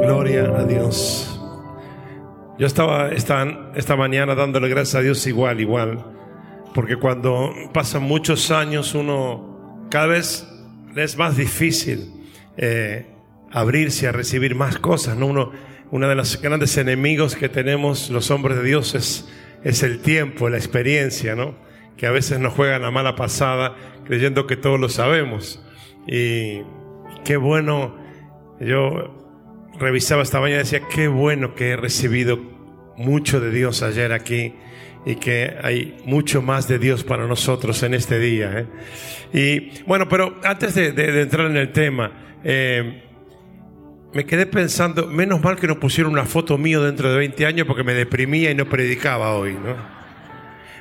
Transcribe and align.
Gloria 0.00 0.44
a 0.56 0.64
Dios. 0.64 1.38
Yo 2.58 2.66
estaba 2.66 3.10
esta, 3.10 3.72
esta 3.74 3.96
mañana 3.96 4.34
dándole 4.34 4.70
gracias 4.70 4.94
a 4.94 5.02
Dios 5.02 5.26
igual, 5.26 5.60
igual, 5.60 6.02
porque 6.74 6.96
cuando 6.96 7.50
pasan 7.74 8.04
muchos 8.04 8.50
años 8.50 8.94
uno 8.94 9.86
cada 9.90 10.06
vez 10.06 10.49
es 10.96 11.16
más 11.16 11.36
difícil 11.36 12.12
eh, 12.56 13.06
abrirse 13.50 14.08
a 14.08 14.12
recibir 14.12 14.54
más 14.54 14.78
cosas. 14.78 15.16
¿no? 15.16 15.26
Uno, 15.26 16.08
de 16.08 16.14
los 16.14 16.40
grandes 16.40 16.76
enemigos 16.76 17.36
que 17.36 17.48
tenemos 17.48 18.10
los 18.10 18.30
hombres 18.30 18.56
de 18.56 18.64
Dios 18.64 18.94
es, 18.94 19.28
es 19.64 19.82
el 19.82 20.00
tiempo, 20.00 20.48
la 20.48 20.56
experiencia, 20.56 21.34
¿no? 21.34 21.54
que 21.96 22.06
a 22.06 22.10
veces 22.10 22.38
nos 22.38 22.54
juegan 22.54 22.82
la 22.82 22.90
mala 22.90 23.14
pasada 23.14 23.76
creyendo 24.04 24.46
que 24.46 24.56
todos 24.56 24.80
lo 24.80 24.88
sabemos. 24.88 25.62
Y 26.06 26.62
qué 27.24 27.36
bueno, 27.36 27.96
yo 28.60 29.16
revisaba 29.78 30.22
esta 30.22 30.40
mañana 30.40 30.60
y 30.60 30.64
decía, 30.64 30.82
qué 30.94 31.08
bueno 31.08 31.54
que 31.54 31.70
he 31.70 31.76
recibido 31.76 32.38
mucho 32.96 33.40
de 33.40 33.50
Dios 33.50 33.82
ayer 33.82 34.12
aquí 34.12 34.54
y 35.04 35.16
que 35.16 35.56
hay 35.62 35.96
mucho 36.04 36.42
más 36.42 36.68
de 36.68 36.78
Dios 36.78 37.04
para 37.04 37.26
nosotros 37.26 37.82
en 37.82 37.94
este 37.94 38.18
día. 38.18 38.52
¿eh? 38.58 38.66
Y 39.32 39.82
bueno, 39.84 40.08
pero 40.08 40.38
antes 40.44 40.74
de, 40.74 41.22
entrar 41.22 41.46
en 41.46 41.56
el 41.56 41.72
tema, 41.72 42.12
eh, 42.44 43.04
me 44.12 44.26
quedé 44.26 44.46
pensando, 44.46 45.06
menos 45.06 45.42
mal 45.42 45.56
que 45.56 45.66
nos 45.66 45.78
pusieron 45.78 46.12
una 46.12 46.26
foto 46.26 46.58
mío 46.58 46.82
dentro 46.82 47.10
de 47.10 47.18
20 47.18 47.46
años 47.46 47.66
porque 47.66 47.84
me 47.84 47.94
deprimía 47.94 48.50
y 48.50 48.54
no 48.54 48.68
predicaba 48.68 49.34
hoy, 49.34 49.54
¿no? 49.54 50.00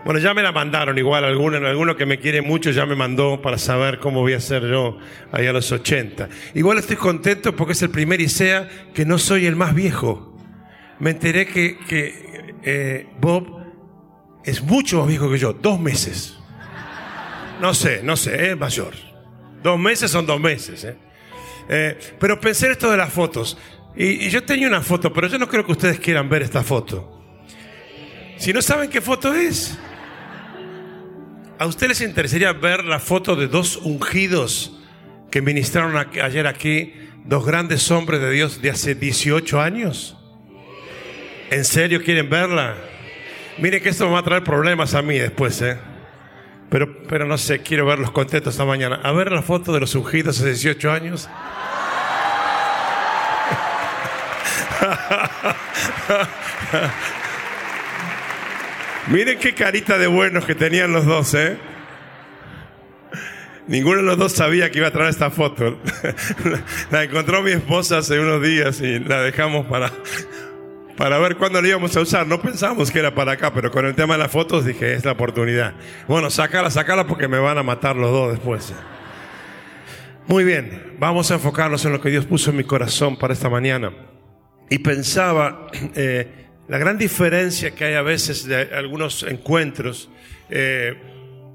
Bueno, 0.05 0.21
ya 0.21 0.33
me 0.33 0.41
la 0.41 0.53
mandaron 0.53 0.97
igual, 0.97 1.25
alguno, 1.25 1.57
alguno 1.57 1.97
que 1.97 2.05
me 2.05 2.19
quiere 2.19 2.41
mucho 2.41 2.71
ya 2.71 2.85
me 2.85 2.95
mandó 2.95 3.41
para 3.41 3.57
saber 3.57 3.99
cómo 3.99 4.21
voy 4.21 4.31
a 4.31 4.39
ser 4.39 4.63
yo 4.63 4.97
ahí 5.31 5.45
a 5.45 5.51
los 5.51 5.71
80. 5.71 6.29
Igual 6.53 6.77
estoy 6.77 6.95
contento 6.95 7.53
porque 7.53 7.73
es 7.73 7.81
el 7.81 7.89
primer 7.89 8.21
ISEA 8.21 8.69
que 8.93 9.05
no 9.05 9.17
soy 9.17 9.45
el 9.45 9.57
más 9.57 9.75
viejo. 9.75 10.37
Me 10.99 11.11
enteré 11.11 11.47
que, 11.47 11.77
que 11.87 12.55
eh, 12.63 13.07
Bob 13.19 13.58
es 14.43 14.61
mucho 14.61 14.99
más 14.99 15.07
viejo 15.07 15.29
que 15.29 15.37
yo, 15.37 15.53
dos 15.53 15.79
meses. 15.79 16.35
No 17.59 17.73
sé, 17.73 18.01
no 18.03 18.15
sé, 18.15 18.51
es 18.51 18.57
mayor. 18.57 18.93
Dos 19.61 19.77
meses 19.77 20.09
son 20.09 20.25
dos 20.25 20.39
meses. 20.39 20.83
¿eh? 20.85 20.97
Eh, 21.67 21.99
pero 22.19 22.39
pensé 22.39 22.71
esto 22.71 22.89
de 22.89 22.97
las 22.97 23.11
fotos. 23.11 23.57
Y, 23.95 24.29
yo 24.29 24.43
tenía 24.43 24.67
una 24.67 24.81
foto, 24.81 25.11
pero 25.11 25.27
yo 25.27 25.37
no 25.37 25.47
creo 25.47 25.65
que 25.65 25.73
ustedes 25.73 25.99
quieran 25.99 26.29
ver 26.29 26.41
esta 26.41 26.63
foto. 26.63 27.17
Si 28.37 28.53
no 28.53 28.61
saben 28.61 28.89
qué 28.89 29.01
foto 29.01 29.33
es, 29.33 29.77
¿a 31.57 31.65
ustedes 31.65 31.99
les 31.99 32.09
interesaría 32.09 32.53
ver 32.53 32.85
la 32.85 32.99
foto 32.99 33.35
de 33.35 33.47
dos 33.47 33.75
ungidos 33.77 34.79
que 35.29 35.41
ministraron 35.41 35.97
ayer 35.97 36.47
aquí, 36.47 36.93
dos 37.25 37.45
grandes 37.45 37.91
hombres 37.91 38.21
de 38.21 38.31
Dios 38.31 38.61
de 38.61 38.69
hace 38.69 38.95
18 38.95 39.59
años? 39.59 40.15
¿En 41.51 41.65
serio 41.65 42.01
quieren 42.01 42.29
verla? 42.29 42.77
Mire 43.61 43.81
que 43.81 43.89
esto 43.89 44.05
me 44.05 44.13
va 44.13 44.19
a 44.19 44.23
traer 44.23 44.43
problemas 44.43 44.95
a 44.95 45.01
mí 45.01 45.17
después, 45.17 45.61
¿eh? 45.61 45.77
Pero, 46.69 47.03
pero 47.07 47.25
no 47.25 47.37
sé, 47.37 47.59
quiero 47.59 47.85
verlos 47.85 48.11
contentos 48.11 48.53
esta 48.53 48.63
mañana. 48.63 49.01
A 49.03 49.11
ver 49.11 49.31
la 49.31 49.41
foto 49.41 49.73
de 49.73 49.81
los 49.81 49.95
ungidos 49.95 50.39
hace 50.39 50.49
18 50.49 50.91
años. 50.91 51.27
Miren 59.07 59.39
qué 59.39 59.55
carita 59.55 59.97
de 59.97 60.07
buenos 60.07 60.45
que 60.45 60.55
tenían 60.55 60.93
los 60.93 61.05
dos, 61.05 61.33
¿eh? 61.33 61.57
Ninguno 63.67 63.97
de 63.97 64.03
los 64.03 64.17
dos 64.17 64.31
sabía 64.33 64.71
que 64.71 64.77
iba 64.79 64.87
a 64.87 64.91
traer 64.91 65.09
esta 65.09 65.31
foto. 65.31 65.77
La 66.91 67.03
encontró 67.03 67.41
mi 67.41 67.51
esposa 67.51 67.97
hace 67.99 68.19
unos 68.19 68.41
días 68.41 68.81
y 68.81 68.99
la 68.99 69.21
dejamos 69.21 69.67
para, 69.67 69.91
para 70.99 71.17
ver 71.17 71.37
cuándo 71.37 71.61
la 71.61 71.67
íbamos 71.69 71.95
a 71.95 72.01
usar. 72.01 72.27
No 72.27 72.41
pensamos 72.41 72.91
que 72.91 72.99
era 72.99 73.15
para 73.15 73.31
acá, 73.31 73.53
pero 73.53 73.71
con 73.71 73.85
el 73.85 73.95
tema 73.95 74.15
de 74.15 74.19
las 74.19 74.31
fotos 74.31 74.65
dije, 74.65 74.95
es 74.95 75.05
la 75.05 75.13
oportunidad. 75.13 75.73
Bueno, 76.09 76.29
sácala, 76.29 76.69
sácala 76.69 77.07
porque 77.07 77.29
me 77.29 77.39
van 77.39 77.57
a 77.57 77.63
matar 77.63 77.95
los 77.95 78.11
dos 78.11 78.33
después. 78.33 78.73
Muy 80.27 80.43
bien, 80.43 80.97
vamos 80.99 81.31
a 81.31 81.35
enfocarnos 81.35 81.85
en 81.85 81.93
lo 81.93 82.01
que 82.01 82.09
Dios 82.09 82.25
puso 82.25 82.49
en 82.49 82.57
mi 82.57 82.65
corazón 82.65 83.17
para 83.17 83.33
esta 83.33 83.49
mañana. 83.49 83.93
Y 84.69 84.79
pensaba 84.79 85.67
eh, 85.95 86.49
la 86.67 86.77
gran 86.77 86.97
diferencia 86.97 87.71
que 87.71 87.85
hay 87.85 87.93
a 87.93 88.01
veces 88.01 88.45
de 88.45 88.63
algunos 88.75 89.23
encuentros 89.23 90.09
eh, 90.49 90.97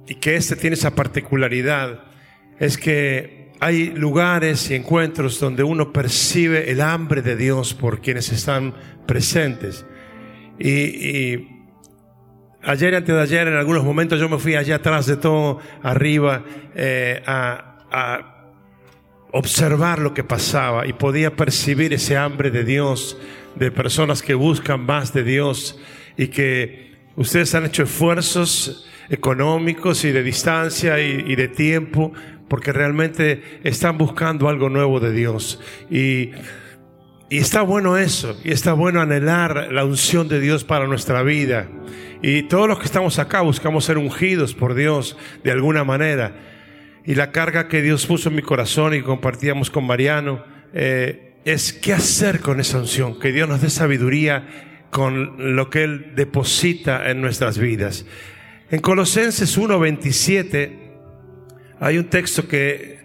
y 0.06 0.15
que 0.15 0.37
este 0.37 0.56
tiene 0.56 0.72
esa 0.72 0.94
particularidad 0.94 2.03
es 2.59 2.78
que 2.78 3.44
hay 3.65 3.87
lugares 3.95 4.71
y 4.71 4.75
encuentros 4.75 5.41
donde 5.41 5.63
uno 5.63 5.91
percibe 5.91 6.71
el 6.71 6.83
hambre 6.83 7.23
de 7.23 7.35
Dios 7.35 7.73
por 7.73 8.03
quienes 8.03 8.31
están 8.31 8.75
presentes. 9.07 9.87
Y, 10.59 11.49
ayer 12.63 12.93
y 12.93 12.97
antes 12.97 13.15
de 13.15 13.23
ayer, 13.23 13.49
en 13.49 13.55
algunos 13.55 13.83
momentos, 13.83 14.21
yo 14.21 14.29
me 14.29 14.39
fui 14.39 14.55
allá 14.55 14.77
atrás 14.77 15.07
de 15.07 15.17
todo, 15.17 15.61
arriba, 15.83 16.45
eh, 16.75 17.23
a 17.27 18.45
observar 19.33 19.99
lo 19.99 20.13
que 20.13 20.25
pasaba 20.25 20.87
y 20.87 20.93
podía 20.93 21.35
percibir 21.35 21.95
ese 21.95 22.19
hambre 22.19 22.51
de 22.51 22.65
Dios, 22.65 23.17
de 23.55 23.71
personas 23.71 24.21
que 24.21 24.35
buscan 24.35 24.85
más 24.85 25.15
de 25.15 25.25
Dios 25.25 25.81
y 26.19 26.27
que 26.27 26.99
ustedes 27.17 27.55
han 27.55 27.65
hecho 27.65 27.85
esfuerzos 27.85 28.91
económicos 29.09 30.05
y 30.05 30.13
de 30.13 30.23
distancia 30.23 31.01
y, 31.01 31.35
de 31.35 31.49
tiempo 31.49 32.13
porque 32.49 32.72
realmente 32.72 33.60
están 33.65 33.99
buscando 33.99 34.49
algo 34.49 34.69
nuevo 34.69 35.00
de 35.00 35.12
Dios. 35.12 35.60
Y, 35.91 36.31
y 37.31 37.38
está 37.38 37.62
bueno 37.62 37.97
eso, 37.97 38.38
y 38.44 38.53
está 38.53 38.75
bueno 38.75 39.00
anhelar 39.00 39.69
la 39.72 39.84
unción 39.84 40.28
de 40.28 40.41
Dios 40.41 40.65
para 40.65 40.87
nuestra 40.87 41.22
vida. 41.22 41.69
Y 42.22 42.44
todos 42.44 42.69
los 42.69 42.78
que 42.78 42.84
estamos 42.84 43.19
acá 43.19 43.41
buscamos 43.41 43.84
ser 43.84 43.99
ungidos 43.99 44.54
por 44.54 44.75
Dios 44.75 45.16
de 45.43 45.50
alguna 45.50 45.84
manera. 45.84 46.34
Y 47.04 47.15
la 47.15 47.33
carga 47.33 47.69
que 47.69 47.83
Dios 47.83 48.06
puso 48.06 48.28
en 48.28 48.37
mi 48.37 48.43
corazón 48.43 48.94
y 48.94 49.03
compartíamos 49.03 49.71
con 49.71 49.87
Mariano 49.87 50.43
eh, 50.72 51.34
es 51.44 51.72
qué 51.72 51.93
hacer 51.93 52.41
con 52.41 52.60
esa 52.60 52.78
unción, 52.78 53.19
que 53.19 53.33
Dios 53.33 53.49
nos 53.49 53.60
dé 53.60 53.69
sabiduría 53.69 54.87
con 54.91 55.56
lo 55.56 55.71
que 55.71 55.84
Él 55.84 56.12
deposita 56.15 57.10
en 57.10 57.21
nuestras 57.21 57.59
vidas. 57.59 58.06
En 58.71 58.81
Colosenses 58.81 59.59
1.27 59.59 60.84
hay 61.81 61.99
un 61.99 62.05
texto 62.05 62.47
que 62.47 63.05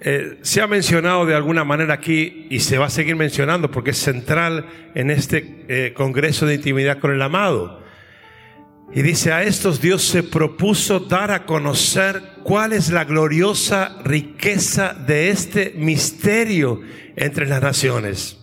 eh, 0.00 0.38
se 0.42 0.60
ha 0.60 0.66
mencionado 0.66 1.24
de 1.24 1.34
alguna 1.34 1.64
manera 1.64 1.94
aquí 1.94 2.46
y 2.50 2.60
se 2.60 2.76
va 2.76 2.86
a 2.86 2.90
seguir 2.90 3.16
mencionando 3.16 3.70
porque 3.70 3.90
es 3.90 3.98
central 3.98 4.66
en 4.94 5.10
este 5.10 5.64
eh, 5.68 5.94
Congreso 5.94 6.46
de 6.46 6.56
Intimidad 6.56 6.98
con 6.98 7.12
el 7.12 7.22
Amado. 7.22 7.82
Y 8.92 9.02
dice, 9.02 9.32
a 9.32 9.42
estos 9.42 9.80
Dios 9.80 10.02
se 10.02 10.22
propuso 10.22 11.00
dar 11.00 11.30
a 11.30 11.46
conocer 11.46 12.22
cuál 12.42 12.72
es 12.72 12.90
la 12.90 13.04
gloriosa 13.04 13.96
riqueza 14.04 14.92
de 14.92 15.30
este 15.30 15.72
misterio 15.76 16.82
entre 17.16 17.46
las 17.46 17.62
naciones, 17.62 18.38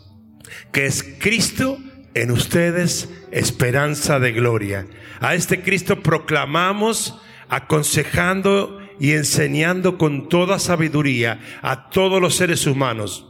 que 0.71 0.87
es 0.87 1.03
Cristo 1.19 1.77
en 2.15 2.31
ustedes, 2.31 3.07
esperanza 3.31 4.19
de 4.19 4.31
gloria. 4.31 4.87
A 5.19 5.35
este 5.35 5.61
Cristo 5.61 6.01
proclamamos 6.01 7.21
aconsejando 7.47 8.80
y 9.01 9.13
enseñando 9.13 9.97
con 9.97 10.29
toda 10.29 10.59
sabiduría 10.59 11.39
a 11.63 11.89
todos 11.89 12.21
los 12.21 12.35
seres 12.35 12.67
humanos 12.67 13.27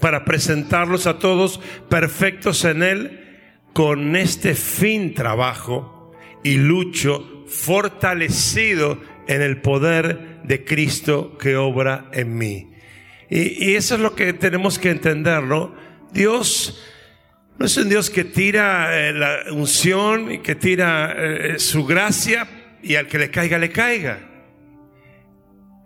para 0.00 0.24
presentarlos 0.24 1.08
a 1.08 1.18
todos 1.18 1.60
perfectos 1.88 2.64
en 2.64 2.84
Él. 2.84 3.24
Con 3.72 4.14
este 4.14 4.54
fin 4.54 5.14
trabajo 5.14 6.12
y 6.44 6.54
lucho 6.54 7.44
fortalecido 7.48 9.00
en 9.26 9.42
el 9.42 9.60
poder 9.60 10.40
de 10.44 10.64
Cristo 10.64 11.36
que 11.36 11.56
obra 11.56 12.08
en 12.12 12.36
mí. 12.38 12.70
Y, 13.28 13.74
eso 13.74 13.96
es 13.96 14.00
lo 14.00 14.14
que 14.14 14.32
tenemos 14.32 14.78
que 14.78 14.90
entenderlo. 14.90 15.74
Dios 16.12 16.80
no 17.58 17.66
es 17.66 17.76
un 17.76 17.88
Dios 17.88 18.08
que 18.08 18.22
tira 18.22 19.08
eh, 19.08 19.12
la 19.12 19.52
unción 19.52 20.30
y 20.30 20.38
que 20.38 20.54
tira 20.54 21.14
eh, 21.16 21.58
su 21.58 21.84
gracia 21.84 22.46
y 22.84 22.94
al 22.94 23.08
que 23.08 23.18
le 23.18 23.30
caiga, 23.30 23.58
le 23.58 23.70
caiga. 23.72 24.27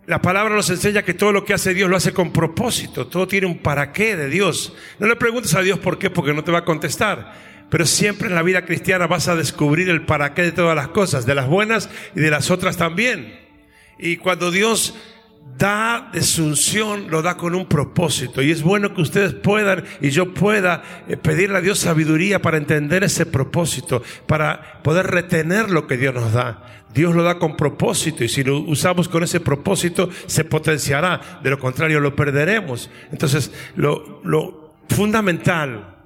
La 0.05 0.21
palabra 0.21 0.53
nos 0.53 0.69
enseña 0.69 1.03
que 1.03 1.13
todo 1.13 1.31
lo 1.31 1.45
que 1.45 1.53
hace 1.53 1.73
Dios 1.73 1.89
lo 1.89 1.95
hace 1.95 2.11
con 2.11 2.33
propósito, 2.33 3.07
todo 3.07 3.25
tiene 3.25 3.47
un 3.47 3.59
para 3.59 3.93
qué 3.93 4.17
de 4.17 4.27
Dios. 4.27 4.73
No 4.99 5.07
le 5.07 5.15
preguntes 5.15 5.55
a 5.55 5.61
Dios 5.61 5.79
por 5.79 5.97
qué, 5.97 6.09
porque 6.09 6.33
no 6.33 6.43
te 6.43 6.51
va 6.51 6.59
a 6.59 6.65
contestar. 6.65 7.33
Pero 7.69 7.85
siempre 7.85 8.27
en 8.27 8.35
la 8.35 8.43
vida 8.43 8.65
cristiana 8.65 9.07
vas 9.07 9.29
a 9.29 9.35
descubrir 9.35 9.89
el 9.89 10.05
para 10.05 10.33
qué 10.33 10.43
de 10.43 10.51
todas 10.51 10.75
las 10.75 10.89
cosas, 10.89 11.25
de 11.25 11.35
las 11.35 11.47
buenas 11.47 11.89
y 12.15 12.19
de 12.19 12.29
las 12.29 12.51
otras 12.51 12.75
también. 12.75 13.39
Y 13.97 14.17
cuando 14.17 14.51
Dios 14.51 14.93
da 15.57 16.09
de 16.11 16.21
su 16.21 16.43
unción, 16.43 17.09
lo 17.09 17.21
da 17.21 17.37
con 17.37 17.55
un 17.55 17.67
propósito. 17.67 18.41
Y 18.41 18.51
es 18.51 18.61
bueno 18.61 18.93
que 18.93 19.01
ustedes 19.01 19.33
puedan 19.33 19.85
y 20.01 20.09
yo 20.09 20.33
pueda 20.33 20.83
eh, 21.07 21.15
pedirle 21.15 21.57
a 21.57 21.61
Dios 21.61 21.79
sabiduría 21.79 22.41
para 22.41 22.57
entender 22.57 23.03
ese 23.03 23.25
propósito, 23.25 24.03
para 24.27 24.81
poder 24.83 25.07
retener 25.07 25.69
lo 25.69 25.87
que 25.87 25.97
Dios 25.97 26.13
nos 26.13 26.33
da. 26.33 26.82
Dios 26.93 27.15
lo 27.15 27.23
da 27.23 27.39
con 27.39 27.57
propósito 27.57 28.23
y 28.23 28.29
si 28.29 28.43
lo 28.43 28.59
usamos 28.59 29.09
con 29.09 29.23
ese 29.23 29.39
propósito 29.39 30.09
se 30.27 30.43
potenciará, 30.43 31.39
de 31.41 31.49
lo 31.49 31.59
contrario 31.59 31.99
lo 31.99 32.15
perderemos. 32.15 32.89
Entonces, 33.11 33.51
lo, 33.75 34.21
lo 34.23 34.75
fundamental, 34.89 35.97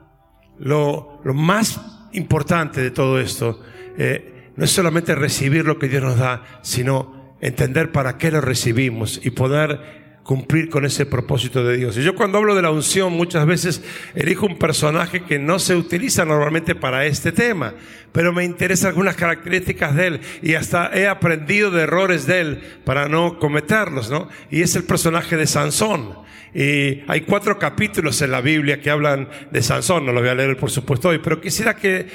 lo, 0.59 1.19
lo, 1.23 1.33
más 1.33 1.81
importante 2.13 2.81
de 2.81 2.91
todo 2.91 3.19
esto, 3.19 3.61
eh, 3.97 4.51
no 4.55 4.63
es 4.63 4.71
solamente 4.71 5.13
recibir 5.13 5.65
lo 5.65 5.77
que 5.77 5.89
Dios 5.89 6.03
nos 6.03 6.17
da, 6.17 6.43
sino 6.61 7.35
entender 7.41 7.91
para 7.91 8.17
qué 8.17 8.31
lo 8.31 8.41
recibimos 8.41 9.19
y 9.23 9.31
poder 9.31 10.06
cumplir 10.27 10.69
con 10.69 10.83
ese 10.83 11.05
propósito 11.05 11.63
de 11.63 11.77
Dios. 11.77 11.97
Y 11.97 12.03
yo 12.03 12.13
cuando 12.13 12.37
hablo 12.37 12.53
de 12.53 12.61
la 12.61 12.69
unción 12.69 13.13
muchas 13.13 13.45
veces 13.45 13.81
elijo 14.13 14.45
un 14.45 14.59
personaje 14.59 15.21
que 15.21 15.39
no 15.39 15.57
se 15.57 15.73
utiliza 15.73 16.25
normalmente 16.25 16.75
para 16.75 17.05
este 17.05 17.31
tema, 17.31 17.75
pero 18.11 18.33
me 18.33 18.43
interesan 18.43 18.89
algunas 18.89 19.15
características 19.15 19.95
de 19.95 20.07
él 20.07 20.19
y 20.41 20.55
hasta 20.55 20.91
he 20.93 21.07
aprendido 21.07 21.71
de 21.71 21.83
errores 21.83 22.27
de 22.27 22.41
él 22.41 22.61
para 22.83 23.07
no 23.07 23.39
cometerlos, 23.39 24.11
¿no? 24.11 24.27
Y 24.51 24.63
es 24.63 24.75
el 24.75 24.83
personaje 24.83 25.37
de 25.37 25.47
Sansón. 25.47 26.13
Y 26.53 27.03
hay 27.07 27.21
cuatro 27.21 27.57
capítulos 27.57 28.21
en 28.21 28.31
la 28.31 28.41
Biblia 28.41 28.81
que 28.81 28.89
hablan 28.89 29.29
de 29.51 29.61
Sansón, 29.61 30.05
no 30.05 30.11
lo 30.11 30.19
voy 30.19 30.29
a 30.29 30.35
leer 30.35 30.57
por 30.57 30.71
supuesto 30.71 31.07
hoy, 31.07 31.19
pero 31.19 31.39
quisiera 31.39 31.77
que 31.77 32.05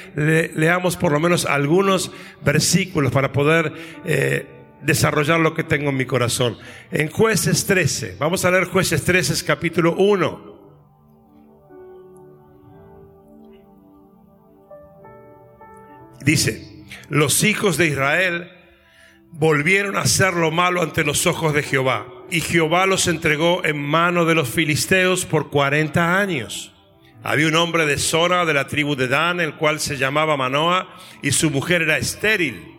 leamos 0.55 0.97
por 0.97 1.11
lo 1.11 1.19
menos 1.19 1.47
algunos 1.47 2.11
versículos 2.45 3.11
para 3.11 3.31
poder 3.31 3.73
eh, 4.05 4.45
desarrollar 4.83 5.39
lo 5.39 5.53
que 5.53 5.63
tengo 5.63 5.89
en 5.89 5.97
mi 5.97 6.05
corazón. 6.05 6.57
En 6.91 7.09
jueces 7.09 7.65
13, 7.65 8.17
vamos 8.19 8.45
a 8.45 8.51
leer 8.51 8.65
jueces 8.65 9.03
13 9.03 9.45
capítulo 9.45 9.95
1. 9.95 10.53
Dice, 16.23 16.85
los 17.09 17.43
hijos 17.43 17.77
de 17.77 17.87
Israel 17.87 18.51
volvieron 19.31 19.97
a 19.97 20.01
hacer 20.01 20.33
lo 20.33 20.51
malo 20.51 20.81
ante 20.81 21.03
los 21.03 21.27
ojos 21.27 21.53
de 21.53 21.63
Jehová, 21.63 22.07
y 22.29 22.39
Jehová 22.39 22.85
los 22.85 23.07
entregó 23.07 23.63
en 23.65 23.81
mano 23.81 24.25
de 24.25 24.35
los 24.35 24.49
filisteos 24.49 25.25
por 25.25 25.49
cuarenta 25.49 26.19
años. 26.19 26.73
Había 27.23 27.47
un 27.47 27.55
hombre 27.55 27.85
de 27.85 27.97
Zona 27.97 28.45
de 28.45 28.53
la 28.53 28.67
tribu 28.67 28.95
de 28.95 29.07
Dan, 29.07 29.39
el 29.39 29.55
cual 29.55 29.79
se 29.79 29.97
llamaba 29.97 30.37
Manoah, 30.37 30.87
y 31.21 31.31
su 31.31 31.49
mujer 31.49 31.81
era 31.81 31.97
estéril 31.97 32.72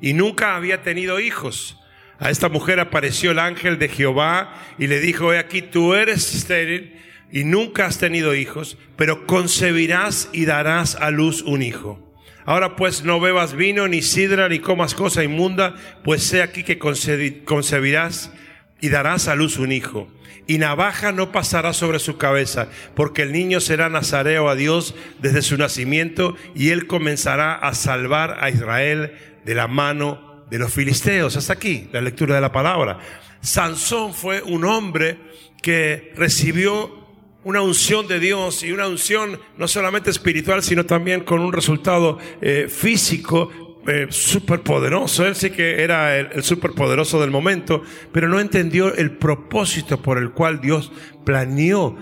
y 0.00 0.12
nunca 0.12 0.56
había 0.56 0.82
tenido 0.82 1.20
hijos. 1.20 1.78
A 2.18 2.30
esta 2.30 2.48
mujer 2.48 2.80
apareció 2.80 3.30
el 3.30 3.38
ángel 3.38 3.78
de 3.78 3.88
Jehová 3.88 4.54
y 4.78 4.88
le 4.88 5.00
dijo, 5.00 5.32
he 5.32 5.38
aquí, 5.38 5.62
tú 5.62 5.94
eres 5.94 6.34
estéril 6.34 6.96
y 7.30 7.44
nunca 7.44 7.86
has 7.86 7.98
tenido 7.98 8.34
hijos, 8.34 8.78
pero 8.96 9.26
concebirás 9.26 10.28
y 10.32 10.44
darás 10.44 10.96
a 10.96 11.10
luz 11.10 11.42
un 11.42 11.62
hijo. 11.62 12.04
Ahora 12.44 12.76
pues 12.76 13.04
no 13.04 13.20
bebas 13.20 13.54
vino, 13.54 13.86
ni 13.88 14.00
sidra, 14.00 14.48
ni 14.48 14.58
comas 14.58 14.94
cosa 14.94 15.22
inmunda, 15.22 15.74
pues 16.02 16.22
sé 16.22 16.42
aquí 16.42 16.64
que 16.64 16.78
concebirás 16.78 18.32
y 18.80 18.88
darás 18.88 19.28
a 19.28 19.34
luz 19.34 19.58
un 19.58 19.70
hijo. 19.70 20.08
Y 20.46 20.56
navaja 20.56 21.12
no 21.12 21.30
pasará 21.30 21.74
sobre 21.74 21.98
su 21.98 22.16
cabeza, 22.16 22.68
porque 22.94 23.20
el 23.20 23.32
niño 23.32 23.60
será 23.60 23.90
nazareo 23.90 24.48
a 24.48 24.54
Dios 24.54 24.94
desde 25.20 25.42
su 25.42 25.58
nacimiento, 25.58 26.36
y 26.54 26.70
él 26.70 26.86
comenzará 26.86 27.54
a 27.54 27.74
salvar 27.74 28.38
a 28.40 28.48
Israel 28.48 29.12
de 29.48 29.54
la 29.54 29.66
mano 29.66 30.44
de 30.50 30.58
los 30.58 30.70
filisteos. 30.74 31.34
Hasta 31.34 31.54
aquí 31.54 31.88
la 31.90 32.02
lectura 32.02 32.34
de 32.34 32.42
la 32.42 32.52
palabra. 32.52 32.98
Sansón 33.40 34.12
fue 34.12 34.42
un 34.42 34.66
hombre 34.66 35.18
que 35.62 36.12
recibió 36.16 37.08
una 37.44 37.62
unción 37.62 38.06
de 38.06 38.20
Dios 38.20 38.62
y 38.62 38.72
una 38.72 38.86
unción 38.86 39.40
no 39.56 39.66
solamente 39.66 40.10
espiritual, 40.10 40.62
sino 40.62 40.84
también 40.84 41.22
con 41.24 41.40
un 41.40 41.50
resultado 41.50 42.18
eh, 42.42 42.66
físico 42.68 43.80
eh, 43.86 44.08
súper 44.10 44.60
poderoso. 44.60 45.24
Él 45.26 45.34
sí 45.34 45.48
que 45.48 45.82
era 45.82 46.18
el, 46.18 46.28
el 46.32 46.42
súper 46.42 46.72
poderoso 46.72 47.18
del 47.18 47.30
momento, 47.30 47.82
pero 48.12 48.28
no 48.28 48.40
entendió 48.40 48.94
el 48.94 49.12
propósito 49.12 50.02
por 50.02 50.18
el 50.18 50.32
cual 50.32 50.60
Dios 50.60 50.92
planeó 51.24 51.96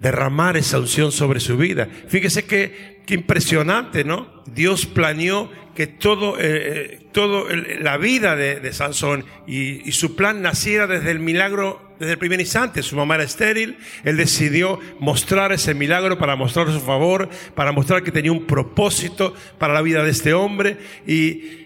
derramar 0.00 0.56
esa 0.56 0.78
unción 0.78 1.12
sobre 1.12 1.40
su 1.40 1.58
vida. 1.58 1.88
Fíjese 2.08 2.46
que, 2.46 2.93
qué 3.06 3.14
impresionante, 3.14 4.04
¿no? 4.04 4.42
Dios 4.46 4.86
planeó 4.86 5.50
que 5.74 5.86
todo, 5.86 6.38
eh, 6.38 6.42
eh, 6.42 7.06
todo 7.12 7.46
la 7.80 7.96
vida 7.96 8.36
de, 8.36 8.72
Sansón 8.72 9.24
y, 9.46 9.90
su 9.92 10.14
plan 10.14 10.40
naciera 10.40 10.86
desde 10.86 11.10
el 11.10 11.18
milagro, 11.18 11.94
desde 11.98 12.12
el 12.12 12.18
primer 12.18 12.40
instante. 12.40 12.82
Su 12.82 12.96
mamá 12.96 13.16
era 13.16 13.24
estéril, 13.24 13.76
él 14.04 14.16
decidió 14.16 14.78
mostrar 15.00 15.52
ese 15.52 15.74
milagro 15.74 16.18
para 16.18 16.36
mostrar 16.36 16.70
su 16.70 16.80
favor, 16.80 17.28
para 17.54 17.72
mostrar 17.72 18.02
que 18.02 18.12
tenía 18.12 18.32
un 18.32 18.46
propósito 18.46 19.34
para 19.58 19.74
la 19.74 19.82
vida 19.82 20.02
de 20.04 20.10
este 20.10 20.32
hombre 20.32 20.78
y, 21.06 21.62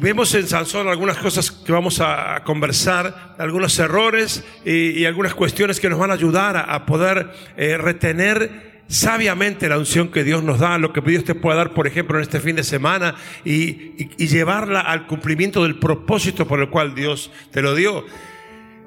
vemos 0.00 0.34
en 0.34 0.48
Sansón 0.48 0.88
algunas 0.88 1.18
cosas 1.18 1.50
que 1.50 1.70
vamos 1.70 2.00
a, 2.00 2.42
conversar, 2.44 3.36
algunos 3.38 3.78
errores 3.78 4.42
y, 4.64 5.04
algunas 5.04 5.34
cuestiones 5.34 5.80
que 5.80 5.90
nos 5.90 5.98
van 5.98 6.10
a 6.10 6.14
ayudar 6.14 6.56
a, 6.56 6.86
poder 6.86 7.30
eh, 7.56 7.76
retener 7.76 8.69
sabiamente 8.90 9.68
la 9.68 9.78
unción 9.78 10.10
que 10.10 10.24
Dios 10.24 10.42
nos 10.42 10.58
da, 10.58 10.76
lo 10.76 10.92
que 10.92 11.00
Dios 11.00 11.24
te 11.24 11.36
puede 11.36 11.56
dar, 11.56 11.72
por 11.72 11.86
ejemplo, 11.86 12.18
en 12.18 12.22
este 12.22 12.40
fin 12.40 12.56
de 12.56 12.64
semana, 12.64 13.14
y, 13.44 13.96
llevarla 14.26 14.80
al 14.80 15.06
cumplimiento 15.06 15.62
del 15.62 15.78
propósito 15.78 16.46
por 16.46 16.60
el 16.60 16.68
cual 16.68 16.94
Dios 16.94 17.30
te 17.52 17.62
lo 17.62 17.74
dio. 17.74 18.04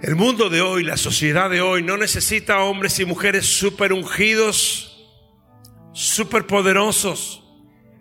El 0.02 0.16
mundo 0.16 0.50
de 0.50 0.62
hoy, 0.62 0.84
la 0.84 0.98
sociedad 0.98 1.50
de 1.50 1.62
hoy, 1.62 1.82
no 1.82 1.98
necesita 1.98 2.60
hombres 2.60 3.00
y 3.00 3.06
mujeres 3.06 3.46
súper 3.46 3.94
ungidos, 3.94 5.08
súper 5.94 6.46
poderosos. 6.46 7.42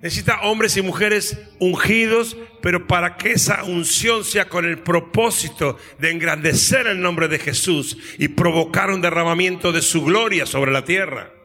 Necesita 0.03 0.41
hombres 0.43 0.77
y 0.77 0.83
mujeres 0.83 1.39
ungidos, 1.61 2.37
pero 2.61 2.89
para 2.89 3.17
que 3.17 3.31
esa 3.31 3.63
unción 3.63 4.25
sea 4.25 4.49
con 4.49 4.65
el 4.65 4.81
propósito 4.81 5.79
de 6.01 6.11
engrandecer 6.11 6.89
el 6.89 7.01
nombre 7.01 7.29
de 7.29 7.39
Jesús 7.39 7.97
y 8.19 8.27
provocar 8.27 8.91
un 8.91 9.01
derramamiento 9.01 9.71
de 9.71 9.83
su 9.83 10.03
gloria 10.05 10.45
sobre 10.47 10.73
la 10.73 10.85
tierra. 10.85 11.42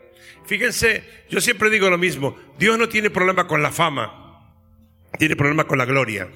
Fíjense, 0.48 1.04
yo 1.30 1.42
siempre 1.42 1.70
digo 1.70 1.90
lo 1.90 1.98
mismo, 1.98 2.38
Dios 2.58 2.80
no 2.80 2.88
tiene 2.88 3.10
problema 3.10 3.48
con 3.48 3.62
la 3.62 3.70
fama, 3.70 4.56
tiene 5.20 5.36
problema 5.36 5.66
con 5.66 5.78
la 5.78 5.86
gloria. 5.86 6.30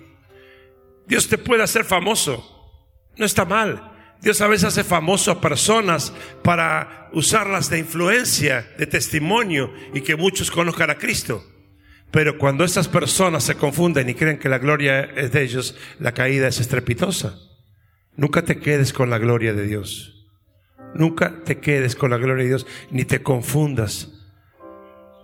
Dios 1.08 1.30
te 1.30 1.38
puede 1.38 1.64
hacer 1.64 1.86
famoso, 1.86 2.44
no 3.18 3.26
está 3.26 3.46
mal. 3.46 3.88
Dios 4.22 4.40
a 4.42 4.48
veces 4.48 4.66
hace 4.66 4.84
famoso 4.84 5.32
a 5.32 5.42
personas 5.42 6.14
para 6.44 7.10
usarlas 7.14 7.70
de 7.70 7.80
influencia, 7.80 8.70
de 8.78 8.86
testimonio 8.86 9.74
y 9.94 10.02
que 10.02 10.16
muchos 10.16 10.52
conozcan 10.52 10.92
a 10.92 10.98
Cristo. 10.98 11.44
Pero 12.12 12.38
cuando 12.38 12.64
estas 12.66 12.90
personas 12.90 13.46
se 13.46 13.56
confunden 13.56 14.10
y 14.10 14.14
creen 14.14 14.38
que 14.38 14.50
la 14.50 14.60
gloria 14.60 15.06
es 15.16 15.32
de 15.32 15.42
ellos, 15.42 15.76
la 16.00 16.14
caída 16.14 16.50
es 16.50 16.60
estrepitosa. 16.60 17.36
Nunca 18.16 18.44
te 18.44 18.60
quedes 18.60 18.94
con 18.94 19.10
la 19.10 19.18
gloria 19.18 19.54
de 19.54 19.66
Dios. 19.66 20.21
Nunca 20.94 21.44
te 21.44 21.60
quedes 21.60 21.96
con 21.96 22.12
la 22.12 22.18
gloria 22.18 22.44
de 22.44 22.50
Dios, 22.50 22.68
ni 22.90 23.06
te 23.06 23.22
confundas 23.22 24.10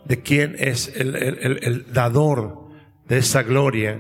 de 0.06 0.22
quién 0.22 0.56
es 0.58 0.94
el, 0.96 1.86
dador 1.92 2.70
de 3.08 3.18
esa 3.18 3.44
gloria, 3.44 4.00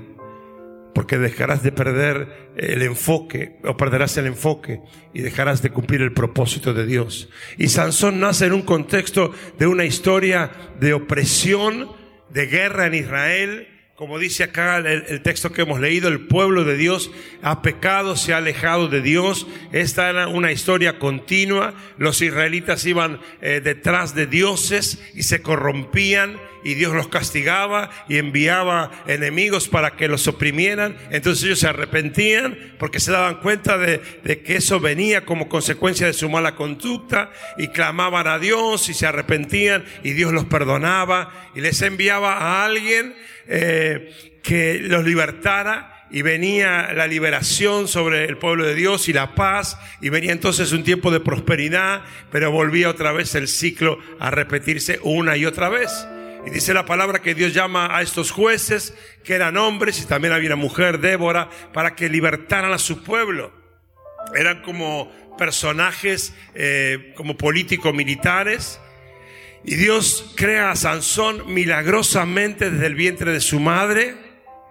porque 0.94 1.18
dejarás 1.18 1.64
de 1.64 1.72
perder 1.72 2.52
el 2.56 2.82
enfoque, 2.82 3.60
o 3.66 3.76
perderás 3.76 4.18
el 4.18 4.28
enfoque, 4.28 4.82
y 5.14 5.22
dejarás 5.22 5.62
de 5.62 5.70
cumplir 5.70 6.02
el 6.02 6.14
propósito 6.14 6.74
de 6.74 6.86
Dios. 6.86 7.30
Y 7.58 7.68
Sansón 7.68 8.20
nace 8.20 8.46
en 8.46 8.54
un 8.54 8.62
contexto 8.62 9.34
de 9.60 9.68
una 9.68 9.86
historia 9.86 10.52
de 10.80 10.94
opresión, 10.94 11.92
de 12.30 12.46
guerra 12.48 12.88
en 12.88 12.96
Israel, 12.96 13.77
como 13.98 14.20
dice 14.20 14.44
acá 14.44 14.78
el, 14.78 15.24
texto 15.24 15.52
que 15.52 15.64
hemos 15.64 15.80
leído, 15.80 16.08
el 16.08 16.28
pueblo 16.28 16.64
de 16.64 16.78
Dios 16.78 17.10
ha 17.42 17.64
pecado, 17.64 18.16
se 18.16 18.32
ha 18.32 18.38
alejado 18.38 18.90
de 18.90 19.02
Dios. 19.02 19.48
Esta 19.72 20.12
era 20.12 20.28
una 20.28 20.52
historia 20.52 21.00
continua. 21.00 21.74
Los 21.98 22.22
israelitas 22.22 22.86
iban 22.86 23.20
eh, 23.42 23.60
detrás 23.60 24.14
de 24.14 24.28
dioses 24.28 25.02
y 25.16 25.24
se 25.24 25.42
corrompían 25.42 26.40
y 26.68 26.74
Dios 26.74 26.94
los 26.94 27.08
castigaba 27.08 27.90
y 28.10 28.18
enviaba 28.18 28.92
enemigos 29.08 29.70
para 29.70 29.92
que 29.92 30.10
los 30.10 30.28
oprimieran. 30.28 30.98
Entonces 31.12 31.46
ellos 31.46 31.60
se 31.60 31.70
arrepentían 31.70 32.76
porque 32.78 33.00
se 33.00 33.14
daban 33.14 33.36
cuenta 33.36 33.78
de, 33.78 34.02
de 34.26 34.42
que 34.42 34.58
eso 34.58 34.82
venía 34.82 35.24
como 35.24 35.48
consecuencia 35.48 36.08
de 36.08 36.12
su 36.12 36.30
mala 36.30 36.56
conducta 36.56 37.32
y 37.58 37.70
clamaban 37.70 38.28
a 38.28 38.38
Dios 38.38 38.90
y 38.90 38.94
se 38.94 39.08
arrepentían 39.08 39.86
y 40.04 40.12
Dios 40.12 40.34
los 40.34 40.44
perdonaba 40.44 41.32
y 41.56 41.62
les 41.62 41.82
enviaba 41.82 42.34
a 42.34 42.66
alguien 42.66 43.16
eh, 43.48 44.40
que 44.44 44.80
los 44.82 45.06
libertara 45.06 46.06
y 46.12 46.22
venía 46.22 46.92
la 46.94 47.08
liberación 47.08 47.88
sobre 47.88 48.26
el 48.26 48.38
pueblo 48.38 48.66
de 48.66 48.76
Dios 48.76 49.08
y 49.08 49.14
la 49.14 49.36
paz 49.36 49.80
y 50.02 50.10
venía 50.10 50.34
entonces 50.34 50.74
un 50.74 50.84
tiempo 50.84 51.12
de 51.12 51.22
prosperidad, 51.22 52.02
pero 52.30 52.52
volvía 52.52 52.90
otra 52.90 53.14
vez 53.14 53.36
el 53.36 53.48
ciclo 53.48 54.00
a 54.20 54.32
repetirse 54.32 55.00
una 55.02 55.38
y 55.38 55.46
otra 55.46 55.70
vez. 55.70 55.90
Y 56.48 56.50
dice 56.50 56.74
la 56.74 56.86
palabra 56.86 57.20
que 57.20 57.36
Dios 57.36 57.54
llama 57.54 57.94
a 57.94 58.02
estos 58.02 58.32
jueces, 58.32 58.94
que 59.26 59.34
eran 59.34 59.58
hombres 59.58 60.02
y 60.02 60.06
también 60.06 60.34
había 60.34 60.48
una 60.48 60.56
mujer, 60.56 61.02
Débora, 61.02 61.50
para 61.74 61.94
que 61.94 62.08
libertaran 62.08 62.72
a 62.72 62.78
su 62.78 63.04
pueblo. 63.04 63.52
eran 64.34 64.62
como 64.62 65.12
personajes 65.38 66.34
eh, 66.56 67.12
como 67.18 67.36
políticos 67.36 67.94
militares. 67.94 68.80
Y 69.66 69.76
Dios 69.76 70.34
crea 70.38 70.72
a 70.72 70.78
Sansón 70.78 71.54
milagrosamente 71.54 72.72
desde 72.72 72.86
el 72.86 72.96
vientre 72.96 73.34
de 73.34 73.42
su 73.42 73.60
madre. 73.60 74.16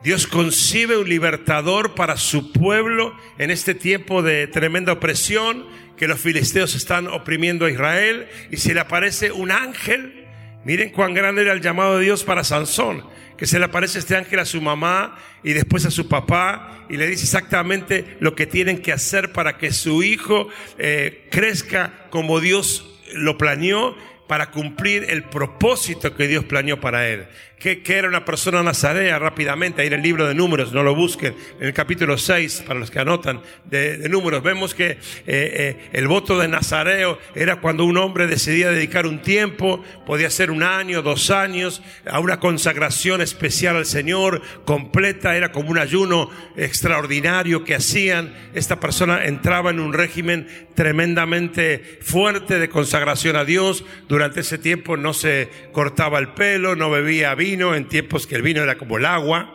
Dios 0.02 0.26
concibe 0.26 0.96
un 0.96 1.10
libertador 1.10 1.94
para 1.94 2.16
su 2.16 2.52
pueblo 2.52 3.14
en 3.36 3.50
este 3.50 3.74
tiempo 3.74 4.22
de 4.22 4.46
tremenda 4.46 4.94
opresión, 4.94 5.66
que 5.98 6.08
los 6.08 6.20
filisteos 6.20 6.74
están 6.74 7.06
oprimiendo 7.06 7.66
a 7.66 7.70
Israel, 7.70 8.28
y 8.50 8.56
se 8.56 8.72
le 8.72 8.80
aparece 8.80 9.30
un 9.30 9.50
ángel. 9.50 10.25
Miren 10.66 10.90
cuán 10.90 11.14
grande 11.14 11.42
era 11.42 11.52
el 11.52 11.60
llamado 11.60 11.96
de 11.96 12.06
Dios 12.06 12.24
para 12.24 12.42
Sansón 12.42 13.04
que 13.36 13.46
se 13.46 13.60
le 13.60 13.66
aparece 13.66 14.00
este 14.00 14.16
ángel 14.16 14.40
a 14.40 14.44
su 14.44 14.60
mamá 14.60 15.16
y 15.44 15.52
después 15.52 15.86
a 15.86 15.92
su 15.92 16.08
papá 16.08 16.84
y 16.88 16.96
le 16.96 17.06
dice 17.06 17.22
exactamente 17.22 18.16
lo 18.18 18.34
que 18.34 18.48
tienen 18.48 18.82
que 18.82 18.92
hacer 18.92 19.30
para 19.30 19.58
que 19.58 19.70
su 19.70 20.02
hijo 20.02 20.48
eh, 20.76 21.28
crezca 21.30 22.08
como 22.10 22.40
Dios 22.40 23.00
lo 23.14 23.38
planeó 23.38 23.96
para 24.26 24.50
cumplir 24.50 25.06
el 25.08 25.22
propósito 25.22 26.16
que 26.16 26.26
Dios 26.26 26.44
planeó 26.46 26.80
para 26.80 27.06
él. 27.06 27.28
Que, 27.58 27.82
era 27.86 28.06
una 28.06 28.24
persona 28.24 28.62
nazarea 28.62 29.18
rápidamente, 29.18 29.80
ahí 29.80 29.86
en 29.88 29.94
el 29.94 30.02
libro 30.02 30.28
de 30.28 30.34
números, 30.34 30.72
no 30.72 30.82
lo 30.82 30.94
busquen, 30.94 31.34
en 31.58 31.66
el 31.66 31.72
capítulo 31.72 32.18
6, 32.18 32.64
para 32.66 32.78
los 32.78 32.90
que 32.90 32.98
anotan 32.98 33.40
de, 33.64 34.08
números, 34.10 34.42
vemos 34.42 34.74
que 34.74 34.90
eh, 34.90 34.98
eh, 35.26 35.88
el 35.94 36.06
voto 36.06 36.38
de 36.38 36.48
Nazareo 36.48 37.18
era 37.34 37.56
cuando 37.56 37.84
un 37.86 37.96
hombre 37.96 38.26
decidía 38.26 38.70
dedicar 38.70 39.06
un 39.06 39.22
tiempo, 39.22 39.82
podía 40.04 40.28
ser 40.28 40.50
un 40.50 40.62
año, 40.62 41.00
dos 41.00 41.30
años, 41.30 41.82
a 42.04 42.20
una 42.20 42.40
consagración 42.40 43.22
especial 43.22 43.76
al 43.76 43.86
Señor, 43.86 44.42
completa, 44.66 45.34
era 45.34 45.50
como 45.50 45.70
un 45.70 45.78
ayuno 45.78 46.30
extraordinario 46.56 47.64
que 47.64 47.74
hacían. 47.74 48.34
Esta 48.54 48.80
persona 48.80 49.24
entraba 49.24 49.70
en 49.70 49.80
un 49.80 49.94
régimen 49.94 50.46
tremendamente 50.74 51.98
fuerte 52.02 52.58
de 52.58 52.68
consagración 52.68 53.34
a 53.36 53.44
Dios, 53.44 53.84
durante 54.08 54.40
ese 54.40 54.58
tiempo 54.58 54.96
no 54.96 55.14
se 55.14 55.48
cortaba 55.72 56.18
el 56.18 56.28
pelo, 56.28 56.76
no 56.76 56.90
bebía 56.90 57.34
vino, 57.34 57.45
en 57.52 57.88
tiempos 57.88 58.26
que 58.26 58.34
el 58.34 58.42
vino 58.42 58.62
era 58.62 58.76
como 58.76 58.98
el 58.98 59.06
agua. 59.06 59.52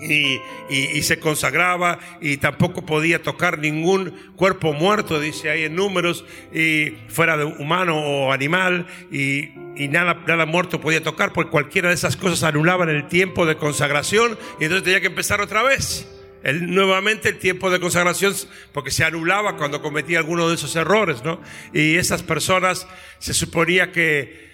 Y, 0.00 0.40
se 1.02 1.18
consagraba 1.18 1.98
y 2.20 2.38
tampoco 2.38 2.86
podía 2.86 3.20
tocar 3.20 3.58
ningún 3.58 4.32
cuerpo 4.36 4.72
muerto, 4.72 5.20
dice 5.20 5.50
ahí 5.50 5.64
en 5.64 5.76
números, 5.76 6.24
y 6.54 6.96
fuera 7.08 7.36
de 7.36 7.44
humano 7.44 7.98
o 7.98 8.32
animal, 8.32 8.86
y, 9.10 9.50
nada, 9.88 10.22
nada 10.26 10.46
muerto 10.46 10.80
podía 10.80 11.02
tocar, 11.02 11.32
porque 11.32 11.50
cualquiera 11.50 11.88
de 11.88 11.94
esas 11.94 12.16
cosas 12.16 12.42
anulaban 12.42 12.88
el 12.88 13.06
tiempo 13.08 13.44
de 13.44 13.56
consagración, 13.56 14.38
y 14.60 14.64
entonces 14.64 14.84
tenía 14.84 15.00
que 15.00 15.08
empezar 15.08 15.42
otra 15.42 15.62
vez. 15.62 16.08
El, 16.42 16.74
nuevamente 16.74 17.28
el 17.28 17.38
tiempo 17.38 17.70
de 17.70 17.78
consagración, 17.78 18.34
porque 18.72 18.90
se 18.90 19.04
anulaba 19.04 19.56
cuando 19.56 19.82
cometía 19.82 20.18
alguno 20.18 20.48
de 20.48 20.54
esos 20.54 20.74
errores, 20.74 21.22
¿no? 21.22 21.40
Y 21.74 21.96
esas 21.96 22.22
personas 22.22 22.88
se 23.18 23.34
suponía 23.34 23.92
que 23.92 24.50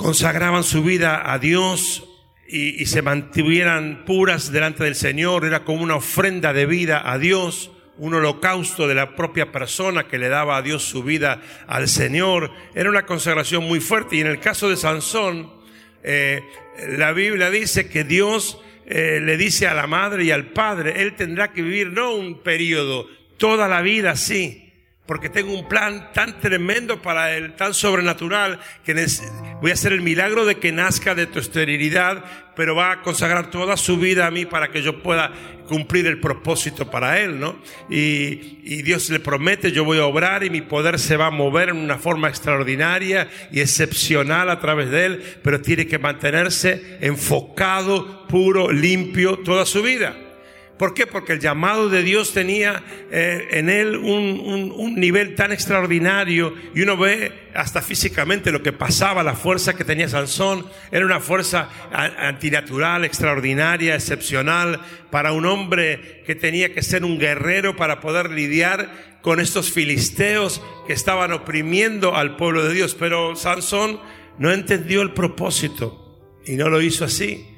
consagraban 0.00 0.64
su 0.64 0.82
vida 0.82 1.30
a 1.30 1.38
Dios 1.38 2.09
y, 2.50 2.82
y 2.82 2.86
se 2.86 3.02
mantuvieran 3.02 4.04
puras 4.04 4.52
delante 4.52 4.84
del 4.84 4.94
Señor, 4.94 5.44
era 5.44 5.64
como 5.64 5.82
una 5.82 5.96
ofrenda 5.96 6.52
de 6.52 6.66
vida 6.66 7.10
a 7.10 7.18
Dios 7.18 7.70
un 8.00 8.14
holocausto 8.14 8.88
de 8.88 8.94
la 8.94 9.14
propia 9.14 9.52
persona 9.52 10.08
que 10.08 10.16
le 10.16 10.30
daba 10.30 10.56
a 10.56 10.62
Dios 10.62 10.82
su 10.82 11.02
vida 11.02 11.42
al 11.66 11.86
Señor. 11.86 12.50
Era 12.74 12.88
una 12.88 13.04
consagración 13.04 13.64
muy 13.64 13.78
fuerte. 13.78 14.16
Y 14.16 14.20
en 14.20 14.26
el 14.26 14.40
caso 14.40 14.70
de 14.70 14.78
Sansón, 14.78 15.52
eh, 16.02 16.40
la 16.96 17.12
Biblia 17.12 17.50
dice 17.50 17.90
que 17.90 18.04
Dios 18.04 18.58
eh, 18.86 19.20
le 19.22 19.36
dice 19.36 19.66
a 19.66 19.74
la 19.74 19.86
madre 19.86 20.24
y 20.24 20.30
al 20.30 20.46
padre, 20.46 21.02
él 21.02 21.14
tendrá 21.14 21.52
que 21.52 21.60
vivir 21.60 21.88
no 21.88 22.14
un 22.14 22.42
periodo, 22.42 23.06
toda 23.36 23.68
la 23.68 23.82
vida 23.82 24.12
así 24.12 24.69
porque 25.10 25.28
tengo 25.28 25.52
un 25.58 25.66
plan 25.66 26.12
tan 26.12 26.38
tremendo 26.38 27.02
para 27.02 27.36
él, 27.36 27.54
tan 27.56 27.74
sobrenatural, 27.74 28.60
que 28.84 28.94
voy 29.60 29.72
a 29.72 29.74
hacer 29.74 29.92
el 29.92 30.02
milagro 30.02 30.46
de 30.46 30.58
que 30.58 30.70
nazca 30.70 31.16
de 31.16 31.26
tu 31.26 31.40
esterilidad, 31.40 32.24
pero 32.54 32.76
va 32.76 32.92
a 32.92 33.02
consagrar 33.02 33.50
toda 33.50 33.76
su 33.76 33.96
vida 33.96 34.28
a 34.28 34.30
mí 34.30 34.46
para 34.46 34.70
que 34.70 34.82
yo 34.82 35.02
pueda 35.02 35.32
cumplir 35.66 36.06
el 36.06 36.20
propósito 36.20 36.92
para 36.92 37.18
él, 37.18 37.40
¿no? 37.40 37.60
Y, 37.90 38.60
y 38.62 38.82
Dios 38.82 39.10
le 39.10 39.18
promete, 39.18 39.72
yo 39.72 39.84
voy 39.84 39.98
a 39.98 40.06
obrar 40.06 40.44
y 40.44 40.50
mi 40.50 40.60
poder 40.60 40.96
se 41.00 41.16
va 41.16 41.26
a 41.26 41.30
mover 41.32 41.70
en 41.70 41.78
una 41.78 41.98
forma 41.98 42.28
extraordinaria 42.28 43.28
y 43.50 43.58
excepcional 43.58 44.48
a 44.48 44.60
través 44.60 44.92
de 44.92 45.06
él, 45.06 45.24
pero 45.42 45.60
tiene 45.60 45.88
que 45.88 45.98
mantenerse 45.98 46.98
enfocado, 47.00 48.28
puro, 48.28 48.70
limpio 48.70 49.40
toda 49.40 49.66
su 49.66 49.82
vida. 49.82 50.29
¿Por 50.80 50.94
qué? 50.94 51.06
Porque 51.06 51.34
el 51.34 51.40
llamado 51.40 51.90
de 51.90 52.02
Dios 52.02 52.32
tenía 52.32 52.82
eh, 53.10 53.48
en 53.50 53.68
él 53.68 53.96
un, 53.96 54.94
nivel 54.94 55.34
tan 55.34 55.52
extraordinario 55.52 56.54
y 56.74 56.80
uno 56.80 56.96
ve 56.96 57.50
hasta 57.54 57.82
físicamente 57.82 58.50
lo 58.50 58.62
que 58.62 58.72
pasaba, 58.72 59.22
la 59.22 59.34
fuerza 59.34 59.76
que 59.76 59.84
tenía 59.84 60.08
Sansón. 60.08 60.64
Era 60.90 61.04
una 61.04 61.20
fuerza 61.20 61.68
antinatural, 61.92 63.04
extraordinaria, 63.04 63.94
excepcional 63.94 64.80
para 65.10 65.32
un 65.32 65.44
hombre 65.44 66.22
que 66.24 66.34
tenía 66.34 66.72
que 66.72 66.80
ser 66.80 67.04
un 67.04 67.18
guerrero 67.18 67.76
para 67.76 68.00
poder 68.00 68.30
lidiar 68.30 69.18
con 69.20 69.38
estos 69.38 69.70
filisteos 69.70 70.62
que 70.86 70.94
estaban 70.94 71.34
oprimiendo 71.34 72.16
al 72.16 72.36
pueblo 72.36 72.64
de 72.64 72.72
Dios. 72.72 72.96
Pero 72.98 73.36
Sansón 73.36 74.00
no 74.38 74.50
entendió 74.50 75.02
el 75.02 75.12
propósito 75.12 76.40
y 76.46 76.52
no 76.52 76.70
lo 76.70 76.80
hizo 76.80 77.04
así. 77.04 77.49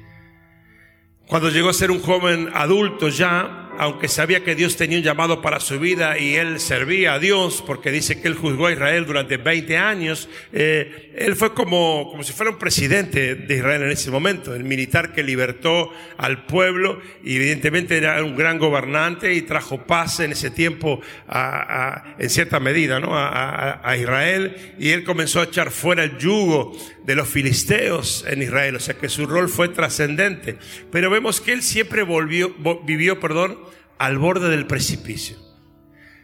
Cuando 1.33 1.49
llegó 1.49 1.69
a 1.69 1.73
ser 1.73 1.89
un 1.89 1.99
joven 1.99 2.51
adulto 2.53 3.09
ya, 3.09 3.71
aunque 3.79 4.07
sabía 4.07 4.43
que 4.43 4.53
Dios 4.53 4.77
tenía 4.77 4.99
un 4.99 5.03
llamado 5.03 5.41
para 5.41 5.59
su 5.59 5.79
vida 5.79 6.19
y 6.19 6.35
él 6.35 6.59
servía 6.59 7.15
a 7.15 7.19
Dios, 7.19 7.63
porque 7.65 7.89
dice 7.89 8.21
que 8.21 8.27
él 8.27 8.35
juzgó 8.35 8.67
a 8.67 8.71
Israel 8.71 9.07
durante 9.07 9.37
20 9.37 9.75
años, 9.79 10.29
eh, 10.51 11.11
él 11.15 11.35
fue 11.35 11.55
como, 11.55 12.07
como 12.11 12.21
si 12.21 12.33
fuera 12.33 12.51
un 12.51 12.59
presidente 12.59 13.33
de 13.33 13.55
Israel 13.55 13.81
en 13.81 13.89
ese 13.89 14.11
momento, 14.11 14.53
el 14.53 14.63
militar 14.63 15.11
que 15.11 15.23
libertó 15.23 15.89
al 16.17 16.45
pueblo 16.45 17.01
y 17.23 17.37
evidentemente 17.37 17.97
era 17.97 18.23
un 18.23 18.35
gran 18.35 18.59
gobernante 18.59 19.33
y 19.33 19.41
trajo 19.41 19.87
paz 19.87 20.19
en 20.19 20.33
ese 20.33 20.51
tiempo 20.51 21.01
a, 21.27 22.15
en 22.19 22.29
cierta 22.29 22.59
medida 22.59 22.99
¿no? 22.99 23.17
a, 23.17 23.81
a 23.83 23.97
Israel 23.97 24.75
y 24.77 24.91
él 24.91 25.03
comenzó 25.03 25.41
a 25.41 25.45
echar 25.45 25.71
fuera 25.71 26.03
el 26.03 26.15
yugo 26.19 26.77
de 27.05 27.15
los 27.15 27.27
filisteos 27.27 28.25
en 28.27 28.41
Israel, 28.41 28.75
o 28.75 28.79
sea 28.79 28.95
que 28.95 29.09
su 29.09 29.25
rol 29.25 29.49
fue 29.49 29.69
trascendente. 29.69 30.57
Pero 30.91 31.09
vemos 31.09 31.41
que 31.41 31.53
él 31.53 31.61
siempre 31.61 32.03
volvió, 32.03 32.53
vivió, 32.85 33.19
perdón, 33.19 33.59
al 33.97 34.17
borde 34.17 34.49
del 34.49 34.67
precipicio. 34.67 35.37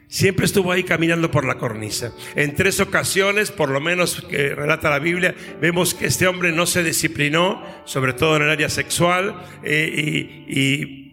Siempre 0.10 0.48
estuvo 0.48 0.72
ahí 0.72 0.84
caminando 0.84 1.30
por 1.30 1.46
la 1.46 1.60
cornisa. 1.60 2.14
En 2.36 2.56
tres 2.56 2.80
ocasiones, 2.80 3.52
por 3.52 3.70
lo 3.70 3.80
menos 3.80 4.26
que 4.28 4.56
relata 4.56 4.90
la 4.90 4.98
Biblia, 4.98 5.36
vemos 5.62 5.94
que 5.94 6.08
este 6.08 6.26
hombre 6.26 6.52
no 6.52 6.66
se 6.66 6.84
disciplinó, 6.84 7.64
sobre 7.86 8.14
todo 8.14 8.36
en 8.38 8.42
el 8.42 8.50
área 8.50 8.70
sexual, 8.70 9.40
eh, 9.64 10.46
y, 10.48 11.06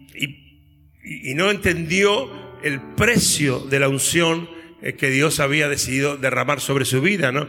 no 1.35 1.51
entendió 1.51 2.59
el 2.63 2.81
precio 2.95 3.59
de 3.59 3.79
la 3.79 3.87
unción 3.87 4.49
eh, 4.81 4.93
que 4.93 5.09
Dios 5.09 5.39
había 5.39 5.69
decidido 5.69 6.17
derramar 6.17 6.59
sobre 6.59 6.83
su 6.83 6.99
vida, 6.99 7.31
¿no? 7.31 7.47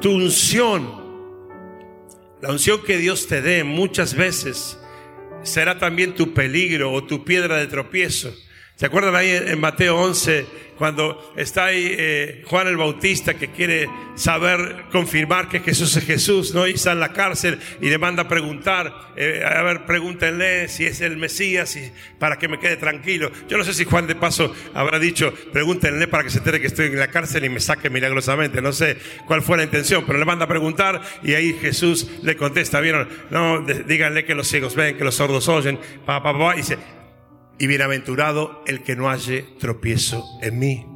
Tu 0.00 0.10
unción, 0.10 1.03
la 2.44 2.50
unción 2.50 2.82
que 2.82 2.98
Dios 2.98 3.26
te 3.26 3.40
dé 3.40 3.64
muchas 3.64 4.12
veces 4.12 4.78
será 5.44 5.78
también 5.78 6.14
tu 6.14 6.34
peligro 6.34 6.92
o 6.92 7.02
tu 7.02 7.24
piedra 7.24 7.56
de 7.56 7.68
tropiezo. 7.68 8.36
¿Se 8.76 8.86
acuerdan 8.86 9.14
ahí 9.14 9.30
en 9.30 9.60
Mateo 9.60 9.96
11 9.96 10.46
cuando 10.76 11.32
está 11.36 11.66
ahí 11.66 11.94
eh, 11.96 12.42
Juan 12.46 12.66
el 12.66 12.76
Bautista 12.76 13.34
que 13.34 13.52
quiere 13.52 13.88
saber, 14.16 14.86
confirmar 14.90 15.48
que 15.48 15.60
Jesús 15.60 15.96
es 15.96 16.04
Jesús, 16.04 16.52
¿no? 16.54 16.66
Y 16.66 16.72
está 16.72 16.90
en 16.90 16.98
la 16.98 17.12
cárcel 17.12 17.60
y 17.80 17.88
le 17.88 17.98
manda 17.98 18.24
a 18.24 18.28
preguntar, 18.28 19.12
eh, 19.16 19.44
a 19.46 19.62
ver, 19.62 19.86
pregúntenle 19.86 20.66
si 20.68 20.86
es 20.86 21.00
el 21.00 21.16
Mesías 21.16 21.76
y 21.76 21.92
para 22.18 22.36
que 22.36 22.48
me 22.48 22.58
quede 22.58 22.76
tranquilo. 22.76 23.30
Yo 23.48 23.56
no 23.58 23.62
sé 23.62 23.74
si 23.74 23.84
Juan 23.84 24.08
de 24.08 24.16
paso 24.16 24.52
habrá 24.74 24.98
dicho, 24.98 25.32
pregúntenle 25.52 26.08
para 26.08 26.24
que 26.24 26.30
se 26.30 26.38
entere 26.38 26.60
que 26.60 26.66
estoy 26.66 26.86
en 26.86 26.98
la 26.98 27.08
cárcel 27.08 27.44
y 27.44 27.50
me 27.50 27.60
saque 27.60 27.90
milagrosamente. 27.90 28.60
No 28.60 28.72
sé 28.72 28.98
cuál 29.28 29.42
fue 29.42 29.56
la 29.56 29.62
intención, 29.62 30.02
pero 30.04 30.18
le 30.18 30.24
manda 30.24 30.46
a 30.46 30.48
preguntar 30.48 31.00
y 31.22 31.34
ahí 31.34 31.52
Jesús 31.60 32.10
le 32.24 32.36
contesta, 32.36 32.80
¿vieron? 32.80 33.08
No, 33.30 33.60
díganle 33.60 34.24
que 34.24 34.34
los 34.34 34.48
ciegos 34.48 34.74
ven, 34.74 34.96
que 34.96 35.04
los 35.04 35.14
sordos 35.14 35.48
oyen, 35.48 35.78
pa, 36.04 36.20
pa, 36.20 36.36
pa, 36.36 36.54
y 36.54 36.58
dice, 36.58 36.78
y 37.58 37.66
bienaventurado 37.66 38.62
el 38.66 38.82
que 38.82 38.96
no 38.96 39.08
halle 39.08 39.46
tropiezo 39.58 40.24
en 40.42 40.58
mí. 40.58 40.86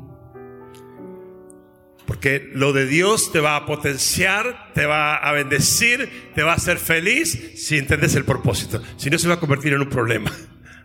Porque 2.06 2.50
lo 2.54 2.72
de 2.72 2.86
Dios 2.86 3.32
te 3.32 3.40
va 3.40 3.54
a 3.54 3.66
potenciar, 3.66 4.72
te 4.72 4.86
va 4.86 5.16
a 5.16 5.30
bendecir, 5.32 6.32
te 6.34 6.42
va 6.42 6.52
a 6.52 6.56
hacer 6.56 6.78
feliz 6.78 7.52
si 7.56 7.76
entiendes 7.76 8.14
el 8.14 8.24
propósito. 8.24 8.82
Si 8.96 9.10
no, 9.10 9.18
se 9.18 9.28
va 9.28 9.34
a 9.34 9.40
convertir 9.40 9.74
en 9.74 9.82
un 9.82 9.90
problema. 9.90 10.32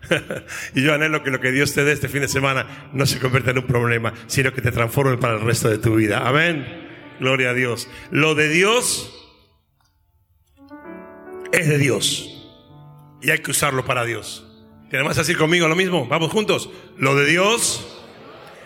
y 0.75 0.83
yo 0.83 0.93
anhelo 0.93 1.23
que 1.23 1.31
lo 1.31 1.39
que 1.39 1.53
Dios 1.53 1.73
te 1.73 1.85
dé 1.85 1.93
este 1.93 2.09
fin 2.09 2.21
de 2.21 2.27
semana 2.27 2.89
no 2.91 3.05
se 3.05 3.19
convierta 3.19 3.51
en 3.51 3.59
un 3.59 3.67
problema, 3.67 4.13
sino 4.27 4.51
que 4.51 4.61
te 4.61 4.73
transforme 4.73 5.17
para 5.17 5.35
el 5.35 5.41
resto 5.41 5.69
de 5.69 5.77
tu 5.77 5.95
vida. 5.95 6.27
Amén. 6.27 6.67
Gloria 7.21 7.51
a 7.51 7.53
Dios. 7.53 7.89
Lo 8.11 8.35
de 8.35 8.49
Dios 8.49 9.09
es 11.53 11.69
de 11.69 11.77
Dios. 11.77 12.29
Y 13.21 13.31
hay 13.31 13.39
que 13.39 13.51
usarlo 13.51 13.85
para 13.85 14.03
Dios. 14.03 14.52
¿Queremos 14.93 15.17
decir 15.17 15.39
conmigo 15.39 15.67
lo 15.67 15.75
mismo? 15.75 16.05
Vamos 16.05 16.31
juntos. 16.31 16.69
Lo 16.99 17.15
de 17.15 17.25
Dios 17.25 17.83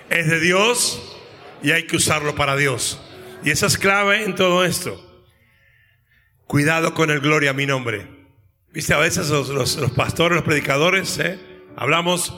Es 0.10 0.28
de 0.28 0.42
Dios 0.42 1.18
y 1.64 1.72
hay 1.72 1.88
que 1.88 1.96
usarlo 1.96 2.36
para 2.36 2.58
Dios. 2.58 3.00
Y 3.46 3.52
esa 3.52 3.68
es 3.68 3.78
clave 3.78 4.26
en 4.26 4.36
todo 4.36 4.66
esto. 4.66 5.26
Cuidado 6.46 6.94
con 6.94 7.12
el 7.12 7.22
gloria 7.22 7.52
a 7.52 7.54
mi 7.54 7.66
nombre. 7.66 8.10
Viste, 8.74 8.94
a 8.94 8.98
veces 8.98 9.30
los, 9.30 9.92
pastores, 9.96 10.36
los 10.36 10.44
predicadores, 10.44 11.18
¿eh? 11.20 11.40
hablamos 11.78 12.34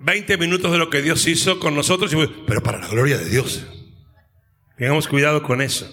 20 0.00 0.36
minutos 0.36 0.72
de 0.72 0.76
lo 0.76 0.90
que 0.90 1.00
Dios 1.00 1.26
hizo 1.28 1.58
con 1.58 1.74
nosotros, 1.74 2.14
pero 2.46 2.62
para 2.62 2.78
la 2.78 2.88
gloria 2.88 3.16
de 3.16 3.30
Dios. 3.30 3.66
Tengamos 4.76 5.08
cuidado 5.08 5.42
con 5.42 5.62
eso. 5.62 5.90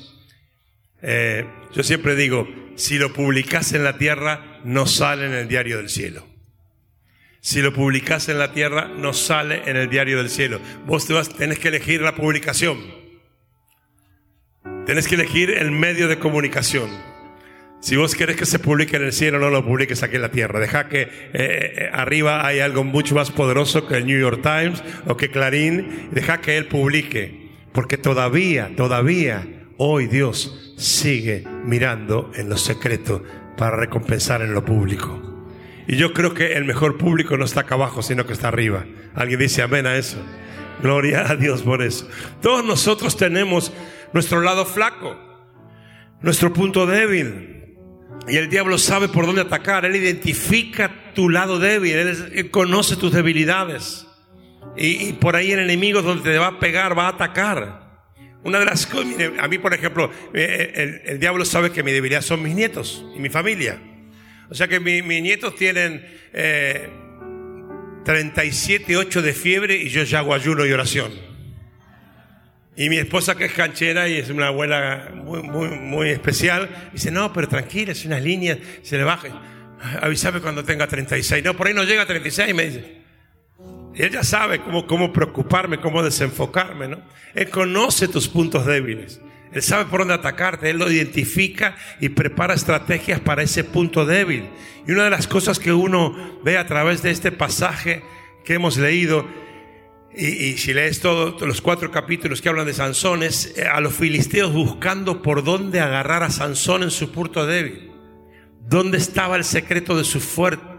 Eh, 1.02 1.48
yo 1.74 1.84
siempre 1.84 2.18
digo, 2.18 2.50
si 2.76 2.98
lo 2.98 3.14
publicas 3.14 3.72
en 3.72 3.86
la 3.86 3.98
tierra, 3.98 4.60
no 4.66 4.88
sale 4.88 5.26
en 5.26 5.32
el 5.32 5.48
diario 5.48 5.78
del 5.78 5.88
cielo. 5.88 6.33
Si 7.46 7.62
lo 7.62 7.74
publicas 7.74 8.30
en 8.30 8.40
la 8.40 8.54
tierra, 8.54 8.88
no 8.88 9.12
sale 9.12 9.64
en 9.70 9.76
el 9.76 9.90
diario 9.90 10.18
del 10.18 10.30
cielo. 10.30 10.62
Vos 10.86 11.10
tenés 11.38 11.60
que 11.60 11.68
elegir 11.68 12.02
la 12.02 12.16
publicación. 12.16 12.80
Tenés 14.86 15.10
que 15.10 15.16
elegir 15.16 15.50
el 15.50 15.72
medio 15.72 16.08
de 16.08 16.18
comunicación. 16.18 16.90
Si 17.82 17.98
vos 17.98 18.16
querés 18.16 18.38
que 18.38 18.46
se 18.46 18.60
publique 18.60 18.96
en 18.96 19.04
el 19.04 19.12
cielo, 19.12 19.40
no 19.40 19.50
lo 19.50 19.66
publiques 19.66 20.04
aquí 20.04 20.16
en 20.16 20.22
la 20.22 20.32
tierra. 20.32 20.62
Deja 20.62 20.88
que 20.88 21.02
eh, 21.02 21.10
eh, 21.34 21.90
arriba 21.92 22.48
hay 22.48 22.62
algo 22.62 22.86
mucho 22.86 23.14
más 23.14 23.30
poderoso 23.30 23.88
que 23.88 23.98
el 23.98 24.06
New 24.06 24.18
York 24.18 24.42
Times 24.42 24.82
o 25.06 25.18
que 25.18 25.30
Clarín. 25.30 26.08
Deja 26.12 26.40
que 26.40 26.56
él 26.56 26.68
publique. 26.68 27.50
Porque 27.74 27.98
todavía, 27.98 28.72
todavía, 28.78 29.46
hoy 29.76 30.08
Dios 30.08 30.76
sigue 30.78 31.44
mirando 31.66 32.32
en 32.36 32.48
lo 32.48 32.56
secreto 32.56 33.22
para 33.58 33.76
recompensar 33.76 34.42
en 34.42 34.54
lo 34.54 34.64
público. 34.64 35.33
Y 35.88 35.98
yo 35.98 36.14
creo 36.14 36.34
que 36.34 36.54
el 36.54 36.66
mejor 36.66 36.98
público 36.98 37.38
no 37.38 37.46
está 37.46 37.62
acá 37.62 37.76
abajo, 37.76 38.02
sino 38.02 38.26
que 38.26 38.34
está 38.34 38.48
arriba. 38.48 38.86
¿Alguien 39.16 39.40
dice 39.40 39.62
amén 39.62 39.86
a 39.86 39.96
eso? 39.96 40.18
Gloria 40.82 41.30
a 41.30 41.36
Dios 41.36 41.62
por 41.62 41.82
eso. 41.82 42.08
Todos 42.42 42.64
nosotros 42.64 43.18
tenemos 43.18 43.74
nuestro 44.14 44.42
lado 44.42 44.66
flaco, 44.66 45.18
nuestro 46.22 46.54
punto 46.54 46.86
débil. 46.86 47.76
Y 48.28 48.38
el 48.38 48.50
diablo 48.50 48.78
sabe 48.78 49.10
por 49.10 49.26
dónde 49.26 49.42
atacar. 49.42 49.84
Él 49.86 49.96
identifica 49.96 51.14
tu 51.14 51.30
lado 51.30 51.60
débil. 51.60 51.96
Él, 51.96 52.50
conoce 52.50 52.96
tus 52.96 53.12
debilidades. 53.12 54.08
Y, 54.78 55.14
por 55.14 55.36
ahí 55.36 55.52
el 55.52 55.60
enemigo 55.60 56.02
donde 56.02 56.32
te 56.32 56.38
va 56.38 56.48
a 56.48 56.60
pegar, 56.60 56.98
va 56.98 57.08
a 57.08 57.10
atacar. 57.10 57.84
Una 58.44 58.60
de 58.60 58.66
las 58.66 58.86
cosas, 58.88 59.14
a 59.40 59.48
mí 59.48 59.58
por 59.58 59.74
ejemplo, 59.74 60.10
eh, 60.34 61.02
el 61.06 61.20
diablo 61.20 61.46
sabe 61.46 61.72
que 61.72 61.84
mi 61.84 61.92
debilidad 61.92 62.22
son 62.22 62.42
mis 62.42 62.56
nietos 62.56 63.06
y 63.16 63.20
mi 63.20 63.30
familia. 63.30 63.80
O 64.50 64.56
sea 64.56 64.68
que 64.68 64.80
mis 64.80 65.04
nietos 65.22 65.56
tienen 65.56 66.06
eh, 66.34 66.90
37, 68.04 68.98
8 68.98 69.22
de 69.22 69.34
fiebre 69.34 69.76
y 69.76 69.90
yo 69.90 70.04
ya 70.04 70.20
hago 70.20 70.34
ayuno 70.34 70.66
y 70.66 70.72
oración. 70.72 71.12
Y 72.76 72.90
mi 72.90 72.98
esposa 72.98 73.36
que 73.36 73.46
es 73.46 73.54
canchera 73.54 74.10
y 74.10 74.18
es 74.18 74.30
una 74.30 74.48
abuela 74.48 75.12
muy, 75.14 75.44
muy, 75.44 76.10
especial, 76.10 76.90
dice, 76.92 77.12
no, 77.12 77.32
pero 77.32 77.48
tranquila, 77.48 77.92
es 77.92 78.04
unas 78.06 78.24
líneas, 78.24 78.58
se 78.82 78.98
le 78.98 79.04
baja. 79.04 79.28
Avísame 80.02 80.40
cuando 80.40 80.64
tenga 80.64 80.88
36. 80.88 81.44
No, 81.44 81.56
por 81.56 81.68
ahí 81.68 81.74
no 81.74 81.84
llega 81.84 82.02
a 82.04 82.06
36, 82.08 82.56
me 82.56 82.66
dice. 82.66 83.04
Y 83.96 84.02
él 84.02 84.10
ya 84.10 84.24
sabe 84.24 84.60
cómo, 84.60 84.88
cómo 84.88 85.14
preocuparme, 85.14 85.80
cómo 85.80 86.02
desenfocarme, 86.02 86.88
¿no? 86.88 87.04
Él 87.36 87.50
conoce 87.50 88.08
tus 88.08 88.28
puntos 88.28 88.66
débiles. 88.66 89.22
Él 89.54 89.62
sabe 89.62 89.86
por 89.86 90.00
dónde 90.00 90.16
atacarte, 90.16 90.70
Él 90.70 90.78
lo 90.78 90.92
identifica 90.92 91.76
y 92.00 92.10
prepara 92.10 92.54
estrategias 92.54 93.20
para 93.20 93.44
ese 93.44 93.64
punto 93.64 94.06
débil. 94.06 94.50
Y 94.88 94.92
una 94.92 95.06
de 95.06 95.10
las 95.10 95.28
cosas 95.28 95.60
que 95.60 95.72
uno 95.72 96.40
ve 96.44 96.58
a 96.58 96.66
través 96.66 97.04
de 97.04 97.12
este 97.12 97.32
pasaje 97.32 98.04
que 98.44 98.56
hemos 98.56 98.78
leído, 98.78 99.28
y, 100.16 100.58
si 100.58 100.74
lees 100.74 101.00
todos 101.00 101.42
los 101.42 101.62
cuatro 101.62 101.90
capítulos 101.90 102.42
que 102.42 102.50
hablan 102.50 102.68
de 102.68 102.74
Sansón, 102.74 103.24
es 103.24 103.58
eh, 103.58 103.66
a 103.66 103.80
los 103.80 103.94
filisteos 103.94 104.54
buscando 104.54 105.22
por 105.22 105.44
dónde 105.44 105.80
agarrar 105.80 106.24
a 106.24 106.30
Sansón 106.30 106.84
en 106.84 106.92
su 106.92 107.12
punto 107.12 107.46
débil. 107.46 107.92
¿Dónde 108.60 108.98
estaba 108.98 109.36
el 109.36 109.44
secreto 109.44 109.98
de 109.98 110.04
su, 110.04 110.20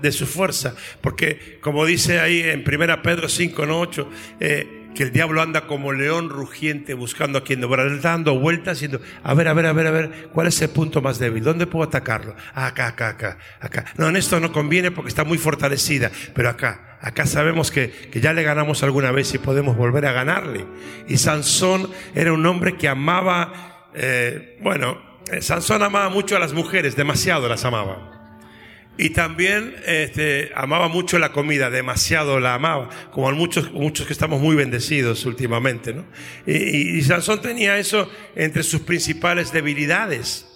de 0.01 0.13
su 0.13 0.27
fuerza? 0.27 0.75
Porque, 1.01 1.59
como 1.61 1.85
dice 1.85 2.19
ahí 2.19 2.41
en 2.41 2.65
1 2.67 3.03
Pedro 3.03 3.29
5, 3.29 3.67
no 3.67 3.81
8, 3.81 4.11
eh, 4.41 4.84
que 4.95 5.03
el 5.03 5.13
diablo 5.13 5.43
anda 5.43 5.67
como 5.67 5.93
león 5.93 6.31
rugiente 6.31 6.95
buscando 6.95 7.39
a 7.39 7.45
quien 7.45 7.61
devorar, 7.61 8.01
dando 8.01 8.39
vueltas, 8.39 8.79
diciendo, 8.79 9.01
a 9.23 9.35
ver, 9.35 9.49
a 9.49 9.53
ver, 9.53 9.67
a 9.67 9.73
ver, 9.73 9.87
a 9.87 9.91
ver, 9.91 10.29
¿cuál 10.33 10.47
es 10.47 10.63
el 10.63 10.71
punto 10.71 11.03
más 11.03 11.19
débil? 11.19 11.43
¿Dónde 11.43 11.67
puedo 11.67 11.85
atacarlo? 11.85 12.35
acá, 12.55 12.89
acá, 12.89 13.09
acá, 13.11 13.39
acá. 13.61 13.85
No, 13.97 14.09
en 14.09 14.17
esto 14.17 14.41
no 14.41 14.53
conviene 14.53 14.91
porque 14.91 15.09
está 15.09 15.25
muy 15.25 15.39
fortalecida, 15.39 16.11
pero 16.35 16.49
acá, 16.49 16.99
acá 17.01 17.27
sabemos 17.27 17.71
que, 17.71 17.91
que 17.91 18.21
ya 18.21 18.33
le 18.33 18.43
ganamos 18.43 18.83
alguna 18.83 19.11
vez 19.11 19.35
y 19.35 19.39
podemos 19.39 19.77
volver 19.77 20.07
a 20.07 20.13
ganarle. 20.13 20.65
Y 21.09 21.19
Sansón 21.19 21.91
era 22.15 22.33
un 22.33 22.47
hombre 22.47 22.77
que 22.77 22.89
amaba, 22.89 23.91
eh, 23.95 24.59
bueno, 24.63 24.99
eh, 25.31 25.43
Sansón 25.43 25.83
amaba 25.83 26.09
mucho 26.09 26.37
a 26.37 26.39
las 26.39 26.53
mujeres, 26.53 26.97
demasiado 26.97 27.49
las 27.49 27.65
amaba. 27.65 28.24
Y 28.97 29.11
también 29.11 29.75
este, 29.87 30.53
amaba 30.55 30.89
mucho 30.89 31.19
la 31.19 31.33
comida, 31.33 31.69
demasiado 31.69 32.39
la 32.39 32.55
amaba, 32.55 32.91
como 33.11 33.31
muchos, 33.33 33.73
muchos 33.73 34.07
que 34.07 34.13
estamos 34.13 34.41
muy 34.41 34.55
bendecidos 34.55 35.27
últimamente. 35.27 35.93
¿no? 35.93 36.05
Y, 36.47 37.03
Sansón 37.03 37.43
tenía 37.43 37.77
eso 37.79 38.09
entre 38.37 38.63
sus 38.63 38.83
principales 38.83 39.53
debilidades. 39.53 40.47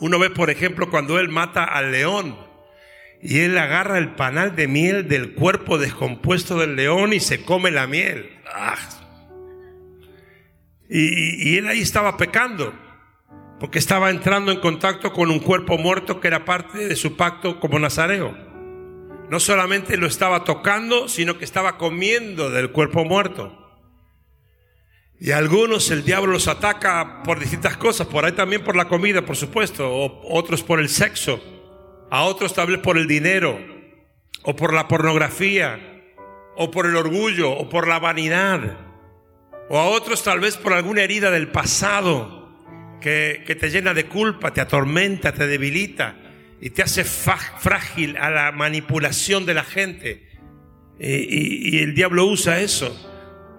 Uno 0.00 0.18
ve, 0.18 0.30
por 0.30 0.50
ejemplo, 0.50 0.90
cuando 0.90 1.20
él 1.20 1.28
mata 1.28 1.62
al 1.62 1.92
león 1.92 2.36
y 3.22 3.40
él 3.40 3.56
agarra 3.56 3.98
el 3.98 4.16
panal 4.16 4.56
de 4.56 4.66
miel 4.66 5.06
del 5.06 5.34
cuerpo 5.34 5.78
descompuesto 5.78 6.58
del 6.58 6.74
león 6.74 7.12
y 7.12 7.20
se 7.20 7.44
come 7.44 7.70
la 7.70 7.86
miel. 7.86 8.28
¡Ah! 8.52 8.76
Y, 10.90 11.50
y 11.50 11.58
él 11.58 11.68
ahí 11.68 11.80
estaba 11.80 12.16
pecando 12.16 12.74
porque 13.62 13.78
estaba 13.78 14.10
entrando 14.10 14.50
en 14.50 14.58
contacto 14.58 15.12
con 15.12 15.30
un 15.30 15.38
cuerpo 15.38 15.78
muerto 15.78 16.18
que 16.18 16.26
era 16.26 16.44
parte 16.44 16.88
de 16.88 16.96
su 16.96 17.16
pacto 17.16 17.60
como 17.60 17.78
nazareo. 17.78 18.36
No 19.30 19.38
solamente 19.38 19.96
lo 19.96 20.08
estaba 20.08 20.42
tocando, 20.42 21.06
sino 21.06 21.38
que 21.38 21.44
estaba 21.44 21.78
comiendo 21.78 22.50
del 22.50 22.72
cuerpo 22.72 23.04
muerto. 23.04 23.56
Y 25.20 25.30
a 25.30 25.38
algunos 25.38 25.92
el 25.92 26.02
diablo 26.04 26.32
los 26.32 26.48
ataca 26.48 27.22
por 27.22 27.38
distintas 27.38 27.76
cosas, 27.76 28.08
por 28.08 28.24
ahí 28.24 28.32
también 28.32 28.64
por 28.64 28.74
la 28.74 28.88
comida, 28.88 29.24
por 29.24 29.36
supuesto, 29.36 29.88
o 29.88 30.36
otros 30.36 30.64
por 30.64 30.80
el 30.80 30.88
sexo, 30.88 31.40
a 32.10 32.24
otros 32.24 32.54
tal 32.54 32.66
vez 32.66 32.80
por 32.80 32.98
el 32.98 33.06
dinero, 33.06 33.60
o 34.42 34.56
por 34.56 34.74
la 34.74 34.88
pornografía, 34.88 36.02
o 36.56 36.68
por 36.72 36.86
el 36.86 36.96
orgullo, 36.96 37.52
o 37.52 37.68
por 37.68 37.86
la 37.86 38.00
vanidad, 38.00 38.76
o 39.68 39.78
a 39.78 39.84
otros 39.84 40.24
tal 40.24 40.40
vez 40.40 40.56
por 40.56 40.72
alguna 40.72 41.02
herida 41.02 41.30
del 41.30 41.52
pasado 41.52 42.41
que, 43.02 43.56
te 43.60 43.68
llena 43.68 43.92
de 43.92 44.06
culpa, 44.06 44.54
te 44.54 44.60
atormenta, 44.60 45.32
te 45.32 45.46
debilita 45.46 46.16
y 46.60 46.70
te 46.70 46.82
hace 46.82 47.04
frágil 47.04 48.16
a 48.16 48.30
la 48.30 48.52
manipulación 48.52 49.44
de 49.44 49.54
la 49.54 49.64
gente. 49.64 50.28
Y, 50.98 51.78
el 51.80 51.94
diablo 51.94 52.24
usa 52.24 52.60
eso. 52.60 52.96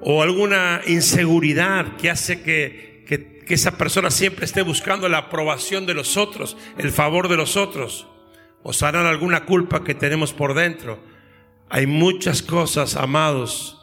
O 0.01 0.23
alguna 0.23 0.81
inseguridad 0.87 1.97
que 1.97 2.09
hace 2.09 2.41
que, 2.41 3.03
que, 3.07 3.39
que, 3.45 3.53
esa 3.53 3.77
persona 3.77 4.09
siempre 4.09 4.45
esté 4.45 4.61
buscando 4.61 5.07
la 5.07 5.19
aprobación 5.19 5.85
de 5.85 5.93
los 5.93 6.17
otros, 6.17 6.57
el 6.77 6.91
favor 6.91 7.27
de 7.27 7.37
los 7.37 7.55
otros. 7.55 8.07
O 8.63 8.73
sanar 8.73 9.05
alguna 9.05 9.45
culpa 9.45 9.83
que 9.83 9.93
tenemos 9.93 10.33
por 10.33 10.53
dentro. 10.55 11.03
Hay 11.69 11.85
muchas 11.85 12.41
cosas, 12.41 12.95
amados, 12.95 13.82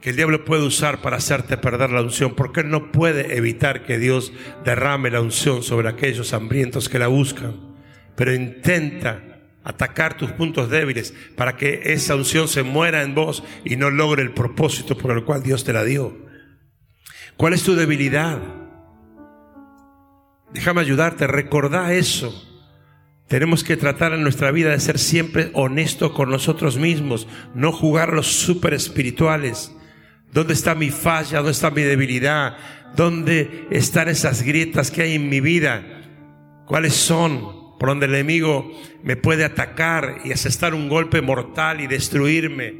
que 0.00 0.10
el 0.10 0.16
diablo 0.16 0.44
puede 0.44 0.64
usar 0.64 1.02
para 1.02 1.18
hacerte 1.18 1.56
perder 1.56 1.90
la 1.90 2.02
unción, 2.02 2.34
porque 2.34 2.60
él 2.60 2.70
no 2.70 2.90
puede 2.90 3.36
evitar 3.36 3.84
que 3.84 3.98
Dios 3.98 4.32
derrame 4.64 5.10
la 5.10 5.20
unción 5.20 5.62
sobre 5.62 5.88
aquellos 5.88 6.32
hambrientos 6.32 6.88
que 6.88 6.98
la 6.98 7.08
buscan, 7.08 7.76
pero 8.16 8.34
intenta 8.34 9.30
atacar 9.62 10.16
tus 10.16 10.30
puntos 10.32 10.70
débiles 10.70 11.14
para 11.36 11.56
que 11.56 11.82
esa 11.84 12.14
unción 12.14 12.48
se 12.48 12.62
muera 12.62 13.02
en 13.02 13.14
vos 13.14 13.44
y 13.64 13.76
no 13.76 13.90
logre 13.90 14.22
el 14.22 14.32
propósito 14.32 14.96
por 14.96 15.10
el 15.16 15.24
cual 15.24 15.42
Dios 15.42 15.64
te 15.64 15.72
la 15.72 15.84
dio. 15.84 16.16
¿Cuál 17.36 17.52
es 17.52 17.62
tu 17.62 17.74
debilidad? 17.74 18.38
Déjame 20.52 20.80
ayudarte, 20.80 21.26
recordá 21.26 21.92
eso. 21.92 22.46
Tenemos 23.28 23.62
que 23.62 23.76
tratar 23.76 24.12
en 24.12 24.22
nuestra 24.22 24.50
vida 24.50 24.70
de 24.70 24.80
ser 24.80 24.98
siempre 24.98 25.50
honestos 25.54 26.10
con 26.12 26.30
nosotros 26.30 26.78
mismos, 26.78 27.28
no 27.54 27.70
jugar 27.70 28.12
los 28.12 28.26
super 28.26 28.74
espirituales, 28.74 29.72
¿Dónde 30.32 30.54
está 30.54 30.74
mi 30.74 30.90
falla? 30.90 31.38
¿Dónde 31.38 31.52
está 31.52 31.70
mi 31.70 31.82
debilidad? 31.82 32.56
¿Dónde 32.94 33.66
están 33.70 34.08
esas 34.08 34.42
grietas 34.42 34.90
que 34.90 35.02
hay 35.02 35.14
en 35.14 35.28
mi 35.28 35.40
vida? 35.40 35.82
¿Cuáles 36.66 36.94
son? 36.94 37.78
Por 37.78 37.88
donde 37.88 38.06
el 38.06 38.14
enemigo 38.14 38.70
me 39.02 39.16
puede 39.16 39.44
atacar 39.44 40.18
y 40.24 40.32
asestar 40.32 40.74
un 40.74 40.88
golpe 40.88 41.22
mortal 41.22 41.80
y 41.80 41.86
destruirme. 41.86 42.74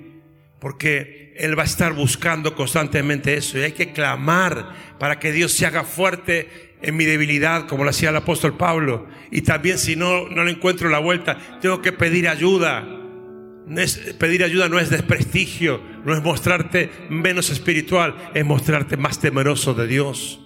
Porque 0.60 1.34
Él 1.38 1.58
va 1.58 1.62
a 1.62 1.66
estar 1.66 1.94
buscando 1.94 2.54
constantemente 2.54 3.34
eso. 3.34 3.58
Y 3.58 3.62
hay 3.62 3.72
que 3.72 3.92
clamar 3.92 4.74
para 4.98 5.18
que 5.18 5.32
Dios 5.32 5.52
se 5.52 5.66
haga 5.66 5.84
fuerte 5.84 6.76
en 6.82 6.96
mi 6.96 7.04
debilidad, 7.04 7.66
como 7.66 7.84
lo 7.84 7.90
hacía 7.90 8.10
el 8.10 8.16
apóstol 8.16 8.56
Pablo. 8.56 9.08
Y 9.30 9.42
también 9.42 9.78
si 9.78 9.96
no, 9.96 10.28
no 10.28 10.44
le 10.44 10.52
encuentro 10.52 10.88
la 10.88 10.98
vuelta, 10.98 11.38
tengo 11.60 11.80
que 11.80 11.92
pedir 11.92 12.28
ayuda. 12.28 12.99
Pedir 14.18 14.42
ayuda 14.42 14.68
no 14.68 14.78
es 14.78 14.90
desprestigio, 14.90 15.80
no 16.04 16.14
es 16.14 16.22
mostrarte 16.22 16.90
menos 17.08 17.50
espiritual, 17.50 18.30
es 18.34 18.44
mostrarte 18.44 18.96
más 18.96 19.20
temeroso 19.20 19.74
de 19.74 19.86
Dios. 19.86 20.40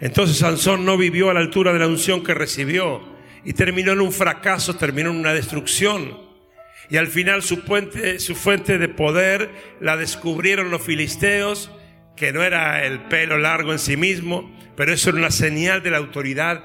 Entonces 0.00 0.38
Sansón 0.38 0.84
no 0.84 0.98
vivió 0.98 1.30
a 1.30 1.34
la 1.34 1.40
altura 1.40 1.72
de 1.72 1.78
la 1.78 1.86
unción 1.86 2.22
que 2.22 2.34
recibió 2.34 3.02
y 3.44 3.52
terminó 3.52 3.92
en 3.92 4.00
un 4.00 4.12
fracaso, 4.12 4.74
terminó 4.74 5.10
en 5.10 5.16
una 5.16 5.32
destrucción. 5.32 6.18
Y 6.90 6.96
al 6.98 7.06
final 7.06 7.42
su 7.42 7.58
fuente, 7.58 8.18
su 8.18 8.34
fuente 8.34 8.78
de 8.78 8.88
poder 8.88 9.50
la 9.80 9.96
descubrieron 9.96 10.70
los 10.70 10.82
filisteos, 10.82 11.70
que 12.16 12.32
no 12.32 12.42
era 12.42 12.84
el 12.84 13.00
pelo 13.04 13.38
largo 13.38 13.72
en 13.72 13.78
sí 13.78 13.96
mismo, 13.96 14.54
pero 14.76 14.92
eso 14.92 15.10
era 15.10 15.18
una 15.18 15.30
señal 15.30 15.82
de 15.82 15.90
la 15.90 15.98
autoridad 15.98 16.64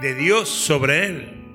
de 0.00 0.14
Dios 0.14 0.48
sobre 0.48 1.06
él. 1.06 1.45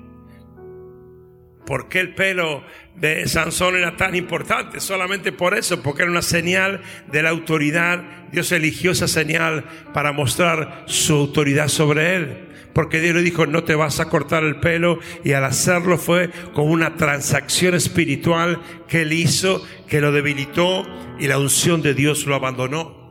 ¿Por 1.66 1.88
qué 1.88 2.00
el 2.00 2.14
pelo 2.14 2.64
de 2.96 3.26
Sansón 3.28 3.76
era 3.76 3.96
tan 3.96 4.14
importante? 4.14 4.80
Solamente 4.80 5.30
por 5.30 5.56
eso, 5.56 5.80
porque 5.82 6.02
era 6.02 6.10
una 6.10 6.22
señal 6.22 6.80
de 7.10 7.22
la 7.22 7.30
autoridad. 7.30 8.02
Dios 8.32 8.50
eligió 8.52 8.90
esa 8.90 9.06
señal 9.06 9.64
para 9.94 10.12
mostrar 10.12 10.84
su 10.86 11.14
autoridad 11.14 11.68
sobre 11.68 12.16
él. 12.16 12.48
Porque 12.72 13.00
Dios 13.00 13.14
le 13.14 13.22
dijo, 13.22 13.46
no 13.46 13.64
te 13.64 13.74
vas 13.74 14.00
a 14.00 14.06
cortar 14.06 14.42
el 14.42 14.56
pelo. 14.56 14.98
Y 15.22 15.32
al 15.32 15.44
hacerlo 15.44 15.98
fue 15.98 16.30
con 16.52 16.68
una 16.68 16.96
transacción 16.96 17.74
espiritual 17.74 18.60
que 18.88 19.02
él 19.02 19.12
hizo, 19.12 19.64
que 19.86 20.00
lo 20.00 20.10
debilitó 20.10 20.84
y 21.20 21.28
la 21.28 21.38
unción 21.38 21.82
de 21.82 21.94
Dios 21.94 22.26
lo 22.26 22.34
abandonó. 22.34 23.02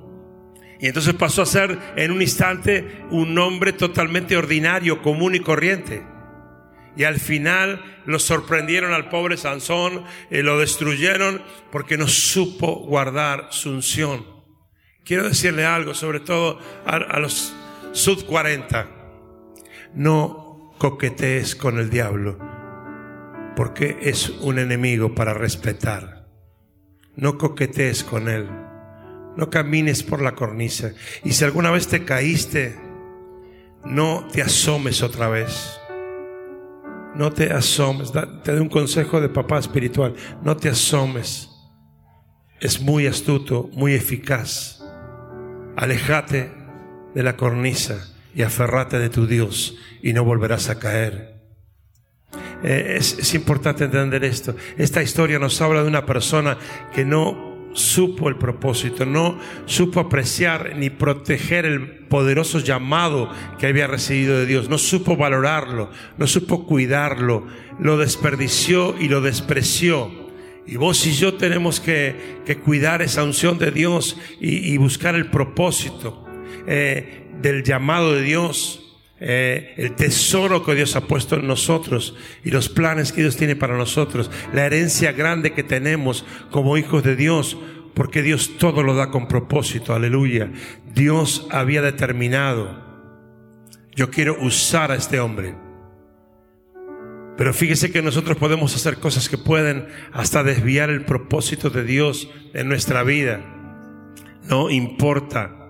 Y 0.82 0.88
entonces 0.88 1.14
pasó 1.14 1.44
a 1.44 1.46
ser 1.46 1.78
en 1.96 2.12
un 2.12 2.22
instante 2.22 3.04
un 3.12 3.38
hombre 3.38 3.72
totalmente 3.72 4.36
ordinario, 4.36 5.02
común 5.04 5.36
y 5.36 5.40
corriente. 5.40 6.02
Y 6.96 7.04
al 7.06 7.20
final 7.20 8.02
lo 8.06 8.20
sorprendieron 8.20 8.94
al 8.94 9.10
pobre 9.10 9.38
Sansón, 9.38 10.04
y 10.30 10.42
lo 10.42 10.60
destruyeron 10.60 11.42
porque 11.72 11.98
no 11.98 12.08
supo 12.08 12.76
guardar 12.86 13.48
su 13.52 13.70
unción. 13.70 14.26
Quiero 15.04 15.28
decirle 15.28 15.66
algo, 15.66 15.94
sobre 15.94 16.20
todo 16.20 16.60
a, 16.86 17.20
los 17.20 17.54
sub 17.92 18.26
40. 18.26 18.88
No 19.94 20.74
coquetees 20.78 21.56
con 21.56 21.80
el 21.80 21.90
diablo, 21.90 22.38
porque 23.56 23.98
es 24.02 24.30
un 24.30 24.60
enemigo 24.60 25.16
para 25.16 25.34
respetar. 25.34 26.28
No 27.16 27.38
coquetees 27.38 28.04
con 28.04 28.30
él. 28.30 28.50
No 29.36 29.50
camines 29.50 30.04
por 30.04 30.22
la 30.22 30.36
cornisa. 30.36 30.94
Y 31.24 31.34
si 31.34 31.44
alguna 31.46 31.72
vez 31.72 31.88
te 31.88 32.04
caíste, 32.04 32.78
no 33.84 34.28
te 34.32 34.42
asomes 34.42 35.02
otra 35.02 35.30
vez. 35.30 35.81
No 37.16 37.32
te 37.32 37.52
asomes. 37.52 38.12
Te 38.44 38.52
doy 38.52 38.62
un 38.62 38.70
consejo 38.70 39.20
de 39.20 39.30
papá 39.30 39.60
espiritual. 39.60 40.16
No 40.44 40.56
te 40.56 40.70
asomes. 40.70 41.50
Es 42.60 42.82
muy 42.82 43.08
astuto, 43.08 43.70
muy 43.74 43.94
eficaz. 43.94 44.84
Alejate 45.76 46.52
de 47.14 47.24
la 47.24 47.36
cornisa 47.36 48.14
y 48.34 48.44
aferrate 48.44 49.00
de 49.00 49.10
tu 49.10 49.28
Dios 49.28 49.78
y 50.02 50.14
no 50.14 50.24
volverás 50.24 50.70
a 50.70 50.80
caer. 50.80 51.42
Eh, 52.64 52.96
es, 52.98 53.18
es 53.20 53.34
importante 53.34 53.86
entender 53.86 54.24
esto. 54.24 54.56
Esta 54.78 55.02
historia 55.02 55.40
nos 55.40 55.60
habla 55.62 55.82
de 55.82 55.90
una 55.90 56.06
persona 56.06 56.58
que 56.94 57.04
no 57.04 57.51
supo 57.74 58.30
el 58.30 58.36
propósito, 58.36 59.06
no 59.06 59.38
supo 59.66 60.00
apreciar 60.00 60.76
ni 60.76 60.90
proteger 60.90 61.66
el 61.66 61.90
poderoso 61.90 62.60
llamado 62.60 63.32
que 63.60 63.68
había 63.68 63.88
recibido 63.88 64.38
de 64.38 64.46
Dios, 64.46 64.70
no 64.70 64.78
supo 64.78 65.16
valorarlo, 65.16 65.90
no 66.18 66.28
supo 66.28 66.66
cuidarlo, 66.66 67.48
lo 67.80 67.98
desperdició 67.98 68.96
y 69.00 69.08
lo 69.08 69.22
despreció. 69.22 70.12
Y 70.68 70.76
vos 70.78 71.06
y 71.08 71.14
yo 71.14 71.34
tenemos 71.34 71.80
que, 71.80 72.40
cuidar 72.64 73.02
esa 73.02 73.24
unción 73.24 73.58
de 73.58 73.72
Dios 73.72 74.18
y, 74.40 74.78
buscar 74.78 75.16
el 75.16 75.30
propósito 75.30 76.26
eh, 76.68 77.28
del 77.42 77.64
llamado 77.64 78.14
de 78.14 78.22
Dios. 78.22 78.81
Eh, 79.24 79.76
el 79.78 79.94
tesoro 79.94 80.66
que 80.66 80.74
Dios 80.74 80.96
ha 80.96 81.02
puesto 81.02 81.36
en 81.36 81.46
nosotros 81.46 82.16
y 82.44 82.50
los 82.50 82.70
planes 82.70 83.12
que 83.12 83.22
Dios 83.22 83.38
tiene 83.38 83.56
para 83.56 83.78
nosotros, 83.78 84.32
la 84.52 84.66
herencia 84.66 85.12
grande 85.12 85.54
que 85.54 85.62
tenemos 85.62 86.26
como 86.50 86.76
hijos 86.76 87.04
de 87.04 87.16
Dios, 87.16 87.56
porque 87.94 88.24
Dios 88.24 88.58
todo 88.58 88.82
lo 88.82 88.96
da 88.96 89.12
con 89.12 89.28
propósito, 89.28 89.94
aleluya. 89.94 90.52
Dios 90.96 91.48
había 91.52 91.84
determinado, 91.84 92.84
yo 93.96 94.10
quiero 94.10 94.42
usar 94.42 94.92
a 94.92 94.96
este 94.96 95.20
hombre. 95.20 95.54
Pero 97.38 97.54
fíjese 97.54 97.92
que 97.92 98.02
nosotros 98.02 98.38
podemos 98.38 98.76
hacer 98.76 98.98
cosas 98.98 99.30
que 99.30 99.38
pueden 99.38 99.86
hasta 100.14 100.44
desviar 100.44 100.90
el 100.90 101.06
propósito 101.06 101.70
de 101.70 101.84
Dios 101.84 102.28
en 102.56 102.68
nuestra 102.68 103.04
vida. 103.04 103.40
No 104.50 104.72
importa 104.72 105.61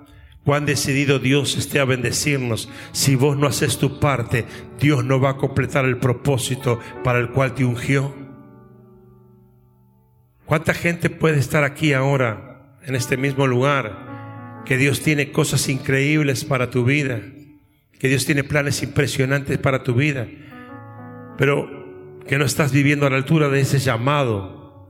Cuán 0.44 0.66
decidido 0.66 1.20
Dios 1.20 1.56
esté 1.56 1.80
a 1.80 1.86
bendecirnos. 1.86 2.68
Si 2.94 3.16
vos 3.16 3.38
no 3.38 3.48
haces 3.48 3.78
tu 3.78 4.00
parte, 4.00 4.46
Dios 4.80 5.06
no 5.06 5.20
va 5.20 5.32
a 5.32 5.38
completar 5.38 5.86
el 5.86 5.98
propósito 5.98 6.80
para 7.04 7.20
el 7.20 7.30
cual 7.30 7.54
te 7.54 7.64
ungió. 7.64 8.14
¿Cuánta 10.46 10.74
gente 10.74 11.10
puede 11.10 11.40
estar 11.40 11.64
aquí 11.64 11.94
ahora, 11.94 12.78
en 12.84 12.96
este 12.96 13.18
mismo 13.18 13.46
lugar, 13.46 14.64
que 14.66 14.78
Dios 14.78 15.02
tiene 15.02 15.32
cosas 15.32 15.70
increíbles 15.70 16.44
para 16.44 16.72
tu 16.72 16.84
vida, 16.84 17.22
que 18.00 18.08
Dios 18.10 18.26
tiene 18.26 18.44
planes 18.44 18.82
impresionantes 18.82 19.60
para 19.60 19.84
tu 19.84 19.94
vida, 19.94 20.28
pero 21.38 22.20
que 22.28 22.38
no 22.38 22.46
estás 22.46 22.72
viviendo 22.72 23.06
a 23.06 23.12
la 23.12 23.18
altura 23.18 23.50
de 23.50 23.62
ese 23.62 23.78
llamado? 23.78 24.90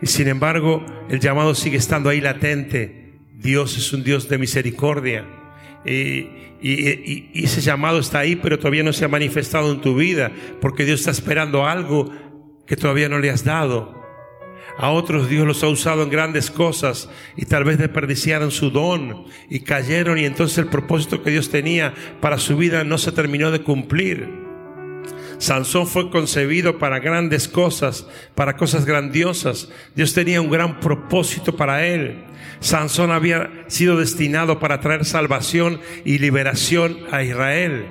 Y 0.00 0.06
sin 0.06 0.26
embargo, 0.26 0.84
el 1.10 1.20
llamado 1.20 1.54
sigue 1.54 1.76
estando 1.76 2.08
ahí 2.08 2.20
latente 2.20 2.99
Dios 3.40 3.76
es 3.78 3.92
un 3.92 4.04
Dios 4.04 4.28
de 4.28 4.38
misericordia. 4.38 5.24
Y, 5.84 6.38
ese 7.32 7.62
llamado 7.62 7.98
está 7.98 8.18
ahí, 8.18 8.36
pero 8.36 8.58
todavía 8.58 8.82
no 8.82 8.92
se 8.92 9.06
ha 9.06 9.08
manifestado 9.08 9.72
en 9.72 9.80
tu 9.80 9.96
vida, 9.96 10.30
porque 10.60 10.84
Dios 10.84 11.00
está 11.00 11.10
esperando 11.10 11.66
algo 11.66 12.12
que 12.66 12.76
todavía 12.76 13.08
no 13.08 13.18
le 13.18 13.30
has 13.30 13.44
dado. 13.44 13.98
A 14.76 14.90
otros 14.90 15.28
Dios 15.28 15.46
los 15.46 15.64
ha 15.64 15.68
usado 15.68 16.02
en 16.02 16.10
grandes 16.10 16.50
cosas 16.50 17.08
y 17.36 17.46
tal 17.46 17.64
vez 17.64 17.78
desperdiciaron 17.78 18.50
su 18.50 18.70
don 18.70 19.24
y 19.48 19.60
cayeron 19.60 20.18
y 20.18 20.24
entonces 20.24 20.58
el 20.58 20.66
propósito 20.66 21.22
que 21.22 21.30
Dios 21.30 21.50
tenía 21.50 21.94
para 22.20 22.38
su 22.38 22.56
vida 22.56 22.84
no 22.84 22.96
se 22.96 23.12
terminó 23.12 23.50
de 23.50 23.62
cumplir. 23.62 24.49
Sansón 25.40 25.86
fue 25.86 26.10
concebido 26.10 26.78
para 26.78 27.00
grandes 27.00 27.48
cosas, 27.48 28.06
para 28.34 28.56
cosas 28.56 28.84
grandiosas. 28.84 29.70
Dios 29.96 30.12
tenía 30.12 30.40
un 30.40 30.50
gran 30.50 30.80
propósito 30.80 31.56
para 31.56 31.86
él. 31.86 32.24
Sansón 32.60 33.10
había 33.10 33.50
sido 33.66 33.96
destinado 33.96 34.60
para 34.60 34.80
traer 34.80 35.06
salvación 35.06 35.80
y 36.04 36.18
liberación 36.18 36.98
a 37.10 37.22
Israel. 37.22 37.86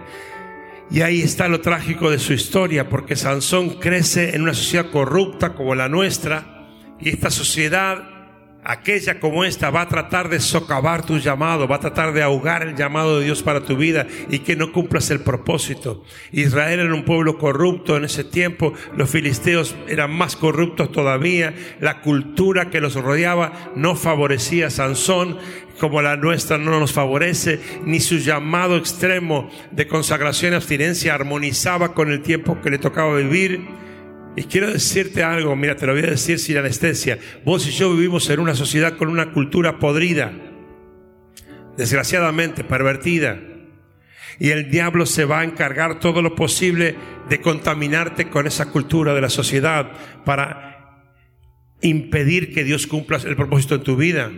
Y 0.92 1.02
ahí 1.02 1.22
está 1.22 1.48
lo 1.48 1.60
trágico 1.60 2.12
de 2.12 2.20
su 2.20 2.34
historia, 2.34 2.88
porque 2.88 3.16
Sansón 3.16 3.80
crece 3.80 4.36
en 4.36 4.44
una 4.44 4.54
sociedad 4.54 4.92
corrupta 4.92 5.54
como 5.56 5.74
la 5.74 5.90
nuestra, 5.90 6.68
y 7.00 7.10
esta 7.10 7.32
sociedad 7.32 8.19
aquella 8.64 9.20
como 9.20 9.46
esta 9.46 9.70
va 9.70 9.82
a 9.82 9.88
tratar 9.88 10.30
de 10.30 10.40
socavar 10.40 11.06
tu 11.06 11.18
llamado, 11.18 11.68
va 11.68 11.78
a 11.78 11.80
tratar 11.80 12.14
de 12.14 12.22
ahogar 12.22 12.64
el 12.64 12.76
llamado 12.76 13.20
de 13.20 13.26
Dios 13.26 13.42
para 13.42 13.62
tu 13.62 13.78
vida 13.78 14.06
y 14.30 14.40
que 14.40 14.56
no 14.56 14.72
cumplas 14.72 15.10
el 15.12 15.22
propósito. 15.22 16.04
Israel 16.32 16.80
era 16.80 16.94
un 16.94 17.06
pueblo 17.06 17.38
corrupto 17.38 17.98
en 17.98 18.06
ese 18.06 18.24
tiempo, 18.24 18.74
los 18.96 19.10
filisteos 19.10 19.76
eran 19.88 20.12
más 20.12 20.36
corruptos 20.36 20.92
todavía, 20.92 21.54
la 21.80 22.02
cultura 22.02 22.70
que 22.70 22.82
los 22.82 22.96
rodeaba 22.96 23.72
no 23.76 23.96
favorecía 23.96 24.68
a 24.68 24.72
Sansón 24.72 25.38
como 25.80 26.02
la 26.02 26.18
nuestra 26.18 26.58
no 26.58 26.80
nos 26.80 26.92
favorece, 26.92 27.60
ni 27.86 28.02
su 28.02 28.18
llamado 28.18 28.76
extremo 28.76 29.50
de 29.72 29.88
consagración 29.88 30.54
y 30.54 30.58
abstinencia 30.58 31.16
armonizaba 31.16 31.94
con 31.94 32.12
el 32.12 32.22
tiempo 32.22 32.60
que 32.62 32.70
le 32.70 32.78
tocaba 32.78 33.16
vivir. 33.16 33.80
Y 34.36 34.44
quiero 34.44 34.72
decirte 34.72 35.24
algo, 35.24 35.56
mira, 35.56 35.76
te 35.76 35.86
lo 35.86 35.94
voy 35.94 36.04
a 36.04 36.12
decir 36.12 36.40
sin 36.40 36.58
anestesia. 36.58 37.18
Vos 37.44 37.68
y 37.68 37.72
yo 37.72 37.94
vivimos 37.94 38.30
en 38.30 38.40
una 38.40 38.56
sociedad 38.56 38.96
con 38.96 39.10
una 39.10 39.32
cultura 39.32 39.80
podrida, 39.80 40.32
desgraciadamente 41.78 42.64
pervertida. 42.64 43.40
Y 44.40 44.52
el 44.52 44.72
diablo 44.72 45.06
se 45.06 45.26
va 45.26 45.40
a 45.40 45.44
encargar 45.44 46.00
todo 46.00 46.22
lo 46.22 46.36
posible 46.36 46.96
de 47.28 47.42
contaminarte 47.42 48.30
con 48.30 48.48
esa 48.48 48.72
cultura 48.72 49.14
de 49.14 49.22
la 49.22 49.30
sociedad 49.30 49.92
para 50.24 50.70
impedir 51.82 52.54
que 52.54 52.64
Dios 52.64 52.88
cumpla 52.88 53.18
el 53.18 53.36
propósito 53.36 53.76
en 53.76 53.84
tu 53.84 53.98
vida. 53.98 54.32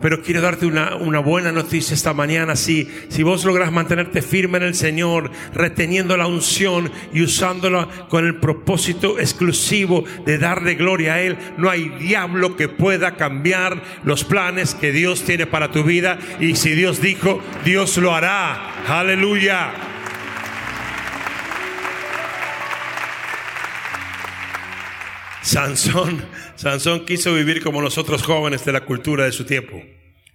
Pero 0.00 0.22
quiero 0.22 0.40
darte 0.40 0.64
una, 0.64 0.94
una, 0.94 1.18
buena 1.18 1.50
noticia 1.50 1.94
esta 1.94 2.14
mañana. 2.14 2.54
Si, 2.54 2.88
si 3.08 3.24
vos 3.24 3.44
logras 3.44 3.72
mantenerte 3.72 4.22
firme 4.22 4.58
en 4.58 4.64
el 4.64 4.74
Señor, 4.74 5.30
reteniendo 5.52 6.16
la 6.16 6.28
unción 6.28 6.92
y 7.12 7.22
usándola 7.22 7.88
con 8.08 8.24
el 8.24 8.36
propósito 8.36 9.18
exclusivo 9.18 10.04
de 10.24 10.38
darle 10.38 10.76
gloria 10.76 11.14
a 11.14 11.20
Él, 11.20 11.36
no 11.56 11.68
hay 11.68 11.88
diablo 11.88 12.56
que 12.56 12.68
pueda 12.68 13.16
cambiar 13.16 13.82
los 14.04 14.22
planes 14.22 14.74
que 14.74 14.92
Dios 14.92 15.24
tiene 15.24 15.46
para 15.46 15.72
tu 15.72 15.82
vida. 15.82 16.18
Y 16.38 16.54
si 16.54 16.70
Dios 16.70 17.00
dijo, 17.00 17.40
Dios 17.64 17.96
lo 17.98 18.14
hará. 18.14 18.84
Aleluya. 18.86 19.72
Sansón, 25.48 26.22
Sansón 26.58 27.04
quiso 27.04 27.32
vivir 27.34 27.62
como 27.62 27.80
los 27.80 27.98
otros 27.98 28.24
jóvenes 28.24 28.64
de 28.64 28.72
la 28.72 28.80
cultura 28.80 29.24
de 29.24 29.30
su 29.30 29.44
tiempo. 29.44 29.80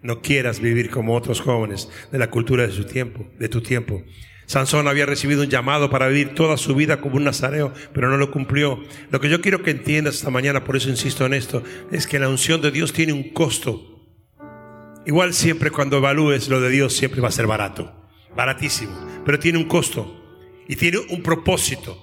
No 0.02 0.22
quieras 0.22 0.62
vivir 0.62 0.90
como 0.90 1.18
otros 1.18 1.42
jóvenes 1.42 1.90
de 2.14 2.18
la 2.18 2.30
cultura 2.30 2.66
de 2.66 2.72
su 2.72 2.86
tiempo, 2.86 3.28
de 3.38 3.50
tu 3.50 3.60
tiempo. 3.60 4.02
Sansón 4.46 4.88
había 4.88 5.06
recibido 5.06 5.42
un 5.42 5.50
llamado 5.50 5.90
para 5.90 6.08
vivir 6.08 6.34
toda 6.34 6.56
su 6.56 6.76
vida 6.76 7.02
como 7.02 7.18
un 7.18 7.26
nazareo, 7.26 7.74
pero 7.94 8.10
no 8.10 8.16
lo 8.16 8.32
cumplió. 8.32 8.82
Lo 9.12 9.20
que 9.20 9.28
yo 9.28 9.42
quiero 9.42 9.64
que 9.64 9.72
entiendas 9.72 10.16
esta 10.16 10.30
mañana, 10.30 10.64
por 10.64 10.78
eso 10.78 10.90
insisto 10.90 11.26
en 11.26 11.34
esto, 11.34 11.62
es 11.92 12.08
que 12.08 12.20
la 12.20 12.30
unción 12.30 12.62
de 12.62 12.72
Dios 12.72 12.94
tiene 12.94 13.12
un 13.12 13.34
costo. 13.34 14.08
Igual 15.06 15.34
siempre 15.34 15.72
cuando 15.72 15.98
evalúes 15.98 16.48
lo 16.48 16.62
de 16.62 16.70
Dios 16.70 16.94
siempre 16.94 17.20
va 17.20 17.28
a 17.28 17.32
ser 17.32 17.48
barato, 17.48 18.08
baratísimo, 18.34 18.96
pero 19.26 19.40
tiene 19.40 19.58
un 19.58 19.66
costo 19.66 20.24
y 20.70 20.78
tiene 20.78 21.00
un 21.00 21.22
propósito. 21.22 22.03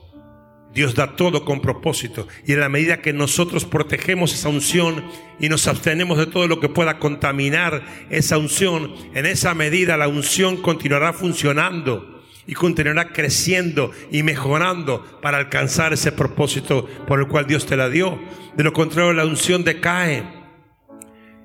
Dios 0.73 0.95
da 0.95 1.17
todo 1.17 1.45
con 1.45 1.61
propósito 1.61 2.29
y 2.47 2.53
en 2.53 2.61
la 2.61 2.69
medida 2.69 3.03
que 3.03 3.13
nosotros 3.13 3.65
protegemos 3.65 4.33
esa 4.33 4.49
unción 4.49 5.05
y 5.41 5.49
nos 5.49 5.67
abstenemos 5.67 6.17
de 6.19 6.27
todo 6.27 6.47
lo 6.47 6.61
que 6.61 6.69
pueda 6.69 6.99
contaminar 6.99 7.83
esa 8.09 8.39
unción, 8.39 8.95
en 9.15 9.27
esa 9.27 9.55
medida 9.55 9.97
la 9.97 10.07
unción 10.07 10.59
continuará 10.59 11.13
funcionando 11.13 12.23
y 12.47 12.55
continuará 12.55 13.13
creciendo 13.13 13.91
y 14.11 14.23
mejorando 14.23 15.05
para 15.21 15.39
alcanzar 15.39 15.93
ese 15.93 16.13
propósito 16.13 16.87
por 17.07 17.21
el 17.21 17.29
cual 17.29 17.47
Dios 17.47 17.67
te 17.67 17.77
la 17.77 17.89
dio. 17.89 18.19
De 18.57 18.65
lo 18.65 18.73
contrario, 18.73 19.13
la 19.13 19.27
unción 19.27 19.63
decae 19.65 20.25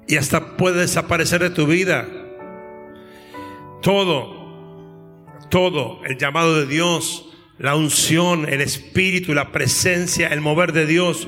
y 0.08 0.18
hasta 0.18 0.58
puede 0.58 0.82
desaparecer 0.82 1.42
de 1.42 1.50
tu 1.50 1.68
vida. 1.68 2.08
Todo, 3.82 5.48
todo 5.50 6.02
el 6.06 6.18
llamado 6.18 6.60
de 6.60 6.66
Dios 6.66 7.35
la 7.58 7.76
unción, 7.76 8.48
el 8.48 8.62
espíritu, 8.62 9.34
la 9.34 9.52
presencia, 9.52 10.28
el 10.28 10.41
mover 10.41 10.74
de 10.74 10.86
Dios, 10.86 11.28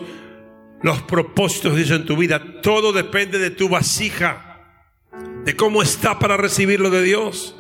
los 0.82 1.02
propósitos 1.04 1.74
de 1.74 1.84
Dios 1.84 2.00
en 2.00 2.06
tu 2.06 2.18
vida, 2.18 2.62
todo 2.62 2.92
depende 2.92 3.40
de 3.40 3.50
tu 3.50 3.70
vasija, 3.70 4.60
de 5.46 5.56
cómo 5.56 5.82
está 5.82 6.20
para 6.20 6.38
recibirlo 6.38 6.90
de 6.90 7.04
Dios. 7.04 7.56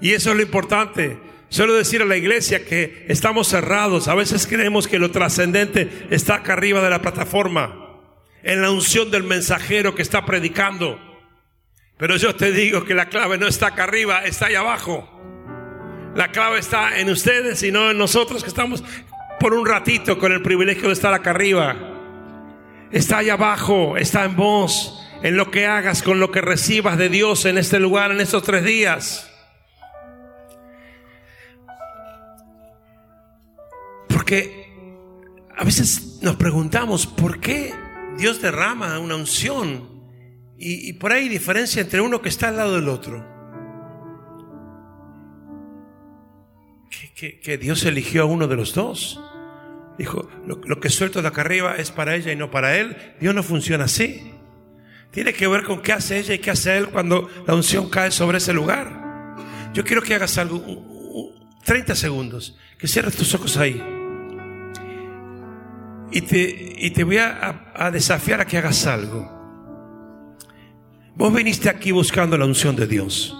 Y 0.00 0.12
eso 0.12 0.30
es 0.30 0.36
lo 0.36 0.42
importante. 0.42 1.18
Solo 1.48 1.74
decir 1.74 2.00
a 2.00 2.06
la 2.06 2.16
iglesia 2.16 2.64
que 2.64 3.04
estamos 3.08 3.48
cerrados. 3.48 4.08
A 4.08 4.14
veces 4.14 4.46
creemos 4.46 4.88
que 4.88 4.98
lo 4.98 5.10
trascendente 5.10 6.06
está 6.10 6.36
acá 6.36 6.54
arriba 6.54 6.82
de 6.82 6.90
la 6.90 7.02
plataforma, 7.02 8.00
en 8.42 8.62
la 8.62 8.70
unción 8.70 9.10
del 9.10 9.22
mensajero 9.22 9.94
que 9.94 10.02
está 10.02 10.24
predicando. 10.24 10.98
Pero 11.98 12.16
yo 12.16 12.34
te 12.34 12.52
digo 12.52 12.84
que 12.84 12.94
la 12.94 13.10
clave 13.10 13.36
no 13.36 13.46
está 13.46 13.68
acá 13.68 13.84
arriba, 13.84 14.24
está 14.24 14.46
ahí 14.46 14.54
abajo. 14.54 15.21
La 16.14 16.30
clave 16.30 16.58
está 16.58 16.98
en 16.98 17.08
ustedes 17.08 17.62
y 17.62 17.72
no 17.72 17.90
en 17.90 17.98
nosotros 17.98 18.42
que 18.42 18.48
estamos 18.48 18.84
por 19.40 19.54
un 19.54 19.66
ratito 19.66 20.18
con 20.18 20.32
el 20.32 20.42
privilegio 20.42 20.88
de 20.88 20.94
estar 20.94 21.14
acá 21.14 21.30
arriba. 21.30 21.74
Está 22.90 23.18
ahí 23.18 23.30
abajo, 23.30 23.96
está 23.96 24.24
en 24.24 24.36
vos, 24.36 25.02
en 25.22 25.36
lo 25.36 25.50
que 25.50 25.66
hagas, 25.66 26.02
con 26.02 26.20
lo 26.20 26.30
que 26.30 26.42
recibas 26.42 26.98
de 26.98 27.08
Dios 27.08 27.46
en 27.46 27.56
este 27.56 27.80
lugar, 27.80 28.10
en 28.10 28.20
estos 28.20 28.42
tres 28.42 28.62
días. 28.62 29.30
Porque 34.08 34.70
a 35.56 35.64
veces 35.64 36.18
nos 36.20 36.36
preguntamos, 36.36 37.06
¿por 37.06 37.40
qué 37.40 37.72
Dios 38.18 38.42
derrama 38.42 38.98
una 38.98 39.16
unción? 39.16 39.90
Y, 40.58 40.92
por 40.92 41.10
ahí 41.10 41.24
hay 41.24 41.28
diferencia 41.28 41.82
entre 41.82 42.00
uno 42.00 42.22
que 42.22 42.28
está 42.28 42.48
al 42.48 42.56
lado 42.56 42.76
del 42.76 42.88
otro. 42.88 43.31
Que, 47.14 47.58
Dios 47.58 47.84
eligió 47.84 48.22
a 48.22 48.24
uno 48.26 48.46
de 48.46 48.56
los 48.56 48.74
dos. 48.74 49.20
Dijo, 49.98 50.28
lo, 50.46 50.80
que 50.80 50.88
suelto 50.88 51.22
de 51.22 51.28
acá 51.28 51.42
arriba 51.42 51.76
es 51.76 51.90
para 51.90 52.14
ella 52.14 52.32
y 52.32 52.36
no 52.36 52.50
para 52.50 52.76
él. 52.78 52.96
Dios 53.20 53.34
no 53.34 53.42
funciona 53.42 53.84
así. 53.84 54.32
Tiene 55.10 55.32
que 55.32 55.46
ver 55.46 55.64
con 55.64 55.82
qué 55.82 55.92
hace 55.92 56.18
ella 56.18 56.34
y 56.34 56.38
qué 56.38 56.50
hace 56.50 56.76
él 56.76 56.88
cuando 56.88 57.28
la 57.46 57.54
unción 57.54 57.90
cae 57.90 58.10
sobre 58.10 58.38
ese 58.38 58.52
lugar. 58.52 59.36
Yo 59.74 59.84
quiero 59.84 60.02
que 60.02 60.14
hagas 60.14 60.38
algo, 60.38 60.62
30 61.64 61.94
segundos, 61.94 62.58
que 62.78 62.88
cierres 62.88 63.16
tus 63.16 63.34
ojos 63.34 63.56
ahí. 63.56 63.82
Y 66.10 66.20
te, 66.22 66.74
y 66.78 66.90
te 66.90 67.04
voy 67.04 67.18
a, 67.18 67.72
a 67.74 67.90
desafiar 67.90 68.40
a 68.40 68.46
que 68.46 68.58
hagas 68.58 68.86
algo. 68.86 69.40
Vos 71.14 71.34
viniste 71.34 71.68
aquí 71.68 71.90
buscando 71.90 72.38
la 72.38 72.46
unción 72.46 72.74
de 72.74 72.86
Dios, 72.86 73.36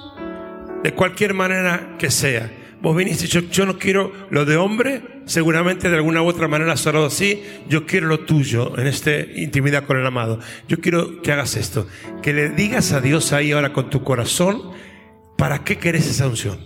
de 0.83 0.93
cualquier 0.93 1.33
manera 1.33 1.97
que 1.99 2.11
sea. 2.11 2.51
Vos 2.83 2.97
viniste, 2.97 3.29
yo, 3.29 3.43
yo 3.43 3.65
no 3.65 3.79
quiero 3.79 4.13
lo 4.31 4.45
de 4.45 4.57
hombre, 4.57 5.03
seguramente 5.25 5.89
de 5.89 5.97
alguna 5.97 6.21
u 6.21 6.27
otra 6.27 6.49
manera 6.49 6.77
cerrado 6.77 7.07
así, 7.07 7.41
yo 7.69 7.87
quiero 7.87 8.09
lo 8.09 8.21
tuyo 8.21 8.77
en 8.77 8.89
esta 8.89 9.17
intimidad 9.21 9.85
con 9.85 9.99
el 9.99 10.07
amado. 10.07 10.41
Yo 10.67 10.81
quiero 10.81 11.23
que 11.23 11.31
hagas 11.31 11.57
esto, 11.57 11.87
que 12.23 12.33
le 12.33 12.51
digas 12.51 12.91
a 12.93 13.01
Dios 13.01 13.33
ahí 13.33 13.53
ahora 13.53 13.73
con 13.73 13.89
tu 13.89 14.03
corazón, 14.03 14.73
¿para 15.39 15.63
qué 15.63 15.79
querés 15.79 16.09
esa 16.09 16.27
unción? 16.27 16.59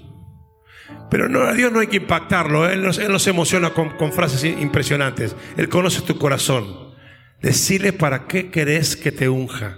Pero 1.11 1.29
no, 1.29 1.43
a 1.43 1.53
Dios 1.53 1.71
no 1.71 1.81
hay 1.81 1.89
que 1.89 1.99
impactarlo, 1.99 2.67
Él 2.67 2.83
nos, 2.83 2.97
él 2.97 3.13
nos 3.13 3.27
emociona 3.27 3.71
con, 3.75 3.91
con 3.91 4.11
frases 4.11 4.43
impresionantes, 4.45 5.37
Él 5.59 5.69
conoce 5.69 6.01
tu 6.01 6.17
corazón. 6.17 6.95
Decirle 7.43 7.93
para 7.93 8.27
qué 8.27 8.51
querés 8.51 8.97
que 8.97 9.13
te 9.13 9.29
unja. 9.29 9.77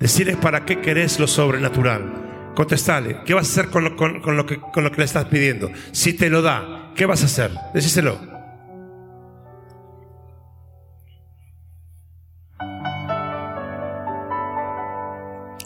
Decirle 0.00 0.36
para 0.38 0.64
qué 0.64 0.80
querés 0.80 1.20
lo 1.20 1.26
sobrenatural. 1.26 2.27
Contestale, 2.58 3.18
¿qué 3.24 3.34
vas 3.34 3.46
a 3.46 3.52
hacer 3.52 3.70
con 3.70 3.84
lo, 3.84 4.44
que, 4.44 4.58
que 4.74 4.80
le 4.80 5.04
estás 5.04 5.26
pidiendo? 5.26 5.70
Si 5.92 6.14
te 6.14 6.28
lo 6.28 6.42
da, 6.42 6.90
¿qué 6.96 7.06
vas 7.06 7.22
a 7.22 7.26
hacer? 7.26 7.52
Decíselo. 7.72 8.18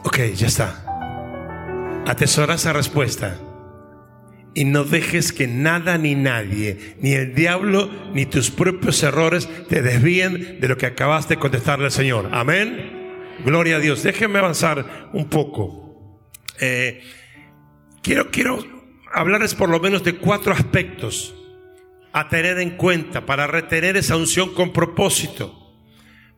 Ok, 0.05 0.19
ya 0.35 0.47
está. 0.47 0.85
Atesora 2.07 2.57
esa 2.57 2.75
respuesta. 2.75 3.39
Y 4.53 4.67
no 4.67 4.85
dejes 4.85 5.33
que 5.33 5.47
nada 5.47 5.97
ni 5.97 6.15
nadie, 6.15 6.97
ni 7.01 7.15
el 7.15 7.35
diablo, 7.35 7.89
ni 8.13 8.27
tus 8.27 8.51
propios 8.51 9.03
errores 9.03 9.49
te 9.71 9.81
desvíen 9.81 10.61
de 10.61 10.69
lo 10.69 10.77
que 10.77 10.85
acabas 10.85 11.27
de 11.27 11.39
contestarle 11.39 11.87
al 11.87 11.91
Señor. 11.91 12.29
Amén. 12.33 13.33
Gloria 13.47 13.77
a 13.77 13.81
Dios. 13.81 14.03
Déjenme 14.03 14.41
avanzar 14.41 15.09
un 15.15 15.31
poco. 15.31 15.82
Eh, 16.65 17.03
quiero, 18.03 18.31
quiero 18.31 18.65
hablarles 19.13 19.57
por 19.57 19.69
lo 19.69 19.81
menos 19.81 20.05
de 20.05 20.15
cuatro 20.15 20.53
aspectos 20.53 21.35
a 22.13 22.29
tener 22.29 22.61
en 22.61 22.77
cuenta 22.77 23.27
para 23.27 23.49
retener 23.49 23.97
esa 23.97 24.17
unción 24.17 24.55
con 24.55 24.73
propósito, 24.73 25.75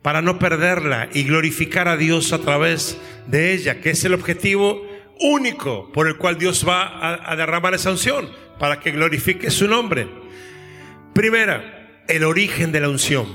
para 0.00 0.22
no 0.22 0.38
perderla 0.38 1.10
y 1.12 1.24
glorificar 1.24 1.88
a 1.88 1.98
Dios 1.98 2.32
a 2.32 2.38
través 2.38 2.98
de 3.26 3.52
ella, 3.52 3.82
que 3.82 3.90
es 3.90 4.02
el 4.06 4.14
objetivo 4.14 4.86
único 5.20 5.92
por 5.92 6.08
el 6.08 6.16
cual 6.16 6.38
Dios 6.38 6.66
va 6.66 6.84
a, 6.84 7.30
a 7.30 7.36
derramar 7.36 7.74
esa 7.74 7.90
unción, 7.90 8.30
para 8.58 8.80
que 8.80 8.92
glorifique 8.92 9.50
su 9.50 9.68
nombre. 9.68 10.08
Primera, 11.12 12.02
el 12.08 12.24
origen 12.24 12.72
de 12.72 12.80
la 12.80 12.88
unción. 12.88 13.26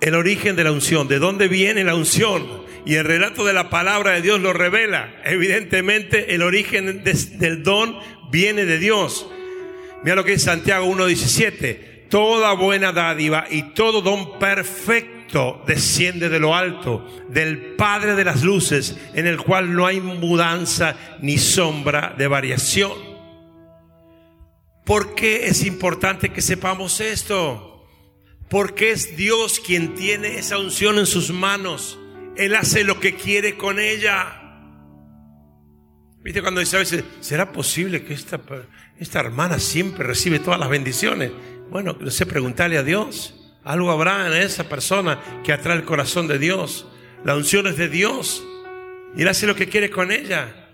El 0.00 0.14
origen 0.14 0.56
de 0.56 0.64
la 0.64 0.72
unción, 0.72 1.08
¿de 1.08 1.18
dónde 1.18 1.46
viene 1.46 1.84
la 1.84 1.94
unción? 1.94 2.66
Y 2.88 2.94
el 2.94 3.04
relato 3.04 3.44
de 3.44 3.52
la 3.52 3.68
palabra 3.68 4.12
de 4.12 4.22
Dios 4.22 4.40
lo 4.40 4.54
revela. 4.54 5.14
Evidentemente 5.22 6.34
el 6.34 6.40
origen 6.40 7.04
del 7.04 7.62
don 7.62 7.98
viene 8.30 8.64
de 8.64 8.78
Dios. 8.78 9.28
Mira 10.02 10.16
lo 10.16 10.24
que 10.24 10.32
es 10.32 10.42
Santiago 10.42 10.86
1.17. 10.86 12.08
Toda 12.08 12.54
buena 12.54 12.92
dádiva 12.92 13.44
y 13.50 13.74
todo 13.74 14.00
don 14.00 14.38
perfecto 14.38 15.62
desciende 15.66 16.30
de 16.30 16.40
lo 16.40 16.54
alto, 16.54 17.06
del 17.28 17.74
Padre 17.74 18.14
de 18.14 18.24
las 18.24 18.42
Luces, 18.42 18.96
en 19.12 19.26
el 19.26 19.36
cual 19.36 19.74
no 19.74 19.84
hay 19.84 20.00
mudanza 20.00 20.96
ni 21.20 21.36
sombra 21.36 22.14
de 22.16 22.26
variación. 22.26 22.92
¿Por 24.86 25.14
qué 25.14 25.48
es 25.48 25.62
importante 25.66 26.30
que 26.30 26.40
sepamos 26.40 27.02
esto? 27.02 27.86
Porque 28.48 28.92
es 28.92 29.14
Dios 29.14 29.60
quien 29.60 29.94
tiene 29.94 30.38
esa 30.38 30.56
unción 30.56 30.96
en 30.96 31.04
sus 31.04 31.30
manos. 31.30 31.98
Él 32.38 32.54
hace 32.54 32.84
lo 32.84 33.00
que 33.00 33.16
quiere 33.16 33.56
con 33.56 33.80
ella. 33.80 34.40
¿Viste 36.22 36.40
cuando 36.40 36.60
dice 36.60 36.76
a 36.76 36.78
veces, 36.78 37.02
¿será 37.20 37.50
posible 37.50 38.04
que 38.04 38.14
esta, 38.14 38.40
esta 38.96 39.18
hermana 39.18 39.58
siempre 39.58 40.06
recibe 40.06 40.38
todas 40.38 40.60
las 40.60 40.68
bendiciones? 40.68 41.32
Bueno, 41.68 41.96
no 41.98 42.10
sé, 42.12 42.26
preguntarle 42.26 42.78
a 42.78 42.84
Dios. 42.84 43.34
Algo 43.64 43.90
habrá 43.90 44.28
en 44.28 44.34
esa 44.34 44.68
persona 44.68 45.20
que 45.42 45.52
atrae 45.52 45.76
el 45.76 45.84
corazón 45.84 46.28
de 46.28 46.38
Dios. 46.38 46.86
La 47.24 47.34
unción 47.34 47.66
es 47.66 47.76
de 47.76 47.88
Dios. 47.88 48.44
Y 49.16 49.22
Él 49.22 49.28
hace 49.28 49.48
lo 49.48 49.56
que 49.56 49.68
quiere 49.68 49.90
con 49.90 50.12
ella. 50.12 50.70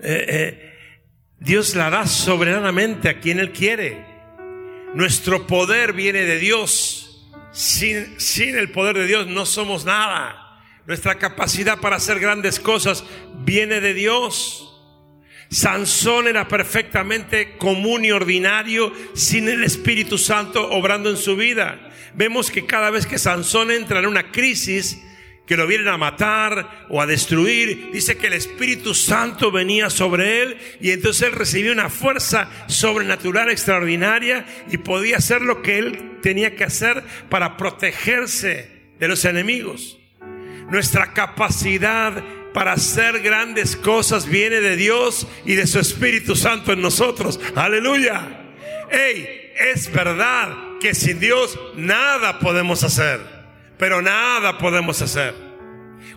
Eh, 0.00 0.26
eh, 0.28 0.72
Dios 1.40 1.74
la 1.74 1.90
da 1.90 2.06
soberanamente 2.06 3.08
a 3.08 3.18
quien 3.18 3.40
Él 3.40 3.50
quiere. 3.50 4.06
Nuestro 4.94 5.48
poder 5.48 5.94
viene 5.94 6.20
de 6.20 6.38
Dios. 6.38 7.28
Sin, 7.50 8.20
sin 8.20 8.56
el 8.56 8.70
poder 8.70 8.96
de 8.96 9.06
Dios 9.08 9.26
no 9.26 9.46
somos 9.46 9.84
nada. 9.84 10.45
Nuestra 10.86 11.18
capacidad 11.18 11.80
para 11.80 11.96
hacer 11.96 12.20
grandes 12.20 12.60
cosas 12.60 13.04
viene 13.44 13.80
de 13.80 13.92
Dios. 13.92 14.62
Sansón 15.50 16.28
era 16.28 16.48
perfectamente 16.48 17.56
común 17.56 18.04
y 18.04 18.12
ordinario 18.12 18.92
sin 19.14 19.48
el 19.48 19.64
Espíritu 19.64 20.18
Santo 20.18 20.70
obrando 20.70 21.10
en 21.10 21.16
su 21.16 21.36
vida. 21.36 21.90
Vemos 22.14 22.50
que 22.50 22.66
cada 22.66 22.90
vez 22.90 23.06
que 23.06 23.18
Sansón 23.18 23.70
entra 23.70 23.98
en 23.98 24.06
una 24.06 24.30
crisis, 24.30 25.02
que 25.46 25.56
lo 25.56 25.66
vienen 25.66 25.88
a 25.88 25.96
matar 25.96 26.86
o 26.88 27.00
a 27.00 27.06
destruir, 27.06 27.90
dice 27.92 28.16
que 28.16 28.26
el 28.28 28.32
Espíritu 28.32 28.94
Santo 28.94 29.52
venía 29.52 29.90
sobre 29.90 30.42
él 30.42 30.58
y 30.80 30.90
entonces 30.90 31.28
él 31.28 31.32
recibió 31.32 31.72
una 31.72 31.88
fuerza 31.88 32.48
sobrenatural 32.66 33.50
extraordinaria 33.50 34.44
y 34.70 34.78
podía 34.78 35.18
hacer 35.18 35.42
lo 35.42 35.62
que 35.62 35.78
él 35.78 36.18
tenía 36.22 36.56
que 36.56 36.64
hacer 36.64 37.04
para 37.28 37.56
protegerse 37.56 38.90
de 38.98 39.08
los 39.08 39.24
enemigos. 39.24 39.98
Nuestra 40.68 41.12
capacidad 41.12 42.22
para 42.52 42.72
hacer 42.72 43.20
grandes 43.20 43.76
cosas 43.76 44.26
viene 44.26 44.60
de 44.60 44.76
Dios 44.76 45.26
y 45.44 45.54
de 45.54 45.66
su 45.66 45.78
Espíritu 45.78 46.34
Santo 46.34 46.72
en 46.72 46.80
nosotros. 46.80 47.38
Aleluya. 47.54 48.46
Hey, 48.90 49.52
es 49.72 49.92
verdad 49.92 50.78
que 50.80 50.94
sin 50.94 51.20
Dios 51.20 51.58
nada 51.74 52.38
podemos 52.38 52.82
hacer, 52.82 53.20
pero 53.78 54.02
nada 54.02 54.58
podemos 54.58 55.02
hacer. 55.02 55.34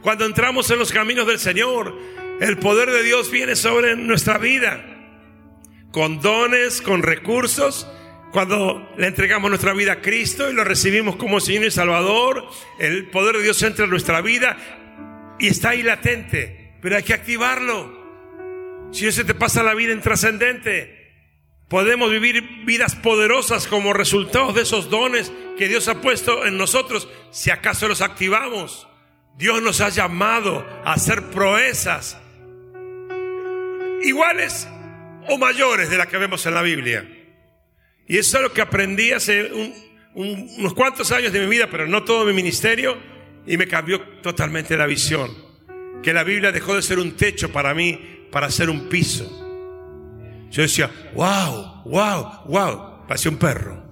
Cuando 0.01 0.25
entramos 0.25 0.69
en 0.71 0.79
los 0.79 0.91
caminos 0.91 1.27
del 1.27 1.39
Señor, 1.39 1.93
el 2.39 2.57
poder 2.57 2.89
de 2.89 3.03
Dios 3.03 3.29
viene 3.31 3.55
sobre 3.55 3.95
nuestra 3.97 4.37
vida, 4.37 4.83
con 5.91 6.21
dones, 6.21 6.81
con 6.81 7.03
recursos. 7.03 7.85
Cuando 8.31 8.93
le 8.95 9.07
entregamos 9.07 9.49
nuestra 9.49 9.73
vida 9.73 9.93
a 9.93 10.01
Cristo 10.01 10.49
y 10.49 10.53
lo 10.53 10.63
recibimos 10.63 11.15
como 11.15 11.39
Señor 11.39 11.65
y 11.65 11.71
Salvador, 11.71 12.47
el 12.77 13.09
poder 13.09 13.37
de 13.37 13.43
Dios 13.43 13.61
entra 13.63 13.85
en 13.85 13.91
nuestra 13.91 14.21
vida 14.21 15.35
y 15.39 15.47
está 15.47 15.69
ahí 15.69 15.81
latente, 15.81 16.75
pero 16.79 16.97
hay 16.97 17.03
que 17.03 17.15
activarlo. 17.15 17.97
Si 18.91 19.05
no 19.05 19.11
se 19.11 19.23
te 19.23 19.33
pasa 19.33 19.63
la 19.63 19.73
vida 19.73 19.93
en 19.93 20.01
trascendente, 20.01 21.11
podemos 21.69 22.11
vivir 22.11 22.65
vidas 22.65 22.95
poderosas 22.95 23.65
como 23.65 23.93
resultado 23.93 24.53
de 24.53 24.61
esos 24.61 24.91
dones 24.91 25.31
que 25.57 25.67
Dios 25.67 25.87
ha 25.87 25.99
puesto 26.01 26.45
en 26.45 26.57
nosotros, 26.57 27.09
si 27.31 27.49
acaso 27.49 27.87
los 27.87 28.01
activamos. 28.01 28.87
Dios 29.37 29.61
nos 29.63 29.81
ha 29.81 29.89
llamado 29.89 30.67
a 30.85 30.93
hacer 30.93 31.23
proezas 31.31 32.19
iguales 34.03 34.67
o 35.27 35.37
mayores 35.39 35.89
de 35.89 35.97
las 35.97 36.07
que 36.07 36.17
vemos 36.17 36.45
en 36.45 36.53
la 36.53 36.61
Biblia. 36.61 37.18
Y 38.09 38.17
eso 38.17 38.37
es 38.37 38.43
lo 38.43 38.51
que 38.51 38.61
aprendí 38.61 39.11
hace 39.11 39.51
unos 40.15 40.73
cuantos 40.73 41.11
años 41.11 41.31
de 41.31 41.39
mi 41.41 41.45
vida, 41.45 41.67
pero 41.69 41.87
no 41.87 42.03
todo 42.03 42.25
mi 42.25 42.33
ministerio 42.33 42.97
y 43.45 43.55
me 43.55 43.67
cambió 43.67 44.01
totalmente 44.23 44.75
la 44.75 44.87
visión. 44.87 45.29
Que 46.01 46.11
la 46.11 46.23
Biblia 46.23 46.51
dejó 46.51 46.75
de 46.75 46.81
ser 46.81 46.97
un 46.97 47.11
techo 47.11 47.51
para 47.51 47.75
mí, 47.75 48.25
para 48.31 48.49
ser 48.49 48.71
un 48.71 48.89
piso. 48.89 49.29
Yo 50.49 50.63
decía, 50.63 50.89
wow, 51.13 51.83
wow, 51.85 52.45
wow, 52.47 53.07
parecía 53.07 53.29
un 53.29 53.37
perro. 53.37 53.85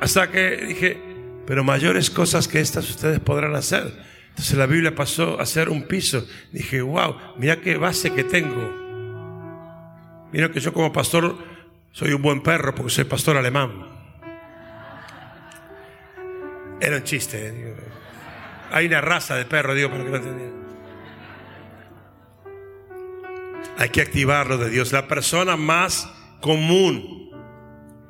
Hasta 0.00 0.28
que 0.28 0.56
dije, 0.66 1.00
pero 1.46 1.62
mayores 1.62 2.10
cosas 2.10 2.48
que 2.48 2.58
estas 2.58 2.90
ustedes 2.90 3.20
podrán 3.20 3.54
hacer. 3.54 3.92
Entonces 4.30 4.58
la 4.58 4.66
Biblia 4.66 4.96
pasó 4.96 5.38
a 5.38 5.46
ser 5.46 5.68
un 5.68 5.84
piso. 5.84 6.26
Dije, 6.50 6.82
wow, 6.82 7.14
mira 7.38 7.60
qué 7.60 7.76
base 7.76 8.12
que 8.12 8.24
tengo. 8.24 8.80
Mira 10.32 10.50
que 10.50 10.58
yo 10.58 10.72
como 10.72 10.92
pastor 10.92 11.49
soy 11.92 12.12
un 12.12 12.22
buen 12.22 12.42
perro 12.42 12.74
porque 12.74 12.90
soy 12.90 13.04
pastor 13.04 13.36
alemán. 13.36 13.86
Era 16.80 16.96
un 16.96 17.04
chiste. 17.04 17.48
¿eh? 17.48 17.74
Hay 18.70 18.86
una 18.86 19.00
raza 19.00 19.36
de 19.36 19.44
perro, 19.44 19.74
digo, 19.74 19.90
para 19.90 20.04
que 20.04 20.10
no 20.10 20.16
entendieran. 20.16 20.60
Hay 23.76 23.88
que 23.90 24.00
activarlo 24.00 24.58
de 24.58 24.70
Dios. 24.70 24.92
La 24.92 25.08
persona 25.08 25.56
más 25.56 26.10
común 26.40 27.30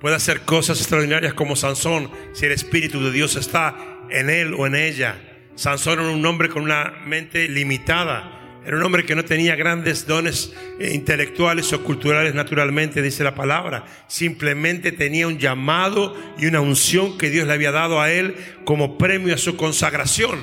puede 0.00 0.16
hacer 0.16 0.42
cosas 0.42 0.78
extraordinarias 0.78 1.34
como 1.34 1.56
Sansón 1.56 2.10
si 2.32 2.46
el 2.46 2.52
Espíritu 2.52 3.02
de 3.04 3.12
Dios 3.12 3.36
está 3.36 3.76
en 4.08 4.30
él 4.30 4.54
o 4.54 4.66
en 4.66 4.74
ella. 4.74 5.20
Sansón 5.54 6.00
era 6.00 6.08
un 6.10 6.24
hombre 6.24 6.48
con 6.48 6.62
una 6.62 6.92
mente 7.04 7.48
limitada. 7.48 8.39
Era 8.64 8.76
un 8.76 8.82
hombre 8.82 9.06
que 9.06 9.14
no 9.14 9.24
tenía 9.24 9.56
grandes 9.56 10.06
dones 10.06 10.52
eh, 10.78 10.92
intelectuales 10.92 11.72
o 11.72 11.82
culturales 11.82 12.34
naturalmente, 12.34 13.00
dice 13.00 13.24
la 13.24 13.34
palabra. 13.34 13.86
Simplemente 14.06 14.92
tenía 14.92 15.26
un 15.26 15.38
llamado 15.38 16.14
y 16.38 16.46
una 16.46 16.60
unción 16.60 17.16
que 17.16 17.30
Dios 17.30 17.46
le 17.46 17.54
había 17.54 17.72
dado 17.72 18.00
a 18.00 18.10
él 18.10 18.36
como 18.64 18.98
premio 18.98 19.34
a 19.34 19.38
su 19.38 19.56
consagración. 19.56 20.40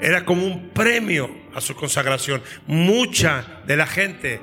Era 0.00 0.24
como 0.24 0.44
un 0.44 0.70
premio 0.70 1.30
a 1.54 1.60
su 1.60 1.76
consagración. 1.76 2.42
Mucha 2.66 3.62
de 3.64 3.76
la 3.76 3.86
gente 3.86 4.40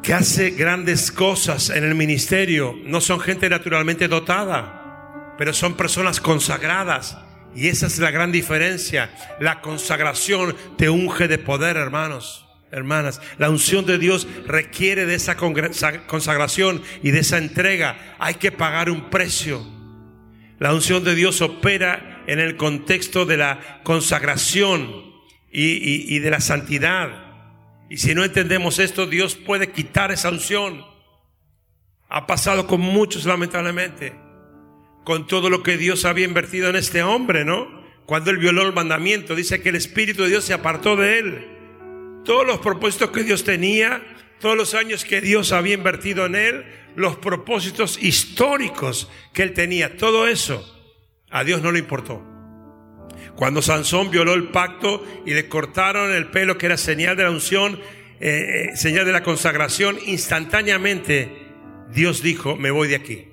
que 0.00 0.14
hace 0.14 0.50
grandes 0.50 1.10
cosas 1.10 1.70
en 1.70 1.82
el 1.82 1.96
ministerio 1.96 2.78
no 2.84 3.00
son 3.00 3.18
gente 3.18 3.50
naturalmente 3.50 4.06
dotada, 4.06 5.34
pero 5.36 5.52
son 5.52 5.74
personas 5.74 6.20
consagradas 6.20 7.18
y 7.54 7.68
esa 7.68 7.86
es 7.86 7.98
la 7.98 8.10
gran 8.10 8.32
diferencia. 8.32 9.10
La 9.40 9.60
consagración 9.60 10.54
te 10.76 10.90
unge 10.90 11.28
de 11.28 11.38
poder, 11.38 11.76
hermanos, 11.76 12.46
hermanas. 12.70 13.20
La 13.38 13.50
unción 13.50 13.86
de 13.86 13.98
Dios 13.98 14.26
requiere 14.46 15.06
de 15.06 15.14
esa 15.14 15.36
consagración 15.36 16.82
y 17.02 17.10
de 17.10 17.20
esa 17.20 17.38
entrega. 17.38 18.16
Hay 18.18 18.34
que 18.34 18.52
pagar 18.52 18.90
un 18.90 19.10
precio. 19.10 19.66
La 20.58 20.74
unción 20.74 21.04
de 21.04 21.14
Dios 21.14 21.40
opera 21.40 22.24
en 22.26 22.38
el 22.38 22.56
contexto 22.56 23.26
de 23.26 23.36
la 23.36 23.80
consagración 23.84 24.90
y, 25.50 26.14
y 26.14 26.18
de 26.18 26.30
la 26.30 26.40
santidad. 26.40 27.08
Y 27.90 27.98
si 27.98 28.14
no 28.14 28.24
entendemos 28.24 28.78
esto, 28.78 29.06
Dios 29.06 29.34
puede 29.34 29.72
quitar 29.72 30.12
esa 30.12 30.28
unción. 30.28 30.84
Ha 32.10 32.26
pasado 32.26 32.66
con 32.66 32.80
muchos, 32.80 33.24
lamentablemente 33.24 34.27
con 35.08 35.26
todo 35.26 35.48
lo 35.48 35.62
que 35.62 35.78
Dios 35.78 36.04
había 36.04 36.26
invertido 36.26 36.68
en 36.68 36.76
este 36.76 37.02
hombre, 37.02 37.42
¿no? 37.42 37.66
Cuando 38.04 38.30
él 38.30 38.36
violó 38.36 38.60
el 38.60 38.74
mandamiento, 38.74 39.34
dice 39.34 39.62
que 39.62 39.70
el 39.70 39.76
Espíritu 39.76 40.22
de 40.22 40.28
Dios 40.28 40.44
se 40.44 40.52
apartó 40.52 40.96
de 40.96 41.18
él. 41.18 41.46
Todos 42.26 42.46
los 42.46 42.58
propósitos 42.58 43.08
que 43.08 43.22
Dios 43.22 43.42
tenía, 43.42 44.02
todos 44.38 44.54
los 44.54 44.74
años 44.74 45.06
que 45.06 45.22
Dios 45.22 45.52
había 45.52 45.72
invertido 45.72 46.26
en 46.26 46.34
él, 46.34 46.66
los 46.94 47.16
propósitos 47.16 47.98
históricos 48.02 49.10
que 49.32 49.44
él 49.44 49.54
tenía, 49.54 49.96
todo 49.96 50.28
eso, 50.28 50.62
a 51.30 51.42
Dios 51.42 51.62
no 51.62 51.72
le 51.72 51.78
importó. 51.78 52.22
Cuando 53.34 53.62
Sansón 53.62 54.10
violó 54.10 54.34
el 54.34 54.48
pacto 54.48 55.06
y 55.24 55.32
le 55.32 55.48
cortaron 55.48 56.12
el 56.12 56.26
pelo 56.26 56.58
que 56.58 56.66
era 56.66 56.76
señal 56.76 57.16
de 57.16 57.22
la 57.22 57.30
unción, 57.30 57.80
eh, 58.20 58.72
eh, 58.72 58.76
señal 58.76 59.06
de 59.06 59.12
la 59.12 59.22
consagración, 59.22 59.96
instantáneamente 60.04 61.48
Dios 61.94 62.22
dijo, 62.22 62.56
me 62.56 62.70
voy 62.70 62.88
de 62.88 62.96
aquí. 62.96 63.27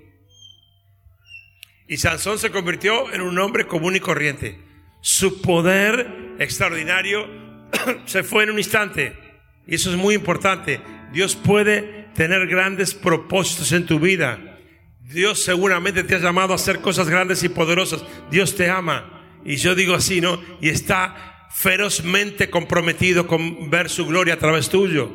Y 1.88 1.98
Sansón 1.98 2.40
se 2.40 2.52
convirtió 2.52 3.14
en 3.14 3.22
un 3.22 3.38
hombre 3.38 3.68
común 3.68 3.96
y 3.96 4.00
corriente. 4.00 4.60
Su 5.02 5.42
poder 5.42 6.36
extraordinario 6.40 7.28
se 8.06 8.24
fue 8.24 8.44
en 8.44 8.52
un 8.52 8.58
instante. 8.58 9.16
Y 9.68 9.76
eso 9.76 9.92
es 9.92 9.98
muy 9.98 10.16
importante. 10.16 10.82
Dios 11.14 11.36
puede 11.36 12.08
tener 12.16 12.48
grandes 12.48 12.94
propósitos 12.94 13.72
en 13.72 13.86
tu 13.86 14.00
vida. 14.00 14.40
Dios 15.02 15.44
seguramente 15.44 16.04
te 16.04 16.16
ha 16.16 16.20
llamado 16.20 16.54
a 16.54 16.56
hacer 16.56 16.80
cosas 16.82 17.08
grandes 17.08 17.44
y 17.44 17.50
poderosas. 17.50 18.04
Dios 18.32 18.56
te 18.56 18.70
ama. 18.70 19.24
Y 19.46 19.58
yo 19.58 19.76
digo 19.76 19.94
así, 19.94 20.22
¿no? 20.22 20.42
Y 20.62 20.70
está 20.70 21.48
ferozmente 21.52 22.50
comprometido 22.50 23.28
con 23.28 23.70
ver 23.70 23.90
su 23.90 24.08
gloria 24.08 24.34
a 24.34 24.40
través 24.40 24.70
tuyo. 24.70 25.12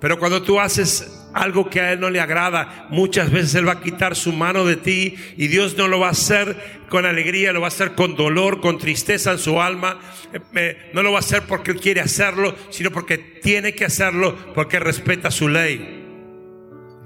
Pero 0.00 0.18
cuando 0.18 0.42
tú 0.42 0.58
haces 0.60 1.23
algo 1.34 1.68
que 1.68 1.80
a 1.80 1.92
Él 1.92 2.00
no 2.00 2.10
le 2.10 2.20
agrada, 2.20 2.86
muchas 2.90 3.30
veces 3.30 3.56
Él 3.56 3.68
va 3.68 3.72
a 3.72 3.80
quitar 3.80 4.14
su 4.14 4.32
mano 4.32 4.64
de 4.64 4.76
ti 4.76 5.16
y 5.36 5.48
Dios 5.48 5.76
no 5.76 5.88
lo 5.88 5.98
va 5.98 6.08
a 6.08 6.12
hacer 6.12 6.84
con 6.88 7.04
alegría, 7.04 7.52
lo 7.52 7.60
va 7.60 7.66
a 7.66 7.68
hacer 7.68 7.92
con 7.92 8.14
dolor, 8.14 8.60
con 8.60 8.78
tristeza 8.78 9.32
en 9.32 9.38
su 9.38 9.60
alma. 9.60 9.98
Eh, 10.32 10.40
eh, 10.54 10.90
no 10.94 11.02
lo 11.02 11.10
va 11.10 11.18
a 11.18 11.20
hacer 11.20 11.42
porque 11.42 11.72
Él 11.72 11.80
quiere 11.80 12.00
hacerlo, 12.00 12.54
sino 12.70 12.92
porque 12.92 13.18
tiene 13.18 13.74
que 13.74 13.84
hacerlo 13.84 14.36
porque 14.54 14.78
respeta 14.78 15.30
su 15.30 15.48
ley. 15.48 16.02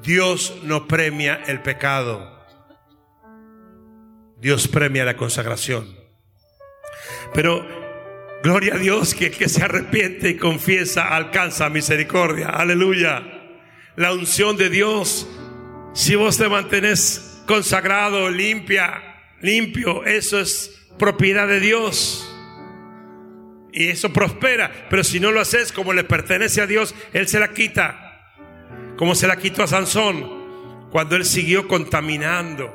Dios 0.02 0.58
no 0.62 0.86
premia 0.86 1.42
el 1.46 1.62
pecado. 1.62 2.38
Dios 4.40 4.68
premia 4.68 5.04
la 5.04 5.16
consagración. 5.16 5.96
Pero 7.32 7.66
gloria 8.42 8.74
a 8.74 8.78
Dios 8.78 9.14
que 9.14 9.26
el 9.26 9.36
que 9.36 9.48
se 9.48 9.64
arrepiente 9.64 10.28
y 10.28 10.36
confiesa 10.36 11.08
alcanza 11.08 11.68
misericordia. 11.70 12.48
Aleluya 12.50 13.37
la 13.98 14.12
unción 14.12 14.56
de 14.56 14.70
Dios. 14.70 15.28
Si 15.92 16.14
vos 16.14 16.38
te 16.38 16.48
mantenés 16.48 17.42
consagrado, 17.46 18.30
limpia, 18.30 19.02
limpio, 19.42 20.04
eso 20.04 20.38
es 20.38 20.86
propiedad 20.98 21.48
de 21.48 21.58
Dios. 21.58 22.24
Y 23.72 23.88
eso 23.88 24.12
prospera. 24.12 24.86
Pero 24.88 25.02
si 25.02 25.18
no 25.18 25.32
lo 25.32 25.40
haces 25.40 25.72
como 25.72 25.92
le 25.92 26.04
pertenece 26.04 26.60
a 26.60 26.66
Dios, 26.66 26.94
Él 27.12 27.26
se 27.26 27.40
la 27.40 27.52
quita. 27.52 28.36
Como 28.96 29.16
se 29.16 29.26
la 29.26 29.36
quitó 29.36 29.64
a 29.64 29.66
Sansón 29.66 30.38
cuando 30.90 31.16
él 31.16 31.24
siguió 31.24 31.68
contaminando. 31.68 32.74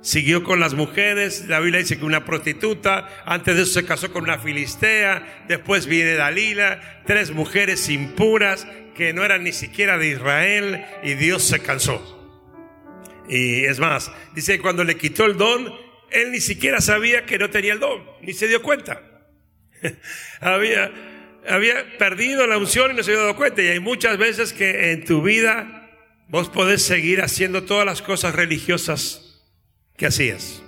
Siguió 0.00 0.42
con 0.44 0.60
las 0.60 0.74
mujeres, 0.74 1.46
la 1.48 1.60
Biblia 1.60 1.80
dice 1.80 1.98
que 1.98 2.04
una 2.04 2.24
prostituta, 2.24 3.08
antes 3.24 3.56
de 3.56 3.62
eso 3.62 3.72
se 3.80 3.84
casó 3.84 4.12
con 4.12 4.24
una 4.24 4.38
filistea, 4.38 5.44
después 5.48 5.86
viene 5.86 6.14
Dalila, 6.14 7.02
tres 7.04 7.32
mujeres 7.32 7.88
impuras 7.88 8.66
que 8.98 9.12
no 9.12 9.24
eran 9.24 9.44
ni 9.44 9.52
siquiera 9.52 9.96
de 9.96 10.08
Israel 10.08 10.84
y 11.04 11.14
Dios 11.14 11.44
se 11.44 11.60
cansó. 11.60 12.16
Y 13.28 13.64
es 13.64 13.78
más, 13.78 14.10
dice 14.34 14.56
que 14.56 14.60
cuando 14.60 14.82
le 14.82 14.96
quitó 14.96 15.24
el 15.24 15.36
don, 15.36 15.72
él 16.10 16.32
ni 16.32 16.40
siquiera 16.40 16.80
sabía 16.80 17.24
que 17.24 17.38
no 17.38 17.48
tenía 17.48 17.74
el 17.74 17.78
don, 17.78 18.02
ni 18.22 18.32
se 18.32 18.48
dio 18.48 18.60
cuenta. 18.60 19.00
había, 20.40 20.90
había 21.48 21.96
perdido 21.96 22.44
la 22.48 22.58
unción 22.58 22.90
y 22.90 22.94
no 22.94 23.04
se 23.04 23.12
había 23.12 23.22
dado 23.22 23.36
cuenta. 23.36 23.62
Y 23.62 23.68
hay 23.68 23.78
muchas 23.78 24.18
veces 24.18 24.52
que 24.52 24.90
en 24.90 25.04
tu 25.04 25.22
vida 25.22 25.92
vos 26.26 26.48
podés 26.48 26.82
seguir 26.82 27.22
haciendo 27.22 27.62
todas 27.62 27.86
las 27.86 28.02
cosas 28.02 28.34
religiosas 28.34 29.44
que 29.96 30.06
hacías. 30.06 30.64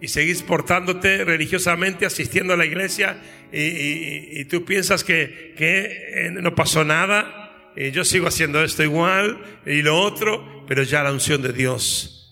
Y 0.00 0.08
seguís 0.08 0.42
portándote 0.42 1.24
religiosamente, 1.24 2.06
asistiendo 2.06 2.54
a 2.54 2.56
la 2.56 2.66
iglesia, 2.66 3.18
y, 3.52 4.44
tú 4.46 4.64
piensas 4.64 5.04
que, 5.04 5.54
que, 5.56 6.26
eh, 6.26 6.30
no 6.32 6.56
pasó 6.56 6.84
nada, 6.84 7.41
yo 7.76 8.04
sigo 8.04 8.26
haciendo 8.26 8.62
esto 8.62 8.82
igual, 8.82 9.42
y 9.66 9.82
lo 9.82 9.98
otro, 10.00 10.64
pero 10.66 10.82
ya 10.82 11.02
la 11.02 11.12
unción 11.12 11.42
de 11.42 11.52
Dios 11.52 12.22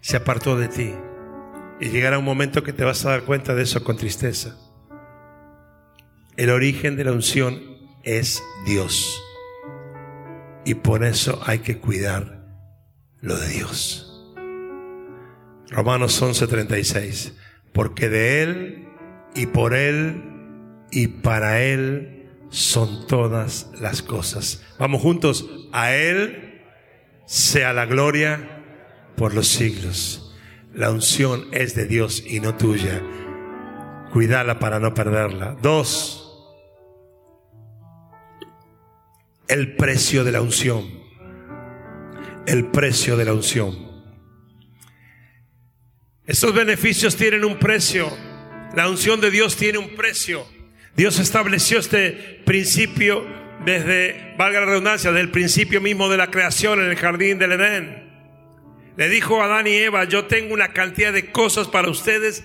se 0.00 0.16
apartó 0.16 0.56
de 0.56 0.68
ti. 0.68 0.92
Y 1.80 1.88
llegará 1.88 2.18
un 2.18 2.24
momento 2.24 2.62
que 2.62 2.72
te 2.72 2.84
vas 2.84 3.04
a 3.04 3.10
dar 3.10 3.22
cuenta 3.22 3.54
de 3.54 3.64
eso 3.64 3.84
con 3.84 3.96
tristeza. 3.96 4.56
El 6.36 6.50
origen 6.50 6.96
de 6.96 7.04
la 7.04 7.12
unción 7.12 7.60
es 8.02 8.42
Dios. 8.66 9.22
Y 10.64 10.74
por 10.74 11.04
eso 11.04 11.40
hay 11.44 11.58
que 11.60 11.78
cuidar 11.78 12.46
lo 13.20 13.36
de 13.36 13.48
Dios. 13.48 14.34
Romanos 15.68 16.20
11:36. 16.22 17.32
Porque 17.72 18.08
de 18.08 18.42
Él 18.42 18.88
y 19.34 19.46
por 19.46 19.74
Él 19.74 20.22
y 20.90 21.08
para 21.08 21.62
Él 21.62 22.15
son 22.50 23.06
todas 23.06 23.70
las 23.80 24.02
cosas. 24.02 24.62
Vamos 24.78 25.02
juntos. 25.02 25.48
A 25.72 25.94
Él 25.94 26.62
sea 27.26 27.72
la 27.72 27.86
gloria 27.86 28.64
por 29.16 29.34
los 29.34 29.48
siglos. 29.48 30.34
La 30.72 30.90
unción 30.90 31.46
es 31.52 31.74
de 31.74 31.86
Dios 31.86 32.22
y 32.26 32.40
no 32.40 32.54
tuya. 32.56 33.02
Cuídala 34.12 34.58
para 34.58 34.78
no 34.78 34.94
perderla. 34.94 35.56
Dos. 35.60 36.22
El 39.48 39.76
precio 39.76 40.24
de 40.24 40.32
la 40.32 40.42
unción. 40.42 40.84
El 42.46 42.70
precio 42.70 43.16
de 43.16 43.24
la 43.24 43.32
unción. 43.32 43.86
Estos 46.26 46.54
beneficios 46.54 47.16
tienen 47.16 47.44
un 47.44 47.58
precio. 47.58 48.08
La 48.74 48.88
unción 48.88 49.20
de 49.20 49.30
Dios 49.30 49.56
tiene 49.56 49.78
un 49.78 49.94
precio. 49.94 50.55
Dios 50.96 51.18
estableció 51.18 51.78
este 51.78 52.42
principio 52.44 53.26
desde, 53.64 54.34
valga 54.38 54.60
la 54.60 54.66
redundancia, 54.66 55.12
del 55.12 55.30
principio 55.30 55.80
mismo 55.80 56.08
de 56.08 56.16
la 56.16 56.30
creación 56.30 56.80
en 56.80 56.90
el 56.90 56.96
jardín 56.96 57.38
del 57.38 57.52
Edén. 57.52 58.06
Le 58.96 59.08
dijo 59.08 59.40
a 59.40 59.44
Adán 59.44 59.66
y 59.66 59.74
Eva, 59.74 60.04
yo 60.04 60.24
tengo 60.24 60.54
una 60.54 60.72
cantidad 60.72 61.12
de 61.12 61.30
cosas 61.30 61.68
para 61.68 61.90
ustedes 61.90 62.44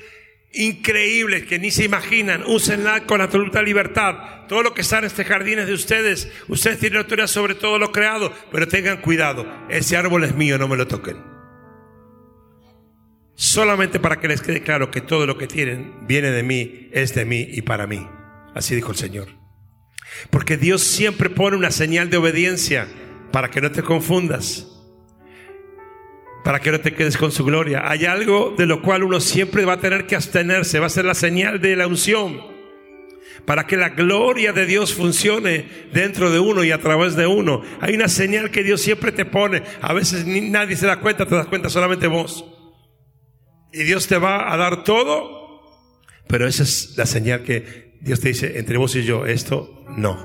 increíbles 0.53 1.45
que 1.45 1.59
ni 1.59 1.71
se 1.71 1.85
imaginan. 1.85 2.43
Úsenla 2.45 3.05
con 3.05 3.21
absoluta 3.21 3.61
libertad. 3.61 4.47
Todo 4.49 4.63
lo 4.63 4.73
que 4.73 4.81
está 4.81 4.97
en 4.97 5.05
este 5.05 5.23
jardín 5.23 5.59
es 5.59 5.67
de 5.67 5.73
ustedes. 5.73 6.29
Ustedes 6.49 6.79
tienen 6.79 6.99
autoridad 6.99 7.27
sobre 7.27 7.55
todo 7.55 7.79
lo 7.79 7.93
creado, 7.93 8.33
pero 8.51 8.67
tengan 8.67 8.97
cuidado. 8.97 9.45
Ese 9.69 9.95
árbol 9.95 10.25
es 10.25 10.35
mío, 10.35 10.57
no 10.57 10.67
me 10.67 10.75
lo 10.75 10.87
toquen 10.87 11.31
solamente 13.41 13.99
para 13.99 14.19
que 14.19 14.27
les 14.27 14.39
quede 14.39 14.61
claro 14.61 14.91
que 14.91 15.01
todo 15.01 15.25
lo 15.25 15.35
que 15.35 15.47
tienen 15.47 16.05
viene 16.05 16.29
de 16.29 16.43
mí, 16.43 16.89
es 16.91 17.15
de 17.15 17.25
mí 17.25 17.47
y 17.51 17.63
para 17.63 17.87
mí. 17.87 18.07
Así 18.53 18.75
dijo 18.75 18.91
el 18.91 18.97
Señor. 18.97 19.41
Porque 20.29 20.57
Dios 20.57 20.81
siempre 20.81 21.29
pone 21.29 21.57
una 21.57 21.71
señal 21.71 22.09
de 22.09 22.17
obediencia 22.17 22.87
para 23.31 23.49
que 23.49 23.61
no 23.61 23.71
te 23.71 23.81
confundas, 23.81 24.67
para 26.43 26.59
que 26.59 26.71
no 26.71 26.79
te 26.79 26.93
quedes 26.93 27.17
con 27.17 27.31
su 27.31 27.45
gloria. 27.45 27.89
Hay 27.89 28.05
algo 28.05 28.53
de 28.57 28.65
lo 28.65 28.81
cual 28.81 29.03
uno 29.03 29.19
siempre 29.19 29.65
va 29.65 29.73
a 29.73 29.79
tener 29.79 30.05
que 30.07 30.15
abstenerse, 30.15 30.79
va 30.79 30.87
a 30.87 30.89
ser 30.89 31.05
la 31.05 31.13
señal 31.13 31.61
de 31.61 31.75
la 31.75 31.87
unción, 31.87 32.41
para 33.45 33.65
que 33.65 33.77
la 33.77 33.89
gloria 33.89 34.51
de 34.53 34.65
Dios 34.65 34.93
funcione 34.93 35.87
dentro 35.93 36.29
de 36.29 36.39
uno 36.39 36.63
y 36.63 36.71
a 36.71 36.79
través 36.79 37.15
de 37.15 37.27
uno. 37.27 37.61
Hay 37.79 37.95
una 37.95 38.09
señal 38.09 38.51
que 38.51 38.63
Dios 38.63 38.81
siempre 38.81 39.11
te 39.11 39.25
pone, 39.25 39.63
a 39.81 39.93
veces 39.93 40.25
nadie 40.25 40.75
se 40.75 40.87
da 40.87 40.99
cuenta, 40.99 41.25
te 41.25 41.35
das 41.35 41.47
cuenta 41.47 41.69
solamente 41.69 42.07
vos. 42.07 42.45
Y 43.71 43.83
Dios 43.83 44.07
te 44.07 44.17
va 44.17 44.53
a 44.53 44.57
dar 44.57 44.83
todo, 44.83 45.61
pero 46.27 46.45
esa 46.45 46.63
es 46.63 46.95
la 46.97 47.05
señal 47.05 47.43
que 47.43 47.90
Dios 48.01 48.19
te 48.19 48.29
dice, 48.29 48.57
entre 48.57 48.77
vos 48.77 48.95
y 48.95 49.03
yo, 49.03 49.25
esto 49.25 49.85
no. 49.95 50.23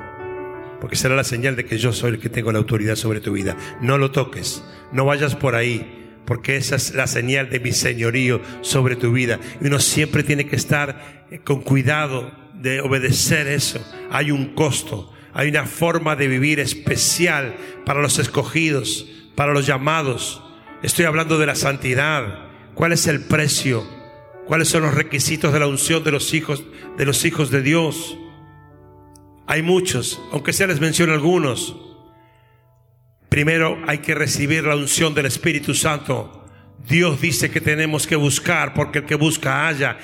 Porque 0.81 0.97
será 0.97 1.15
la 1.15 1.25
señal 1.25 1.57
de 1.57 1.65
que 1.65 1.79
yo 1.79 1.93
soy 1.93 2.13
el 2.13 2.19
que 2.19 2.29
tengo 2.29 2.51
la 2.51 2.59
autoridad 2.59 2.97
sobre 2.97 3.21
tu 3.21 3.33
vida. 3.33 3.57
No 3.81 3.99
lo 3.99 4.11
toques, 4.11 4.65
no 4.93 5.05
vayas 5.05 5.37
por 5.37 5.55
ahí, 5.55 6.21
porque 6.25 6.57
esa 6.57 6.77
es 6.77 6.95
la 6.95 7.07
señal 7.07 7.51
de 7.51 7.61
mi 7.61 7.73
señorío 7.73 8.41
sobre 8.63 8.97
tu 8.97 9.13
vida. 9.13 9.39
Y 9.61 9.67
uno 9.67 9.79
siempre 9.79 10.23
tiene 10.23 10.47
que 10.47 10.57
estar 10.57 11.27
eh, 11.31 11.41
con 11.41 11.61
cuidado 11.61 12.33
de 12.55 12.81
obedecer 12.81 13.47
eso. 13.47 13.81
Hay 14.11 14.31
un 14.31 14.55
costo, 14.55 15.13
hay 15.33 15.49
una 15.49 15.67
forma 15.67 16.17
de 16.17 16.29
vivir 16.29 16.61
especial 16.61 17.57
para 17.85 18.01
los 18.01 18.19
escogidos, 18.19 19.07
para 19.35 19.53
los 19.53 19.67
llamados. 19.67 20.43
Estoy 20.83 21.05
hablando 21.05 21.39
de 21.39 21.47
la 21.47 21.55
santidad, 21.55 22.47
¿Cuál 22.77 22.93
es 22.93 23.07
el 23.07 23.23
precio? 23.23 23.96
¿Cuáles 24.47 24.69
son 24.69 24.83
los 24.83 24.95
requisitos 24.95 25.53
de 25.53 25.61
la 25.61 25.67
unción 25.67 26.05
de 26.05 26.13
los 26.13 26.33
hijos 26.33 26.65
de 26.97 27.05
los 27.05 27.25
hijos 27.25 27.51
de 27.51 27.63
Dios? 27.63 28.17
Hay 29.49 29.63
muchos, 29.63 30.21
aunque 30.33 30.53
sea 30.53 30.69
les 30.69 30.81
menciono 30.81 31.13
algunos. 31.13 31.77
Primero 33.29 33.79
hay 33.87 33.99
que 33.99 34.15
recibir 34.15 34.65
la 34.65 34.77
unción 34.77 35.15
del 35.15 35.27
Espíritu 35.27 35.75
Santo. 35.75 36.45
Dios 36.89 37.21
dice 37.21 37.51
que 37.51 37.61
tenemos 37.61 38.07
que 38.07 38.17
buscar 38.17 38.73
porque 38.73 39.01
el 39.01 39.05
que 39.05 39.17
busca 39.17 39.67
haya. 39.67 39.99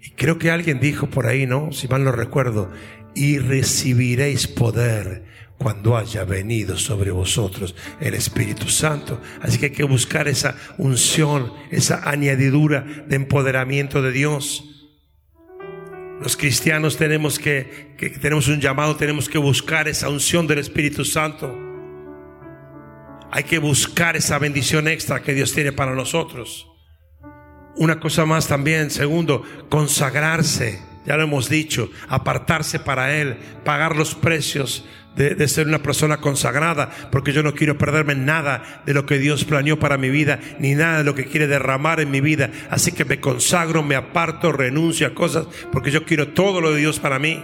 Y 0.00 0.10
creo 0.10 0.38
que 0.38 0.50
alguien 0.50 0.80
dijo 0.80 1.10
por 1.10 1.26
ahí, 1.26 1.46
¿no? 1.46 1.72
Si 1.72 1.88
mal 1.88 2.04
no 2.04 2.12
recuerdo, 2.12 2.70
y 3.14 3.38
recibiréis 3.38 4.46
poder 4.46 5.24
cuando 5.62 5.94
haya 5.94 6.24
venido 6.24 6.78
sobre 6.78 7.10
vosotros 7.10 7.74
el 8.00 8.14
Espíritu 8.14 8.70
Santo. 8.70 9.20
Así 9.42 9.58
que 9.58 9.66
hay 9.66 9.72
que 9.72 9.84
buscar 9.84 10.26
esa 10.26 10.56
unción, 10.78 11.52
esa 11.70 12.08
añadidura 12.08 12.80
de 13.06 13.16
empoderamiento 13.16 14.00
de 14.00 14.10
Dios. 14.10 14.64
Los 16.22 16.38
cristianos 16.38 16.96
tenemos 16.96 17.38
que, 17.38 17.94
que 17.98 18.08
tenemos 18.08 18.48
un 18.48 18.58
llamado, 18.58 18.96
tenemos 18.96 19.28
que 19.28 19.36
buscar 19.36 19.86
esa 19.86 20.08
unción 20.08 20.46
del 20.46 20.60
Espíritu 20.60 21.04
Santo. 21.04 21.54
Hay 23.30 23.44
que 23.44 23.58
buscar 23.58 24.16
esa 24.16 24.38
bendición 24.38 24.88
extra 24.88 25.22
que 25.22 25.34
Dios 25.34 25.52
tiene 25.52 25.72
para 25.72 25.94
nosotros. 25.94 26.68
Una 27.76 28.00
cosa 28.00 28.24
más 28.24 28.48
también, 28.48 28.90
segundo, 28.90 29.42
consagrarse, 29.68 30.80
ya 31.04 31.18
lo 31.18 31.24
hemos 31.24 31.50
dicho, 31.50 31.90
apartarse 32.08 32.78
para 32.78 33.14
Él, 33.14 33.36
pagar 33.62 33.94
los 33.94 34.14
precios 34.14 34.86
de, 35.16 35.48
ser 35.48 35.66
una 35.66 35.82
persona 35.82 36.18
consagrada, 36.18 36.90
porque 37.10 37.32
yo 37.32 37.42
no 37.42 37.54
quiero 37.54 37.76
perderme 37.76 38.14
nada 38.14 38.82
de 38.86 38.94
lo 38.94 39.06
que 39.06 39.18
Dios 39.18 39.44
planeó 39.44 39.78
para 39.78 39.98
mi 39.98 40.10
vida, 40.10 40.40
ni 40.58 40.74
nada 40.74 40.98
de 40.98 41.04
lo 41.04 41.14
que 41.14 41.26
quiere 41.26 41.46
derramar 41.46 42.00
en 42.00 42.10
mi 42.10 42.20
vida. 42.20 42.50
Así 42.70 42.92
que 42.92 43.04
me 43.04 43.20
consagro, 43.20 43.82
me 43.82 43.96
aparto, 43.96 44.52
renuncio 44.52 45.06
a 45.06 45.14
cosas, 45.14 45.46
porque 45.72 45.90
yo 45.90 46.04
quiero 46.04 46.28
todo 46.28 46.60
lo 46.60 46.72
de 46.72 46.80
Dios 46.80 47.00
para 47.00 47.18
mí. 47.18 47.42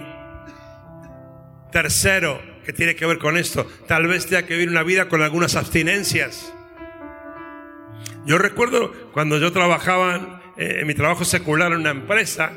Tercero, 1.71 2.41
que 2.65 2.73
tiene 2.73 2.95
que 2.95 3.05
ver 3.05 3.17
con 3.17 3.37
esto, 3.37 3.67
tal 3.87 4.07
vez 4.07 4.25
tenga 4.25 4.45
que 4.45 4.55
vivir 4.55 4.69
una 4.69 4.83
vida 4.83 5.07
con 5.07 5.21
algunas 5.21 5.55
abstinencias. 5.55 6.53
Yo 8.25 8.37
recuerdo 8.37 8.91
cuando 9.13 9.37
yo 9.37 9.51
trabajaba 9.51 10.41
en 10.57 10.85
mi 10.87 10.93
trabajo 10.93 11.23
secular 11.23 11.71
en 11.71 11.79
una 11.79 11.91
empresa, 11.91 12.51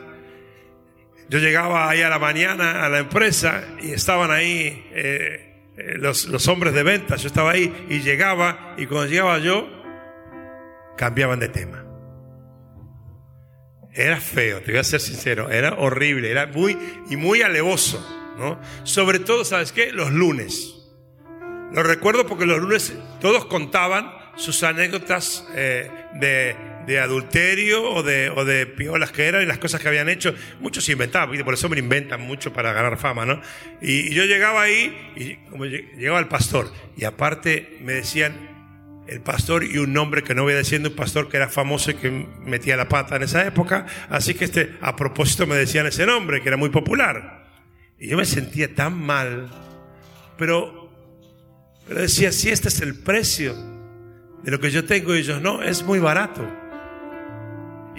yo 1.31 1.39
llegaba 1.39 1.89
ahí 1.89 2.03
a 2.03 2.09
la 2.09 2.18
mañana 2.18 2.85
a 2.85 2.89
la 2.89 2.99
empresa 2.99 3.62
y 3.81 3.93
estaban 3.93 4.33
ahí 4.33 4.85
eh, 4.93 5.70
eh, 5.76 5.97
los, 5.97 6.49
hombres 6.49 6.74
de 6.74 6.83
ventas, 6.83 7.22
yo 7.22 7.28
estaba 7.28 7.53
ahí 7.53 7.87
y 7.89 8.01
llegaba 8.01 8.74
y 8.76 8.87
cuando 8.87 9.07
llegaba 9.07 9.39
yo 9.39 9.68
cambiaban 10.97 11.39
de 11.39 11.49
tema. 11.49 11.87
Era 13.93 14.20
feo, 14.20 14.61
te 14.61 14.72
voy 14.72 14.81
a 14.81 14.85
ser 14.85 14.99
sincero, 14.99 15.51
era 15.51 15.74
horrible, 15.74 16.33
era 16.33 16.49
muy 16.49 16.76
y 17.09 17.16
muy 17.16 17.43
alevoso, 17.43 18.05
¿no? 18.37 18.61
Sobre 18.83 19.20
todo, 19.20 19.45
¿sabes 19.45 19.70
qué? 19.70 19.93
Los 19.93 20.11
lunes. 20.11 20.74
Lo 21.72 21.85
recuerdo 21.85 22.26
porque 22.26 22.45
los 22.45 22.59
lunes 22.59 22.93
todos 23.20 23.47
contaban 23.47 24.12
sus 24.35 24.64
anécdotas 24.64 25.47
eh, 25.55 25.89
de 26.14 26.57
de 26.91 26.99
adulterio 26.99 27.88
o 27.88 28.03
de, 28.03 28.30
o 28.30 28.45
de 28.45 28.66
piolas 28.66 29.12
que 29.12 29.28
eran 29.28 29.45
y 29.45 29.47
las 29.47 29.59
cosas 29.59 29.80
que 29.80 29.86
habían 29.86 30.09
hecho. 30.09 30.34
Muchos 30.59 30.88
inventaban, 30.88 31.38
por 31.45 31.55
eso 31.55 31.68
me 31.68 31.78
inventan 31.78 32.20
mucho 32.20 32.53
para 32.53 32.72
ganar 32.72 32.99
fama, 32.99 33.24
¿no? 33.24 33.41
Y, 33.80 34.12
yo 34.12 34.24
llegaba 34.24 34.62
ahí 34.62 35.12
y 35.14 35.36
como 35.49 35.66
llegaba 35.66 36.18
el 36.18 36.26
pastor 36.26 36.72
y 36.97 37.05
aparte 37.05 37.78
me 37.80 37.93
decían, 37.93 39.05
el 39.07 39.20
pastor 39.20 39.62
y 39.62 39.78
un 39.78 39.93
nombre 39.93 40.24
que 40.24 40.34
no 40.34 40.43
voy 40.43 40.55
a 40.55 40.57
decir, 40.57 40.80
un 40.80 40.93
pastor 40.97 41.28
que 41.28 41.36
era 41.36 41.49
famoso 41.49 41.93
y 41.93 41.95
que 41.95 42.11
metía 42.45 42.76
la 42.76 42.88
pata 42.88 43.14
en 43.14 43.22
esa 43.22 43.47
época. 43.47 43.86
Así 44.09 44.34
que 44.34 44.47
este, 44.47 44.74
a 44.80 44.97
propósito 44.97 45.47
me 45.47 45.55
decían 45.55 45.86
ese 45.86 46.07
nombre, 46.07 46.43
que 46.43 46.49
era 46.49 46.57
muy 46.57 46.70
popular. 46.70 47.47
Y 48.01 48.09
yo 48.09 48.16
me 48.16 48.24
sentía 48.24 48.74
tan 48.74 49.01
mal, 49.01 49.49
pero, 50.36 50.91
pero 51.86 52.01
decía, 52.01 52.32
si 52.32 52.49
este 52.49 52.66
es 52.66 52.80
el 52.80 52.97
precio 52.97 53.55
de 54.43 54.51
lo 54.51 54.59
que 54.59 54.72
yo 54.72 54.84
tengo, 54.84 55.14
y 55.14 55.20
ellos 55.20 55.41
no, 55.41 55.62
es 55.62 55.84
muy 55.84 56.01
barato. 56.01 56.60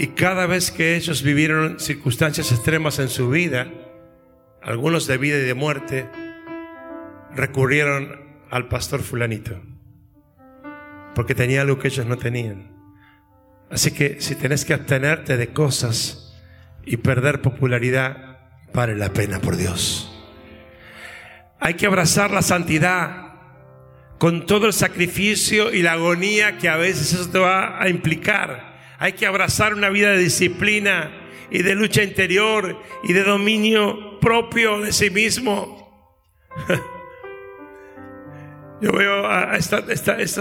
Y 0.01 0.07
cada 0.07 0.47
vez 0.47 0.71
que 0.71 0.95
ellos 0.95 1.21
vivieron 1.21 1.79
circunstancias 1.79 2.51
extremas 2.51 2.97
en 2.97 3.07
su 3.07 3.29
vida, 3.29 3.67
algunos 4.63 5.05
de 5.05 5.19
vida 5.19 5.37
y 5.37 5.41
de 5.41 5.53
muerte, 5.53 6.09
recurrieron 7.35 8.19
al 8.49 8.67
pastor 8.67 9.03
fulanito, 9.03 9.61
porque 11.13 11.35
tenía 11.35 11.61
algo 11.61 11.77
que 11.77 11.89
ellos 11.89 12.07
no 12.07 12.17
tenían. 12.17 12.75
Así 13.69 13.91
que 13.91 14.19
si 14.21 14.33
tenés 14.33 14.65
que 14.65 14.73
abstenerte 14.73 15.37
de 15.37 15.49
cosas 15.49 16.35
y 16.83 16.97
perder 16.97 17.43
popularidad, 17.43 18.39
vale 18.73 18.95
la 18.95 19.13
pena 19.13 19.39
por 19.39 19.55
Dios. 19.55 20.11
Hay 21.59 21.75
que 21.75 21.85
abrazar 21.85 22.31
la 22.31 22.41
santidad 22.41 23.35
con 24.17 24.47
todo 24.47 24.65
el 24.65 24.73
sacrificio 24.73 25.71
y 25.71 25.83
la 25.83 25.91
agonía 25.91 26.57
que 26.57 26.69
a 26.69 26.77
veces 26.77 27.13
eso 27.13 27.29
te 27.29 27.37
va 27.37 27.79
a 27.79 27.87
implicar. 27.87 28.70
Hay 29.01 29.13
que 29.13 29.25
abrazar 29.25 29.73
una 29.73 29.89
vida 29.89 30.11
de 30.11 30.19
disciplina 30.19 31.11
y 31.49 31.63
de 31.63 31.73
lucha 31.73 32.03
interior 32.03 32.79
y 33.01 33.13
de 33.13 33.23
dominio 33.23 34.19
propio 34.19 34.79
de 34.79 34.93
sí 34.93 35.09
mismo. 35.09 36.15
Yo 38.79 38.91
veo 38.91 39.27
a 39.27 39.57
esta, 39.57 39.81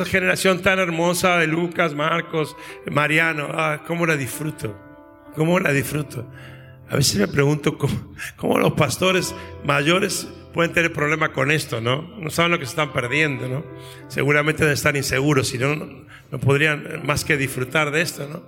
generación 0.04 0.60
tan 0.60 0.78
hermosa 0.78 1.38
de 1.38 1.46
Lucas, 1.46 1.94
Marcos, 1.94 2.54
Mariano, 2.84 3.48
ah, 3.50 3.82
cómo 3.86 4.04
la 4.04 4.18
disfruto, 4.18 4.78
cómo 5.34 5.58
la 5.58 5.72
disfruto. 5.72 6.30
A 6.90 6.96
veces 6.96 7.16
me 7.16 7.28
pregunto 7.28 7.78
cómo, 7.78 8.12
cómo 8.36 8.58
los 8.58 8.74
pastores 8.74 9.34
mayores 9.64 10.28
pueden 10.52 10.72
tener 10.72 10.92
problemas 10.92 11.30
con 11.30 11.50
esto, 11.50 11.80
¿no? 11.80 12.02
No 12.18 12.30
saben 12.30 12.52
lo 12.52 12.58
que 12.58 12.66
se 12.66 12.70
están 12.70 12.92
perdiendo, 12.92 13.48
¿no? 13.48 13.64
Seguramente 14.08 14.70
estar 14.72 14.96
inseguros, 14.96 15.48
si 15.48 15.58
no, 15.58 15.76
no 15.76 16.38
podrían 16.40 17.02
más 17.04 17.24
que 17.24 17.36
disfrutar 17.36 17.90
de 17.90 18.02
esto, 18.02 18.28
¿no? 18.28 18.42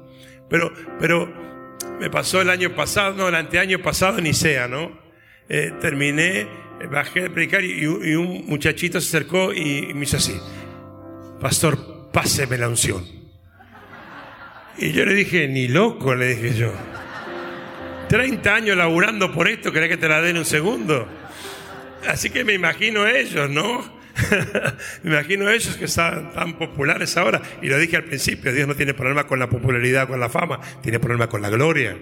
Pero, 0.49 0.73
pero 0.99 1.33
me 2.01 2.11
pasó 2.11 2.41
el 2.41 2.51
año 2.51 2.75
pasado, 2.75 3.15
no, 3.15 3.29
el 3.29 3.35
anteaño 3.35 3.81
pasado 3.81 4.19
en 4.19 4.27
Isea, 4.27 4.69
¿no? 4.69 4.99
Eh, 5.49 5.73
terminé, 5.81 6.47
bajé 6.91 7.23
de 7.23 7.31
predicar 7.31 7.65
y, 7.65 7.87
un 7.87 8.47
muchachito 8.47 9.01
se 9.01 9.17
acercó 9.17 9.53
y, 9.53 9.93
me 9.95 10.05
hizo 10.05 10.17
así, 10.17 10.39
Pastor, 11.41 12.11
páseme 12.13 12.59
la 12.59 12.69
unción. 12.69 13.05
Y 14.79 14.93
yo 14.93 15.05
le 15.05 15.15
dije, 15.15 15.49
ni 15.49 15.69
loco, 15.69 16.15
le 16.15 16.35
dije 16.35 16.55
yo. 16.55 16.73
30 18.09 18.55
años 18.55 18.77
laburando 18.77 19.33
por 19.33 19.49
esto, 19.49 19.73
¿querés 19.73 19.89
que 19.89 19.97
te 19.97 20.09
la 20.09 20.21
den 20.21 20.37
un 20.37 20.45
segundo? 20.45 21.09
Así 22.09 22.31
que 22.31 22.45
me 22.45 22.55
imagino 22.55 23.07
ellos, 23.07 23.49
¿no? 23.51 24.03
me 25.03 25.11
imagino 25.11 25.49
ellos 25.49 25.77
que 25.77 25.87
están 25.87 26.33
tan 26.33 26.59
populares 26.59 27.17
ahora. 27.17 27.41
Y 27.61 27.67
lo 27.67 27.79
dije 27.79 27.97
al 27.97 28.05
principio, 28.05 28.53
Dios 28.53 28.69
no 28.69 28.75
tiene 28.75 28.95
problema 28.95 29.27
con 29.27 29.39
la 29.39 29.49
popularidad, 29.49 30.09
con 30.09 30.21
la 30.21 30.29
fama, 30.29 30.61
tiene 30.83 30.99
problema 30.99 31.29
con 31.29 31.43
la 31.43 31.51
gloria. 31.51 31.97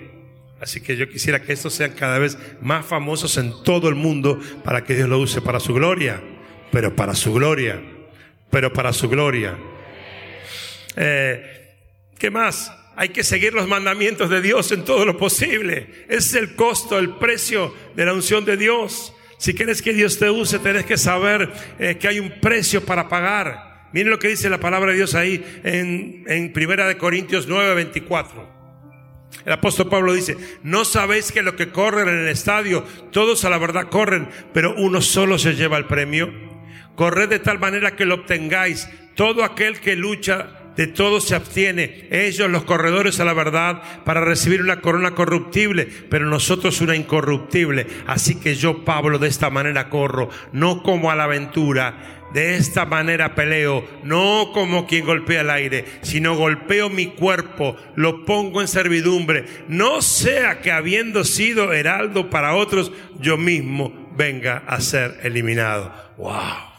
Así 0.61 0.81
que 0.81 0.97
yo 0.97 1.09
quisiera 1.09 1.41
que 1.41 1.53
estos 1.53 1.75
sean 1.75 1.93
cada 1.93 2.19
vez 2.19 2.37
más 2.61 2.85
famosos 2.85 3.39
en 3.39 3.53
todo 3.65 3.89
el 3.89 3.95
mundo 3.95 4.39
para 4.63 4.85
que 4.85 4.95
Dios 4.95 5.09
lo 5.09 5.19
use 5.19 5.41
para 5.41 5.59
su 5.59 5.73
gloria, 5.73 6.21
pero 6.71 6.95
para 6.95 7.15
su 7.15 7.33
gloria, 7.33 7.81
pero 8.51 8.73
para 8.73 8.93
su 8.93 9.09
gloria. 9.09 9.57
Eh, 10.97 11.77
¿Qué 12.19 12.31
más? 12.31 12.73
Hay 12.97 13.09
que 13.09 13.25
seguir 13.25 13.55
los 13.55 13.67
mandamientos 13.67 14.29
de 14.29 14.43
Dios 14.43 14.71
en 14.73 14.85
todo 14.85 15.07
lo 15.07 15.17
posible. 15.17 16.05
Ese 16.09 16.19
es 16.19 16.35
el 16.35 16.55
costo, 16.55 16.99
el 16.99 17.15
precio 17.17 17.75
de 17.97 18.05
la 18.05 18.13
unción 18.13 18.45
de 18.45 18.59
Dios. 18.59 19.15
Si 19.41 19.55
quieres 19.55 19.81
que 19.81 19.95
Dios 19.95 20.19
te 20.19 20.29
use, 20.29 20.59
tenés 20.59 20.85
que 20.85 20.99
saber 20.99 21.51
eh, 21.79 21.97
que 21.97 22.09
hay 22.09 22.21
un 22.21 22.41
precio 22.43 22.85
para 22.85 23.09
pagar. 23.09 23.89
Miren 23.91 24.11
lo 24.11 24.19
que 24.19 24.29
dice 24.29 24.51
la 24.51 24.61
palabra 24.61 24.91
de 24.91 24.99
Dios 24.99 25.15
ahí 25.15 25.43
en, 25.65 26.25
en 26.27 26.53
Primera 26.53 26.87
de 26.87 26.99
Corintios 26.99 27.47
9, 27.49 27.75
24. 27.75 28.47
El 29.47 29.53
apóstol 29.55 29.89
Pablo 29.89 30.13
dice, 30.13 30.37
no 30.63 30.85
sabéis 30.85 31.33
que 31.33 31.41
lo 31.41 31.57
que 31.57 31.71
corren 31.71 32.07
en 32.07 32.19
el 32.19 32.29
estadio, 32.29 32.85
todos 33.13 33.47
a 33.47 33.49
la 33.49 33.57
verdad 33.57 33.89
corren, 33.89 34.29
pero 34.53 34.75
uno 34.77 35.01
solo 35.01 35.39
se 35.39 35.55
lleva 35.55 35.79
el 35.79 35.87
premio. 35.87 36.31
Corred 36.95 37.31
de 37.31 37.39
tal 37.39 37.59
manera 37.59 37.97
que 37.97 38.05
lo 38.05 38.17
obtengáis. 38.17 38.91
Todo 39.15 39.43
aquel 39.43 39.81
que 39.81 39.97
lucha 39.97 40.60
de 40.77 40.87
todo 40.87 41.21
se 41.21 41.35
abstiene. 41.35 42.07
Ellos, 42.11 42.51
los 42.51 42.65
corredores 42.65 43.21
a 43.21 43.25
la 43.25 43.33
verdad, 43.33 43.83
para 44.05 44.21
recibir 44.21 44.63
una 44.63 44.81
corona 44.81 45.15
corruptible, 45.15 45.89
pero 46.09 46.27
nosotros 46.27 46.81
una 46.81 46.97
incorruptible. 46.97 47.87
Así 48.07 48.37
que 48.37 48.55
yo, 48.55 48.85
Pablo, 48.85 49.19
de 49.19 49.29
esta 49.29 49.51
manera 49.51 49.89
corro, 49.89 50.31
no 50.53 50.83
como 50.83 51.11
a 51.11 51.17
la 51.17 51.25
aventura. 51.25 52.17
De 52.33 52.55
esta 52.55 52.87
manera 52.87 53.35
peleo, 53.35 53.85
no 54.05 54.53
como 54.55 54.87
quien 54.87 55.05
golpea 55.05 55.41
el 55.41 55.51
aire, 55.51 55.85
sino 56.03 56.37
golpeo 56.37 56.89
mi 56.89 57.07
cuerpo, 57.07 57.77
lo 57.97 58.25
pongo 58.25 58.61
en 58.61 58.69
servidumbre, 58.69 59.47
no 59.67 60.01
sea 60.01 60.61
que 60.61 60.71
habiendo 60.71 61.25
sido 61.25 61.73
heraldo 61.73 62.31
para 62.31 62.55
otros, 62.55 62.93
yo 63.19 63.37
mismo 63.37 64.13
venga 64.17 64.63
a 64.69 64.81
ser 64.81 65.19
eliminado. 65.25 65.93
Wow. 66.19 66.71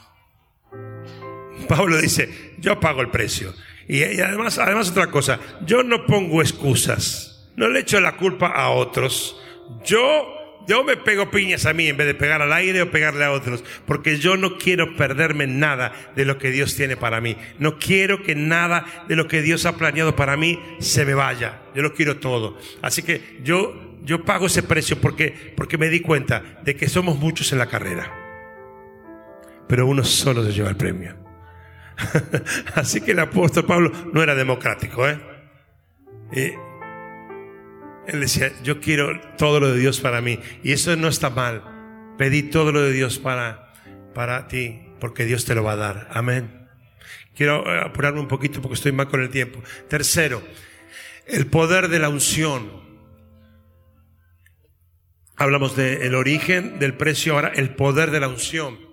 Pablo 1.68 1.98
dice, 2.00 2.54
yo 2.60 2.80
pago 2.80 3.02
el 3.02 3.10
precio. 3.10 3.54
Y, 3.92 4.22
además, 4.22 4.58
además 4.58 4.90
otra 4.90 5.08
cosa, 5.08 5.38
yo 5.66 5.84
no 5.84 6.06
pongo 6.06 6.42
excusas, 6.42 7.52
no 7.58 7.68
le 7.68 7.82
echo 7.82 8.00
la 8.00 8.16
culpa 8.16 8.48
a 8.48 8.70
otros. 8.70 9.38
Yo, 9.84 10.34
yo 10.66 10.86
me 10.86 10.96
pego 10.96 11.30
piñas 11.30 11.66
a 11.66 11.74
mí 11.74 11.88
en 11.88 11.98
vez 11.98 12.08
de 12.08 12.14
pegar 12.14 12.42
al 12.42 12.54
aire 12.54 12.84
o 12.84 12.90
pegarle 12.90 13.26
a 13.26 13.34
otros, 13.34 13.66
porque 13.86 14.18
yo 14.18 14.38
no 14.38 14.58
quiero 14.58 14.96
perderme 14.96 15.46
nada 15.46 15.92
de 16.16 16.24
lo 16.24 16.38
que 16.38 16.52
Dios 16.52 16.74
tiene 16.78 16.96
para 16.96 17.20
mí. 17.20 17.36
No 17.60 17.80
quiero 17.80 18.24
que 18.24 18.34
nada 18.34 18.86
de 19.10 19.18
lo 19.18 19.28
que 19.28 19.42
Dios 19.42 19.66
ha 19.66 19.76
planeado 19.76 20.16
para 20.16 20.38
mí 20.38 20.58
se 20.80 21.04
me 21.04 21.14
vaya. 21.14 21.60
Yo 21.76 21.82
lo 21.82 21.94
quiero 21.94 22.16
todo. 22.16 22.58
Así 22.82 23.04
que 23.04 23.42
yo, 23.44 23.98
yo 24.06 24.24
pago 24.24 24.46
ese 24.46 24.64
precio 24.64 25.02
porque, 25.02 25.54
porque 25.58 25.78
me 25.78 25.90
di 25.90 26.00
cuenta 26.00 26.62
de 26.64 26.78
que 26.78 26.88
somos 26.88 27.20
muchos 27.20 27.52
en 27.52 27.58
la 27.58 27.68
carrera, 27.68 28.10
pero 29.68 29.86
uno 29.86 30.06
solo 30.06 30.46
se 30.46 30.54
lleva 30.54 30.70
el 30.70 30.78
premio. 30.78 31.21
Así 32.76 33.02
que 33.02 33.12
el 33.12 33.20
apóstol 33.20 33.66
Pablo 33.66 33.92
no 34.14 34.22
era 34.22 34.36
democrático. 34.36 35.08
¿eh? 35.08 35.20
él 38.08 38.20
decía, 38.20 38.52
yo 38.64 38.80
quiero 38.80 39.20
todo 39.38 39.60
lo 39.60 39.72
de 39.72 39.80
Dios 39.80 40.00
para 40.00 40.22
mí. 40.22 40.40
Y 40.64 40.72
eso 40.72 40.96
no 40.96 41.08
está 41.08 41.30
mal. 41.30 41.64
Pedí 42.18 42.44
todo 42.44 42.72
lo 42.72 42.82
de 42.82 42.92
Dios 42.92 43.20
para, 43.20 43.74
para 44.14 44.48
ti, 44.48 44.82
porque 45.00 45.26
Dios 45.26 45.46
te 45.46 45.56
lo 45.56 45.64
va 45.64 45.74
a 45.74 45.78
dar. 45.78 46.08
Amén. 46.12 46.68
Quiero 47.36 47.66
eh, 47.74 47.80
apurarme 47.80 48.20
un 48.20 48.28
poquito 48.28 48.62
porque 48.62 48.76
estoy 48.76 48.92
mal 48.92 49.08
con 49.08 49.22
el 49.22 49.30
tiempo. 49.30 49.62
Tercero, 49.88 50.42
el 51.26 51.48
poder 51.48 51.88
de 51.88 52.00
la 52.00 52.10
unción. 52.10 52.82
Hablamos 55.36 55.76
del 55.76 56.14
origen, 56.14 56.78
del 56.78 56.94
precio, 56.94 57.34
ahora 57.34 57.52
el 57.56 57.74
poder 57.74 58.12
de 58.12 58.20
la 58.20 58.28
unción. 58.28 58.91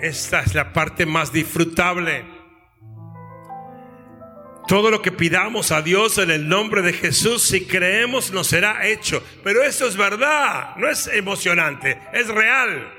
Esta 0.00 0.40
es 0.40 0.54
la 0.54 0.72
parte 0.72 1.06
más 1.06 1.32
disfrutable. 1.32 2.24
Todo 4.66 4.90
lo 4.90 5.02
que 5.02 5.12
pidamos 5.12 5.72
a 5.72 5.82
Dios 5.82 6.16
en 6.18 6.30
el 6.30 6.48
nombre 6.48 6.80
de 6.80 6.94
Jesús, 6.94 7.42
si 7.42 7.66
creemos, 7.66 8.32
nos 8.32 8.46
será 8.46 8.86
hecho. 8.86 9.22
Pero 9.42 9.62
eso 9.62 9.86
es 9.86 9.96
verdad, 9.96 10.76
no 10.76 10.88
es 10.88 11.06
emocionante, 11.06 12.00
es 12.12 12.28
real. 12.28 12.92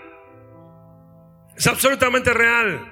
Es 1.58 1.66
absolutamente 1.66 2.34
real. 2.34 2.92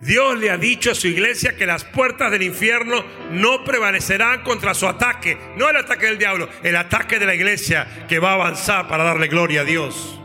Dios 0.00 0.38
le 0.38 0.50
ha 0.50 0.56
dicho 0.56 0.90
a 0.90 0.94
su 0.94 1.08
iglesia 1.08 1.56
que 1.56 1.66
las 1.66 1.84
puertas 1.84 2.30
del 2.30 2.42
infierno 2.42 3.04
no 3.30 3.64
prevalecerán 3.64 4.42
contra 4.42 4.74
su 4.74 4.86
ataque. 4.86 5.38
No 5.56 5.68
el 5.68 5.76
ataque 5.76 6.06
del 6.06 6.18
diablo, 6.18 6.48
el 6.62 6.76
ataque 6.76 7.18
de 7.18 7.26
la 7.26 7.34
iglesia 7.34 8.06
que 8.08 8.18
va 8.18 8.30
a 8.30 8.34
avanzar 8.34 8.88
para 8.88 9.04
darle 9.04 9.28
gloria 9.28 9.60
a 9.60 9.64
Dios. 9.64 10.18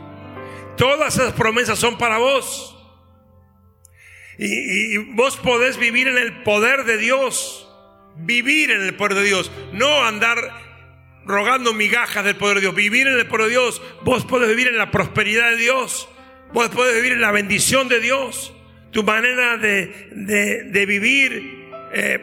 Todas 0.76 1.14
esas 1.16 1.32
promesas 1.32 1.78
son 1.78 1.96
para 1.96 2.18
vos. 2.18 2.75
Y, 4.38 4.96
vos 5.14 5.36
podés 5.36 5.78
vivir 5.78 6.08
en 6.08 6.18
el 6.18 6.42
poder 6.42 6.84
de 6.84 6.98
Dios. 6.98 7.68
Vivir 8.16 8.70
en 8.70 8.82
el 8.82 8.94
poder 8.94 9.14
de 9.14 9.24
Dios. 9.24 9.50
No 9.72 10.04
andar 10.04 10.36
rogando 11.24 11.72
migajas 11.72 12.24
del 12.24 12.36
poder 12.36 12.56
de 12.56 12.60
Dios. 12.62 12.74
Vivir 12.74 13.06
en 13.06 13.18
el 13.18 13.26
poder 13.26 13.46
de 13.46 13.50
Dios. 13.52 13.82
Vos 14.02 14.24
podés 14.24 14.48
vivir 14.48 14.68
en 14.68 14.78
la 14.78 14.90
prosperidad 14.90 15.50
de 15.50 15.56
Dios. 15.56 16.08
Vos 16.52 16.68
podés 16.68 16.94
vivir 16.96 17.12
en 17.12 17.20
la 17.20 17.32
bendición 17.32 17.88
de 17.88 18.00
Dios. 18.00 18.52
Tu 18.92 19.02
manera 19.02 19.58
de, 19.58 20.86
vivir 20.86 21.70
eh, 21.92 22.20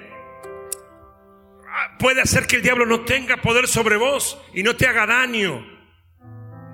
puede 2.00 2.22
hacer 2.22 2.48
que 2.48 2.56
el 2.56 2.62
diablo 2.64 2.86
no 2.86 3.02
tenga 3.02 3.38
poder 3.38 3.68
sobre 3.68 3.96
vos 3.98 4.40
y 4.54 4.64
no 4.64 4.76
te 4.76 4.88
haga 4.88 5.06
daño. 5.06 5.73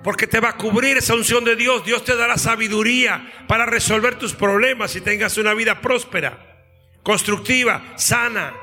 Porque 0.02 0.26
te 0.26 0.40
va 0.40 0.50
a 0.50 0.56
cubrir 0.56 0.96
esa 0.96 1.14
unción 1.14 1.44
de 1.44 1.56
Dios. 1.56 1.84
Dios 1.84 2.04
te 2.04 2.16
dará 2.16 2.38
sabiduría 2.38 3.44
para 3.46 3.66
resolver 3.66 4.18
tus 4.18 4.34
problemas 4.34 4.96
y 4.96 5.00
tengas 5.00 5.36
una 5.36 5.54
vida 5.54 5.80
próspera. 5.80 6.46
constructiva, 7.02 7.94
sana, 7.96 8.54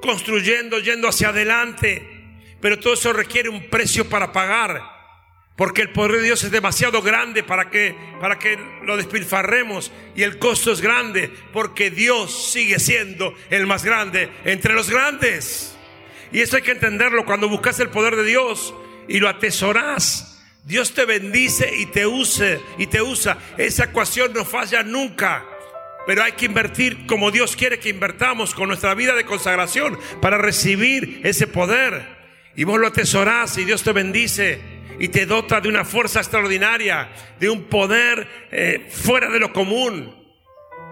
construyendo, 0.00 0.78
yendo 0.78 1.08
hacia 1.08 1.28
adelante. 1.28 2.08
Pero 2.60 2.78
todo 2.78 2.94
eso 2.94 3.12
requiere 3.12 3.48
un 3.48 3.68
precio 3.68 4.08
para 4.08 4.32
pagar. 4.32 4.82
Porque 5.56 5.82
el 5.82 5.90
poder 5.90 6.12
de 6.12 6.22
Dios 6.22 6.42
es 6.44 6.50
demasiado 6.50 7.02
grande 7.02 7.42
para 7.42 7.68
que, 7.68 7.94
para 8.20 8.38
que 8.38 8.58
lo 8.84 8.96
despilfarremos. 8.96 9.92
Y 10.16 10.22
el 10.22 10.38
costo 10.38 10.72
es 10.72 10.80
grande 10.80 11.30
porque 11.52 11.90
Dios 11.90 12.52
sigue 12.52 12.78
siendo 12.78 13.34
el 13.50 13.66
más 13.66 13.84
grande 13.84 14.30
entre 14.44 14.74
los 14.74 14.88
grandes. 14.88 15.76
Y 16.32 16.40
eso 16.40 16.56
hay 16.56 16.62
que 16.62 16.72
entenderlo 16.72 17.26
cuando 17.26 17.48
buscas 17.48 17.78
el 17.80 17.90
poder 17.90 18.16
de 18.16 18.24
Dios 18.24 18.74
y 19.06 19.20
lo 19.20 19.28
atesoras. 19.28 20.31
Dios 20.64 20.94
te 20.94 21.04
bendice 21.04 21.74
y 21.76 21.86
te 21.86 22.06
use 22.06 22.60
y 22.78 22.86
te 22.86 23.02
usa. 23.02 23.38
Esa 23.58 23.84
ecuación 23.84 24.32
no 24.32 24.44
falla 24.44 24.82
nunca. 24.82 25.44
Pero 26.06 26.22
hay 26.22 26.32
que 26.32 26.46
invertir 26.46 27.06
como 27.06 27.30
Dios 27.30 27.56
quiere 27.56 27.78
que 27.78 27.88
invertamos 27.88 28.54
con 28.54 28.68
nuestra 28.68 28.94
vida 28.94 29.14
de 29.14 29.24
consagración 29.24 29.98
para 30.20 30.38
recibir 30.38 31.20
ese 31.24 31.46
poder. 31.46 32.04
Y 32.56 32.64
vos 32.64 32.78
lo 32.78 32.88
atesorás 32.88 33.56
y 33.58 33.64
Dios 33.64 33.82
te 33.82 33.92
bendice 33.92 34.60
y 34.98 35.08
te 35.08 35.26
dota 35.26 35.60
de 35.60 35.68
una 35.68 35.84
fuerza 35.84 36.20
extraordinaria, 36.20 37.10
de 37.40 37.50
un 37.50 37.64
poder 37.64 38.28
eh, 38.50 38.86
fuera 38.90 39.30
de 39.30 39.40
lo 39.40 39.52
común. 39.52 40.14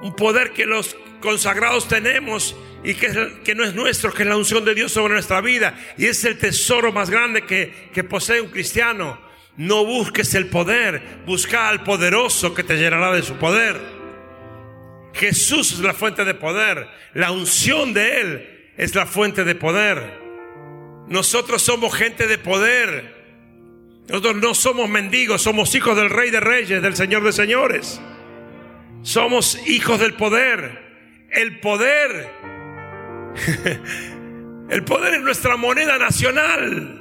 Un 0.03 0.17
poder 0.17 0.53
que 0.53 0.65
los 0.65 0.97
consagrados 1.21 1.87
tenemos 1.87 2.57
y 2.83 2.95
que, 2.95 3.41
que, 3.45 3.55
no 3.55 3.65
es 3.65 3.75
nuestro, 3.75 4.13
que 4.13 4.23
es 4.23 4.29
la 4.29 4.37
unción 4.37 4.65
de 4.65 4.75
Dios 4.75 4.93
sobre 4.93 5.15
nuestra 5.15 5.41
vida. 5.41 5.79
Y 5.99 6.07
es 6.07 6.25
el 6.25 6.39
tesoro 6.39 6.93
más 6.93 7.11
grande 7.11 7.43
que, 7.43 7.91
que 7.93 8.03
posee 8.03 8.41
un 8.41 8.51
cristiano. 8.51 9.30
No 9.61 9.85
busques 9.85 10.35
el 10.35 10.47
poder, 10.47 11.03
busca 11.27 11.69
al 11.69 11.85
poderoso 11.85 12.55
que 12.55 12.65
te 12.65 12.79
llenará 12.79 13.13
de 13.13 13.21
su 13.21 13.35
poder. 13.35 13.79
Jesús 15.13 15.73
es 15.73 15.81
la 15.81 15.93
fuente 15.93 16.25
de 16.25 16.33
poder, 16.33 16.89
la 17.13 17.31
unción 17.31 17.93
de 17.93 18.21
Él 18.23 18.73
es 18.79 18.95
la 18.95 19.05
fuente 19.05 19.45
de 19.45 19.55
poder. 19.55 20.19
Nosotros 21.09 21.61
somos 21.61 21.95
gente 21.95 22.27
de 22.27 22.39
poder. 22.39 23.21
Nosotros 24.09 24.37
no 24.37 24.55
somos 24.55 24.89
mendigos, 24.89 25.43
somos 25.43 25.75
hijos 25.75 25.95
del 25.95 26.09
Rey 26.09 26.31
de 26.31 26.41
Reyes, 26.41 26.81
del 26.81 26.97
Señor 26.97 27.23
de 27.23 27.33
Señores. 27.33 28.01
Somos 29.03 29.61
hijos 29.69 30.01
del 30.01 30.15
poder. 30.15 31.29
El 31.31 31.61
poder. 31.61 32.31
El 34.71 34.85
poder 34.85 35.15
es 35.15 35.21
nuestra 35.21 35.57
moneda 35.57 35.99
nacional. 35.99 37.00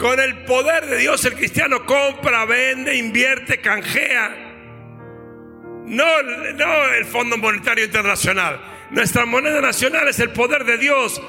Con 0.00 0.18
el 0.18 0.44
poder 0.46 0.86
de 0.86 0.96
Dios 0.96 1.22
el 1.26 1.34
cristiano 1.34 1.84
compra, 1.84 2.46
vende, 2.46 2.96
invierte, 2.96 3.60
canjea. 3.60 4.34
No, 5.84 6.22
no 6.22 6.84
el 6.94 7.04
Fondo 7.04 7.36
Monetario 7.36 7.84
Internacional. 7.84 8.62
Nuestra 8.92 9.26
moneda 9.26 9.60
nacional 9.60 10.08
es 10.08 10.18
el 10.18 10.30
poder 10.30 10.64
de 10.64 10.78
Dios 10.78 11.20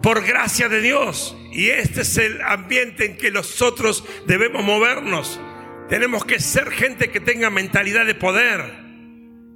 por 0.00 0.24
gracia 0.24 0.68
de 0.68 0.80
Dios. 0.80 1.36
Y 1.50 1.70
este 1.70 2.02
es 2.02 2.18
el 2.18 2.40
ambiente 2.42 3.04
en 3.04 3.16
que 3.16 3.32
nosotros 3.32 4.04
debemos 4.28 4.62
movernos. 4.62 5.40
Tenemos 5.88 6.24
que 6.24 6.38
ser 6.38 6.70
gente 6.70 7.10
que 7.10 7.18
tenga 7.18 7.50
mentalidad 7.50 8.06
de 8.06 8.14
poder. 8.14 8.60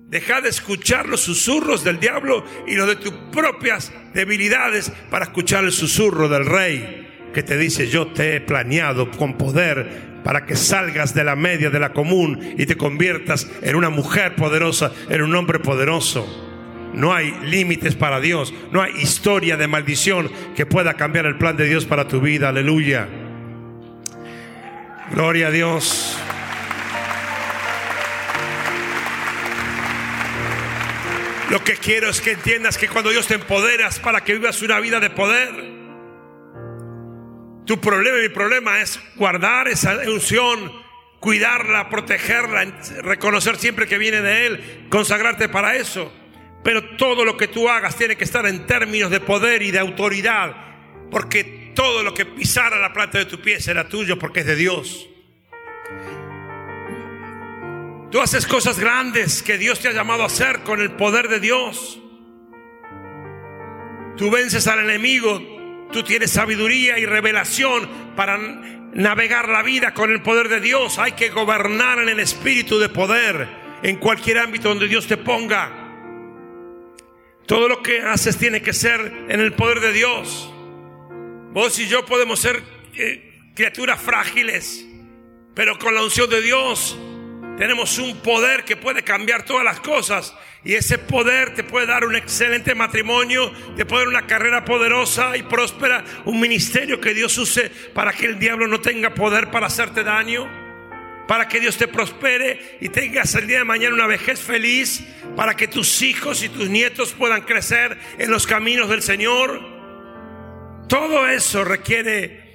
Deja 0.08 0.40
de 0.40 0.48
escuchar 0.48 1.06
los 1.08 1.20
susurros 1.20 1.84
del 1.84 2.00
diablo 2.00 2.44
y 2.66 2.74
los 2.74 2.88
de 2.88 2.96
tus 2.96 3.12
propias 3.30 3.92
debilidades 4.14 4.90
para 5.10 5.26
escuchar 5.26 5.62
el 5.62 5.70
susurro 5.70 6.28
del 6.28 6.44
rey 6.44 7.05
que 7.32 7.42
te 7.42 7.56
dice, 7.58 7.88
yo 7.88 8.08
te 8.08 8.36
he 8.36 8.40
planeado 8.40 9.10
con 9.10 9.36
poder 9.36 10.16
para 10.24 10.44
que 10.44 10.56
salgas 10.56 11.14
de 11.14 11.22
la 11.22 11.36
media, 11.36 11.70
de 11.70 11.78
la 11.78 11.92
común 11.92 12.54
y 12.58 12.66
te 12.66 12.76
conviertas 12.76 13.46
en 13.62 13.76
una 13.76 13.90
mujer 13.90 14.34
poderosa, 14.34 14.92
en 15.08 15.22
un 15.22 15.34
hombre 15.34 15.60
poderoso. 15.60 16.26
No 16.94 17.14
hay 17.14 17.32
límites 17.44 17.94
para 17.94 18.20
Dios, 18.20 18.52
no 18.72 18.82
hay 18.82 18.92
historia 18.96 19.56
de 19.56 19.68
maldición 19.68 20.30
que 20.56 20.66
pueda 20.66 20.94
cambiar 20.94 21.26
el 21.26 21.36
plan 21.36 21.56
de 21.56 21.66
Dios 21.66 21.84
para 21.84 22.08
tu 22.08 22.20
vida, 22.20 22.48
aleluya. 22.48 23.06
Gloria 25.12 25.48
a 25.48 25.50
Dios. 25.50 26.18
Lo 31.50 31.62
que 31.62 31.74
quiero 31.74 32.08
es 32.08 32.20
que 32.20 32.32
entiendas 32.32 32.76
que 32.76 32.88
cuando 32.88 33.10
Dios 33.10 33.28
te 33.28 33.34
empoderas 33.34 34.00
para 34.00 34.24
que 34.24 34.32
vivas 34.32 34.60
una 34.62 34.80
vida 34.80 34.98
de 34.98 35.10
poder, 35.10 35.75
tu 37.66 37.80
problema 37.80 38.18
y 38.18 38.22
mi 38.22 38.28
problema 38.28 38.80
es 38.80 39.00
guardar 39.16 39.66
esa 39.68 39.96
unción, 40.08 40.72
cuidarla, 41.20 41.90
protegerla, 41.90 42.64
reconocer 43.02 43.56
siempre 43.56 43.88
que 43.88 43.98
viene 43.98 44.22
de 44.22 44.46
Él, 44.46 44.86
consagrarte 44.88 45.48
para 45.48 45.74
eso. 45.74 46.12
Pero 46.62 46.96
todo 46.96 47.24
lo 47.24 47.36
que 47.36 47.48
tú 47.48 47.68
hagas 47.68 47.96
tiene 47.96 48.16
que 48.16 48.24
estar 48.24 48.46
en 48.46 48.66
términos 48.66 49.10
de 49.10 49.20
poder 49.20 49.62
y 49.62 49.72
de 49.72 49.80
autoridad, 49.80 50.56
porque 51.10 51.72
todo 51.74 52.02
lo 52.02 52.14
que 52.14 52.24
pisara 52.24 52.78
la 52.78 52.92
planta 52.92 53.18
de 53.18 53.26
tu 53.26 53.40
pie 53.40 53.60
será 53.60 53.88
tuyo 53.88 54.18
porque 54.18 54.40
es 54.40 54.46
de 54.46 54.56
Dios. 54.56 55.08
Tú 58.10 58.20
haces 58.20 58.46
cosas 58.46 58.78
grandes 58.78 59.42
que 59.42 59.58
Dios 59.58 59.80
te 59.80 59.88
ha 59.88 59.92
llamado 59.92 60.22
a 60.22 60.26
hacer 60.26 60.60
con 60.60 60.80
el 60.80 60.92
poder 60.92 61.28
de 61.28 61.40
Dios. 61.40 62.00
Tú 64.16 64.30
vences 64.30 64.66
al 64.68 64.78
enemigo, 64.78 65.55
Tú 65.92 66.02
tienes 66.02 66.32
sabiduría 66.32 66.98
y 66.98 67.06
revelación 67.06 67.88
para 68.16 68.38
navegar 68.38 69.48
la 69.48 69.62
vida 69.62 69.94
con 69.94 70.10
el 70.10 70.22
poder 70.22 70.48
de 70.48 70.60
Dios. 70.60 70.98
Hay 70.98 71.12
que 71.12 71.30
gobernar 71.30 71.98
en 71.98 72.08
el 72.08 72.20
espíritu 72.20 72.78
de 72.78 72.88
poder 72.88 73.48
en 73.82 73.96
cualquier 73.96 74.38
ámbito 74.38 74.68
donde 74.68 74.88
Dios 74.88 75.06
te 75.06 75.16
ponga. 75.16 75.70
Todo 77.46 77.68
lo 77.68 77.82
que 77.82 78.00
haces 78.00 78.36
tiene 78.36 78.60
que 78.60 78.72
ser 78.72 79.00
en 79.28 79.40
el 79.40 79.52
poder 79.52 79.80
de 79.80 79.92
Dios. 79.92 80.52
Vos 81.52 81.78
y 81.78 81.86
yo 81.86 82.04
podemos 82.04 82.40
ser 82.40 82.62
eh, 82.96 83.50
criaturas 83.54 84.00
frágiles, 84.00 84.84
pero 85.54 85.78
con 85.78 85.94
la 85.94 86.02
unción 86.02 86.28
de 86.28 86.42
Dios 86.42 86.98
tenemos 87.58 87.98
un 87.98 88.18
poder 88.18 88.64
que 88.64 88.76
puede 88.76 89.02
cambiar 89.02 89.44
todas 89.44 89.64
las 89.64 89.80
cosas. 89.80 90.34
Y 90.64 90.74
ese 90.74 90.98
poder 90.98 91.54
te 91.54 91.62
puede 91.62 91.86
dar 91.86 92.04
un 92.04 92.16
excelente 92.16 92.74
matrimonio, 92.74 93.52
te 93.76 93.86
puede 93.86 94.02
dar 94.02 94.08
una 94.08 94.26
carrera 94.26 94.64
poderosa 94.64 95.36
y 95.36 95.44
próspera, 95.44 96.04
un 96.24 96.40
ministerio 96.40 97.00
que 97.00 97.14
Dios 97.14 97.38
use 97.38 97.70
para 97.94 98.12
que 98.12 98.26
el 98.26 98.38
diablo 98.38 98.66
no 98.66 98.80
tenga 98.80 99.14
poder 99.14 99.50
para 99.50 99.68
hacerte 99.68 100.02
daño, 100.02 100.48
para 101.28 101.46
que 101.46 101.60
Dios 101.60 101.76
te 101.76 101.86
prospere 101.88 102.78
y 102.80 102.88
tengas 102.88 103.34
el 103.36 103.46
día 103.46 103.58
de 103.58 103.64
mañana 103.64 103.94
una 103.94 104.06
vejez 104.06 104.40
feliz, 104.40 105.04
para 105.36 105.54
que 105.54 105.68
tus 105.68 106.02
hijos 106.02 106.42
y 106.42 106.48
tus 106.48 106.68
nietos 106.68 107.12
puedan 107.12 107.42
crecer 107.42 107.96
en 108.18 108.30
los 108.30 108.46
caminos 108.46 108.88
del 108.88 109.02
Señor. 109.02 109.60
Todo 110.88 111.28
eso 111.28 111.64
requiere 111.64 112.45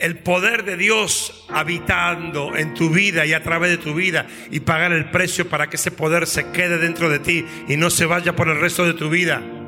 el 0.00 0.18
poder 0.18 0.64
de 0.64 0.76
Dios 0.76 1.46
habitando 1.48 2.56
en 2.56 2.74
tu 2.74 2.90
vida 2.90 3.26
y 3.26 3.32
a 3.32 3.42
través 3.42 3.70
de 3.70 3.78
tu 3.78 3.94
vida 3.94 4.26
y 4.50 4.60
pagar 4.60 4.92
el 4.92 5.10
precio 5.10 5.48
para 5.48 5.68
que 5.68 5.76
ese 5.76 5.90
poder 5.90 6.26
se 6.26 6.50
quede 6.50 6.78
dentro 6.78 7.08
de 7.08 7.18
ti 7.18 7.44
y 7.68 7.76
no 7.76 7.90
se 7.90 8.06
vaya 8.06 8.34
por 8.34 8.48
el 8.48 8.60
resto 8.60 8.84
de 8.84 8.94
tu 8.94 9.10
vida. 9.10 9.59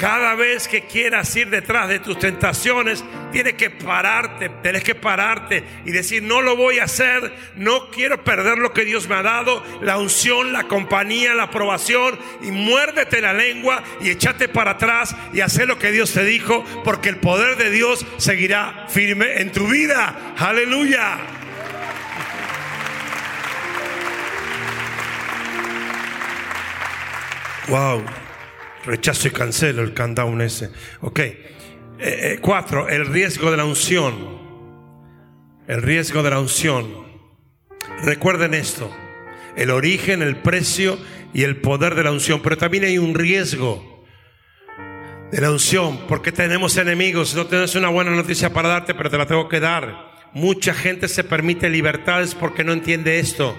Cada 0.00 0.34
vez 0.34 0.66
que 0.66 0.86
quieras 0.86 1.36
ir 1.36 1.50
detrás 1.50 1.86
de 1.90 1.98
tus 1.98 2.18
tentaciones, 2.18 3.04
tienes 3.32 3.52
que 3.52 3.68
pararte, 3.68 4.48
tienes 4.62 4.82
que 4.82 4.94
pararte 4.94 5.62
y 5.84 5.90
decir, 5.90 6.22
no 6.22 6.40
lo 6.40 6.56
voy 6.56 6.78
a 6.78 6.84
hacer, 6.84 7.34
no 7.54 7.90
quiero 7.90 8.24
perder 8.24 8.56
lo 8.56 8.72
que 8.72 8.86
Dios 8.86 9.10
me 9.10 9.16
ha 9.16 9.22
dado, 9.22 9.62
la 9.82 9.98
unción, 9.98 10.54
la 10.54 10.64
compañía, 10.64 11.34
la 11.34 11.42
aprobación, 11.42 12.18
y 12.40 12.50
muérdete 12.50 13.20
la 13.20 13.34
lengua 13.34 13.82
y 14.00 14.08
échate 14.08 14.48
para 14.48 14.70
atrás 14.70 15.14
y 15.34 15.42
haz 15.42 15.58
lo 15.66 15.78
que 15.78 15.92
Dios 15.92 16.14
te 16.14 16.24
dijo, 16.24 16.64
porque 16.82 17.10
el 17.10 17.16
poder 17.16 17.58
de 17.58 17.68
Dios 17.68 18.06
seguirá 18.16 18.86
firme 18.88 19.42
en 19.42 19.52
tu 19.52 19.66
vida. 19.66 20.34
Aleluya. 20.38 21.18
Wow. 27.68 28.02
Rechazo 28.84 29.28
y 29.28 29.30
cancelo 29.30 29.82
el 29.82 29.94
countdown 29.94 30.40
ese. 30.40 30.70
Ok. 31.00 31.18
Eh, 31.18 31.36
eh, 31.98 32.38
cuatro, 32.40 32.88
el 32.88 33.06
riesgo 33.06 33.50
de 33.50 33.56
la 33.56 33.64
unción. 33.64 34.40
El 35.66 35.82
riesgo 35.82 36.22
de 36.22 36.30
la 36.30 36.40
unción. 36.40 36.88
Recuerden 38.02 38.54
esto. 38.54 38.90
El 39.56 39.70
origen, 39.70 40.22
el 40.22 40.36
precio 40.36 40.98
y 41.34 41.42
el 41.42 41.56
poder 41.56 41.94
de 41.94 42.04
la 42.04 42.12
unción. 42.12 42.40
Pero 42.42 42.56
también 42.56 42.84
hay 42.84 42.98
un 42.98 43.14
riesgo 43.14 44.06
de 45.30 45.40
la 45.40 45.50
unción. 45.50 46.06
Porque 46.08 46.32
tenemos 46.32 46.76
enemigos. 46.76 47.34
No 47.34 47.46
tenemos 47.46 47.74
una 47.74 47.88
buena 47.88 48.12
noticia 48.12 48.52
para 48.52 48.68
darte, 48.68 48.94
pero 48.94 49.10
te 49.10 49.18
la 49.18 49.26
tengo 49.26 49.48
que 49.48 49.60
dar. 49.60 50.10
Mucha 50.32 50.74
gente 50.74 51.08
se 51.08 51.24
permite 51.24 51.68
libertades 51.68 52.34
porque 52.34 52.64
no 52.64 52.72
entiende 52.72 53.18
esto. 53.18 53.56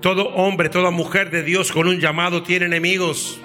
Todo 0.00 0.28
hombre, 0.30 0.70
toda 0.70 0.90
mujer 0.90 1.30
de 1.30 1.42
Dios 1.42 1.70
con 1.70 1.86
un 1.86 2.00
llamado 2.00 2.42
tiene 2.42 2.66
enemigos. 2.66 3.41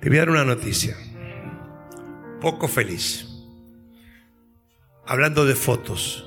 Te 0.00 0.08
voy 0.08 0.16
a 0.16 0.20
dar 0.20 0.30
una 0.30 0.44
noticia. 0.44 0.96
Poco 2.40 2.68
feliz. 2.68 3.26
Hablando 5.06 5.44
de 5.44 5.54
fotos. 5.54 6.26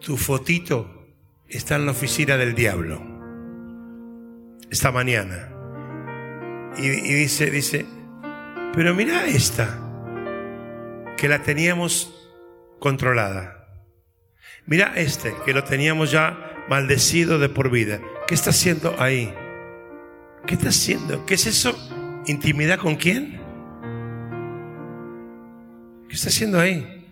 Tu 0.00 0.18
fotito 0.18 1.06
está 1.48 1.76
en 1.76 1.86
la 1.86 1.92
oficina 1.92 2.36
del 2.36 2.54
diablo. 2.54 3.00
Esta 4.70 4.92
mañana. 4.92 5.48
y, 6.76 6.88
dice, 6.90 7.50
dice, 7.50 7.86
pero 8.74 8.94
mira 8.94 9.26
esta, 9.26 9.78
que 11.16 11.28
la 11.28 11.42
teníamos 11.42 12.30
controlada. 12.78 13.66
Mira 14.66 14.92
este, 14.96 15.34
que 15.44 15.54
lo 15.54 15.64
teníamos 15.64 16.10
ya 16.10 16.64
maldecido 16.68 17.38
de 17.38 17.48
por 17.48 17.70
vida. 17.70 18.00
¿Qué 18.28 18.34
está 18.34 18.50
haciendo 18.50 18.94
ahí? 18.98 19.34
¿Qué 20.46 20.54
está 20.54 20.68
haciendo? 20.68 21.24
¿Qué 21.26 21.34
es 21.34 21.46
eso? 21.46 21.74
¿Intimidad 22.26 22.78
con 22.78 22.96
quién? 22.96 23.40
¿Qué 26.08 26.14
está 26.14 26.28
haciendo 26.28 26.60
ahí? 26.60 27.06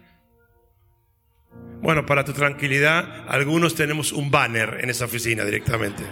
Bueno, 1.81 2.05
para 2.05 2.25
tu 2.25 2.33
tranquilidad, 2.33 3.25
algunos 3.29 3.75
tenemos 3.75 4.13
un 4.13 4.31
banner 4.31 4.79
en 4.83 4.91
esa 4.91 5.05
oficina 5.05 5.45
directamente. 5.45 6.03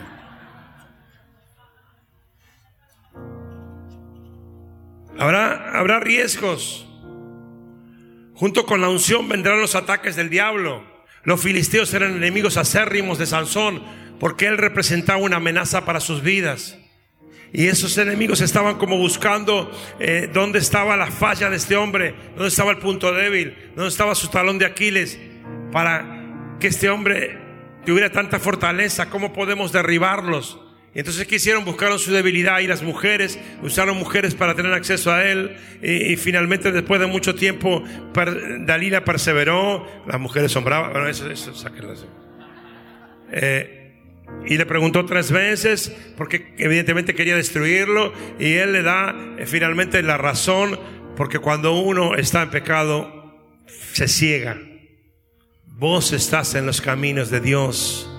Habrá, 5.19 5.79
habrá 5.79 5.99
riesgos. 6.01 6.87
Junto 8.35 8.67
con 8.67 8.81
la 8.81 8.89
unción 8.89 9.29
vendrán 9.29 9.61
los 9.61 9.75
ataques 9.75 10.15
del 10.15 10.31
diablo. 10.31 10.85
Los 11.25 11.41
filisteos 11.41 11.93
eran 11.95 12.17
enemigos 12.17 12.57
acérrimos 12.57 13.19
de 13.19 13.27
Sansón 13.27 13.83
porque 14.21 14.47
él 14.47 14.59
representaba 14.59 15.19
una 15.19 15.37
amenaza 15.37 15.85
para 15.85 16.01
sus 16.01 16.23
vidas. 16.23 16.79
Y 17.57 17.69
esos 17.69 17.97
enemigos 17.97 18.43
estaban 18.43 18.77
como 18.77 18.99
buscando 18.99 19.73
eh, 19.99 20.29
dónde 20.31 20.59
estaba 20.59 20.95
la 20.95 21.07
falla 21.07 21.49
de 21.49 21.57
este 21.57 21.75
hombre, 21.75 22.15
dónde 22.35 22.49
estaba 22.49 22.71
el 22.71 22.77
punto 22.77 23.15
débil, 23.15 23.57
dónde 23.75 23.89
estaba 23.89 24.15
su 24.15 24.29
talón 24.29 24.59
de 24.59 24.67
Aquiles, 24.67 25.19
para 25.73 26.59
que 26.61 26.67
este 26.67 26.91
hombre 26.91 27.39
tuviera 27.87 28.13
tanta 28.13 28.39
fortaleza, 28.41 29.09
cómo 29.09 29.33
podemos 29.33 29.73
derribarlos. 29.73 30.61
Entonces 30.93 31.27
quisieron, 31.27 31.65
buscaron 31.65 31.99
su 31.99 32.13
debilidad 32.13 32.59
y 32.59 32.67
las 32.67 32.83
mujeres, 32.83 33.39
usaron 33.63 33.97
mujeres 33.97 34.35
para 34.35 34.55
tener 34.55 34.75
acceso 34.75 35.11
a 35.11 35.25
él. 35.25 35.57
Y, 35.83 36.15
finalmente, 36.17 36.73
después 36.73 37.01
de 37.01 37.07
mucho 37.07 37.35
tiempo, 37.35 37.83
Dalila 38.67 39.03
perseveró. 39.03 40.05
Las 40.07 40.21
mujeres 40.21 40.53
son. 40.53 40.63
Bueno, 40.65 41.09
eso, 41.09 41.31
eso, 41.31 41.55
sáquenlo. 41.55 41.95
Eh, 43.33 43.86
y 44.47 44.57
le 44.57 44.67
preguntó 44.67 45.05
tres 45.07 45.33
veces, 45.33 45.93
porque 46.17 46.55
evidentemente 46.59 47.15
quería 47.15 47.37
destruirlo. 47.37 48.13
Y 48.39 48.55
él 48.55 48.73
le 48.73 48.83
da 48.83 49.15
eh, 49.39 49.47
finalmente 49.47 50.03
la 50.03 50.19
razón, 50.19 50.79
porque 51.17 51.39
cuando 51.39 51.73
uno 51.73 52.15
está 52.15 52.43
en 52.43 52.51
pecado, 52.51 53.35
se 53.93 54.07
ciega. 54.07 54.59
Vos 55.67 56.13
estás 56.13 56.55
en 56.55 56.65
los 56.65 56.81
caminos 56.81 57.31
de 57.31 57.41
Dios. 57.41 58.11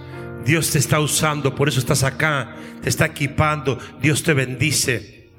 Dios 0.45 0.71
te 0.71 0.79
está 0.79 0.99
usando, 0.99 1.55
por 1.55 1.69
eso 1.69 1.79
estás 1.79 2.03
acá, 2.03 2.55
te 2.81 2.89
está 2.89 3.05
equipando, 3.07 3.79
Dios 4.01 4.23
te 4.23 4.33
bendice. 4.33 5.29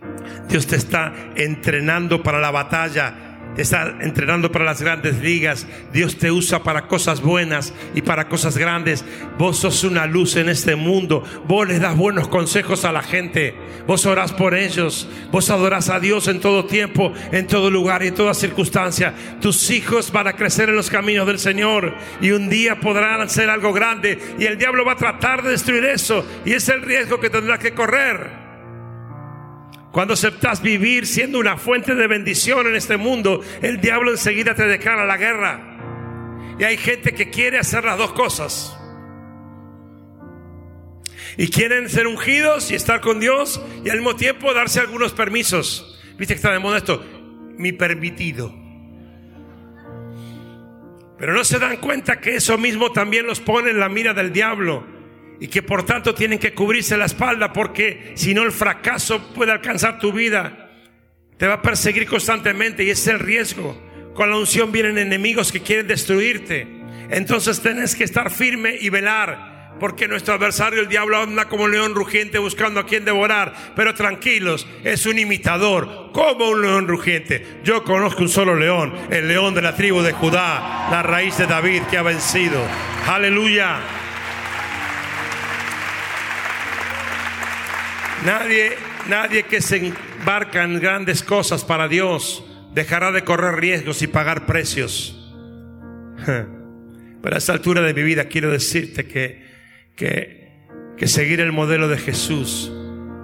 Dios 0.48 0.66
te 0.66 0.76
está 0.76 1.14
entrenando 1.36 2.22
para 2.22 2.40
la 2.40 2.50
batalla 2.50 3.27
está 3.58 3.96
entrenando 4.00 4.50
para 4.50 4.64
las 4.64 4.80
grandes 4.80 5.18
ligas. 5.18 5.66
Dios 5.92 6.16
te 6.16 6.30
usa 6.30 6.62
para 6.62 6.86
cosas 6.86 7.20
buenas 7.20 7.74
y 7.94 8.02
para 8.02 8.28
cosas 8.28 8.56
grandes. 8.56 9.04
Vos 9.38 9.58
sos 9.58 9.84
una 9.84 10.06
luz 10.06 10.36
en 10.36 10.48
este 10.48 10.76
mundo. 10.76 11.22
Vos 11.46 11.68
les 11.68 11.80
das 11.80 11.96
buenos 11.96 12.28
consejos 12.28 12.84
a 12.84 12.92
la 12.92 13.02
gente. 13.02 13.54
Vos 13.86 14.06
orás 14.06 14.32
por 14.32 14.54
ellos. 14.54 15.08
Vos 15.30 15.50
adorás 15.50 15.88
a 15.90 16.00
Dios 16.00 16.28
en 16.28 16.40
todo 16.40 16.66
tiempo, 16.66 17.12
en 17.32 17.46
todo 17.46 17.70
lugar 17.70 18.02
y 18.02 18.08
en 18.08 18.14
toda 18.14 18.34
circunstancia. 18.34 19.14
Tus 19.40 19.70
hijos 19.70 20.12
van 20.12 20.28
a 20.28 20.34
crecer 20.34 20.68
en 20.68 20.76
los 20.76 20.90
caminos 20.90 21.26
del 21.26 21.38
Señor 21.38 21.94
y 22.20 22.30
un 22.30 22.48
día 22.48 22.80
podrán 22.80 23.20
hacer 23.20 23.50
algo 23.50 23.72
grande 23.72 24.18
y 24.38 24.44
el 24.44 24.58
diablo 24.58 24.84
va 24.84 24.92
a 24.92 24.96
tratar 24.96 25.42
de 25.42 25.50
destruir 25.50 25.84
eso 25.84 26.24
y 26.44 26.52
es 26.52 26.68
el 26.68 26.82
riesgo 26.82 27.20
que 27.20 27.30
tendrás 27.30 27.58
que 27.58 27.74
correr. 27.74 28.37
Cuando 29.98 30.14
aceptas 30.14 30.62
vivir 30.62 31.08
siendo 31.08 31.40
una 31.40 31.56
fuente 31.56 31.96
de 31.96 32.06
bendición 32.06 32.68
en 32.68 32.76
este 32.76 32.96
mundo, 32.96 33.42
el 33.62 33.80
diablo 33.80 34.12
enseguida 34.12 34.54
te 34.54 34.64
declara 34.68 35.04
la 35.04 35.16
guerra. 35.16 36.56
Y 36.56 36.62
hay 36.62 36.76
gente 36.76 37.14
que 37.14 37.30
quiere 37.30 37.58
hacer 37.58 37.82
las 37.82 37.98
dos 37.98 38.12
cosas. 38.12 38.78
Y 41.36 41.48
quieren 41.48 41.88
ser 41.88 42.06
ungidos 42.06 42.70
y 42.70 42.76
estar 42.76 43.00
con 43.00 43.18
Dios 43.18 43.60
y 43.84 43.90
al 43.90 43.96
mismo 43.96 44.14
tiempo 44.14 44.54
darse 44.54 44.78
algunos 44.78 45.14
permisos. 45.14 46.00
¿Viste 46.16 46.34
que 46.34 46.36
está 46.36 46.52
de 46.52 46.60
moda 46.60 46.76
esto? 46.76 47.04
Mi 47.56 47.72
permitido. 47.72 48.54
Pero 51.18 51.32
no 51.32 51.42
se 51.42 51.58
dan 51.58 51.78
cuenta 51.78 52.20
que 52.20 52.36
eso 52.36 52.56
mismo 52.56 52.92
también 52.92 53.26
los 53.26 53.40
pone 53.40 53.70
en 53.70 53.80
la 53.80 53.88
mira 53.88 54.14
del 54.14 54.32
diablo 54.32 54.97
y 55.40 55.48
que 55.48 55.62
por 55.62 55.84
tanto 55.84 56.14
tienen 56.14 56.38
que 56.38 56.54
cubrirse 56.54 56.96
la 56.96 57.04
espalda 57.06 57.52
porque 57.52 58.12
si 58.14 58.34
no 58.34 58.42
el 58.42 58.52
fracaso 58.52 59.32
puede 59.34 59.52
alcanzar 59.52 59.98
tu 59.98 60.12
vida. 60.12 60.70
Te 61.36 61.46
va 61.46 61.54
a 61.54 61.62
perseguir 61.62 62.06
constantemente 62.06 62.82
y 62.82 62.90
es 62.90 63.06
el 63.06 63.20
riesgo. 63.20 63.80
Con 64.14 64.30
la 64.30 64.36
unción 64.36 64.72
vienen 64.72 64.98
enemigos 64.98 65.52
que 65.52 65.60
quieren 65.60 65.86
destruirte. 65.86 66.66
Entonces 67.10 67.60
tenés 67.60 67.94
que 67.94 68.04
estar 68.04 68.30
firme 68.30 68.76
y 68.80 68.90
velar. 68.90 69.76
Porque 69.78 70.08
nuestro 70.08 70.34
adversario, 70.34 70.80
el 70.80 70.88
diablo, 70.88 71.22
anda 71.22 71.44
como 71.44 71.62
un 71.64 71.70
león 71.70 71.94
rugiente 71.94 72.38
buscando 72.38 72.80
a 72.80 72.86
quien 72.86 73.04
devorar. 73.04 73.54
Pero 73.76 73.94
tranquilos, 73.94 74.66
es 74.82 75.06
un 75.06 75.20
imitador, 75.20 76.10
como 76.12 76.48
un 76.48 76.62
león 76.62 76.88
rugiente. 76.88 77.60
Yo 77.62 77.84
conozco 77.84 78.22
un 78.22 78.28
solo 78.28 78.56
león, 78.56 78.92
el 79.10 79.28
león 79.28 79.54
de 79.54 79.62
la 79.62 79.76
tribu 79.76 80.02
de 80.02 80.12
Judá, 80.12 80.88
la 80.90 81.04
raíz 81.04 81.38
de 81.38 81.46
David 81.46 81.82
que 81.88 81.98
ha 81.98 82.02
vencido. 82.02 82.60
Aleluya. 83.06 83.78
Nadie, 88.24 88.72
nadie 89.08 89.44
que 89.44 89.60
se 89.60 89.92
embarca 90.18 90.64
en 90.64 90.80
grandes 90.80 91.22
cosas 91.22 91.64
para 91.64 91.88
Dios 91.88 92.44
dejará 92.74 93.12
de 93.12 93.22
correr 93.22 93.56
riesgos 93.56 94.02
y 94.02 94.06
pagar 94.06 94.46
precios. 94.46 95.14
Pero 97.22 97.34
a 97.34 97.38
esta 97.38 97.52
altura 97.52 97.82
de 97.82 97.94
mi 97.94 98.02
vida 98.02 98.24
quiero 98.24 98.50
decirte 98.50 99.06
que, 99.06 99.44
que, 99.96 100.52
que 100.96 101.06
seguir 101.06 101.40
el 101.40 101.52
modelo 101.52 101.88
de 101.88 101.98
Jesús 101.98 102.72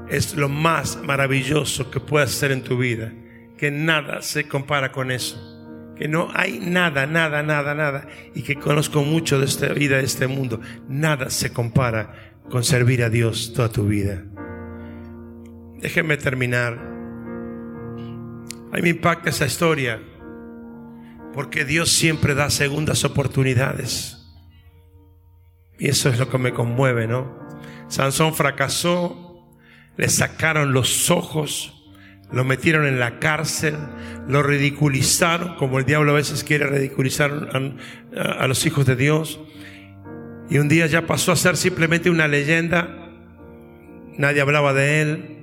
es 0.09 0.37
lo 0.37 0.49
más 0.49 0.97
maravilloso 1.03 1.91
que 1.91 2.01
puedas 2.01 2.31
hacer 2.31 2.53
en 2.53 2.63
tu 2.63 2.79
vida. 2.79 3.13
Que 3.59 3.71
nada 3.71 4.23
se 4.23 4.49
compara 4.49 4.93
con 4.93 5.11
eso. 5.11 5.51
Que 5.97 6.09
no 6.09 6.29
hay 6.35 6.59
nada, 6.59 7.07
nada, 7.07 7.43
nada, 7.43 7.75
nada. 7.75 8.09
Y 8.35 8.43
que 8.43 8.57
conozco 8.57 9.03
mucho 9.03 9.39
de 9.39 9.47
esta 9.47 9.69
vida, 9.69 9.99
de 9.99 10.05
este 10.05 10.27
mundo. 10.27 10.61
Nada 10.89 11.31
se 11.31 11.53
compara 11.53 12.35
con 12.51 12.65
servir 12.65 13.03
a 13.03 13.11
Dios 13.11 13.53
toda 13.55 13.69
tu 13.69 13.87
vida. 13.87 14.25
Déjenme 15.81 16.17
terminar. 16.17 16.75
A 18.73 18.77
mí 18.77 18.83
me 18.83 18.89
impacta 18.89 19.31
esa 19.31 19.47
historia 19.47 20.01
porque 21.35 21.65
Dios 21.65 21.91
siempre 21.91 22.35
da 22.35 22.49
segundas 22.49 23.05
oportunidades. 23.05 24.19
Y 25.79 25.89
eso 25.89 26.09
es 26.09 26.19
lo 26.19 26.31
que 26.31 26.39
me 26.39 26.53
conmueve, 26.53 27.09
¿no? 27.09 27.37
Sansón 27.89 28.35
fracasó, 28.35 29.51
le 29.97 30.09
sacaron 30.09 30.73
los 30.73 31.11
ojos, 31.11 31.93
lo 32.33 32.45
metieron 32.45 32.87
en 32.87 33.01
la 33.01 33.19
cárcel, 33.19 33.77
lo 34.29 34.43
ridiculizaron, 34.43 35.57
como 35.57 35.79
el 35.79 35.85
diablo 35.85 36.13
a 36.13 36.17
veces 36.17 36.45
quiere 36.45 36.67
ridiculizar 36.67 37.51
a, 38.17 38.23
a 38.23 38.49
los 38.49 38.65
hijos 38.67 38.87
de 38.87 38.97
Dios. 38.97 39.41
Y 40.49 40.59
un 40.59 40.69
día 40.69 40.87
ya 40.87 41.07
pasó 41.07 41.33
a 41.33 41.37
ser 41.37 41.57
simplemente 41.57 42.11
una 42.11 42.29
leyenda, 42.29 43.13
nadie 44.17 44.41
hablaba 44.41 44.73
de 44.73 45.01
él, 45.03 45.34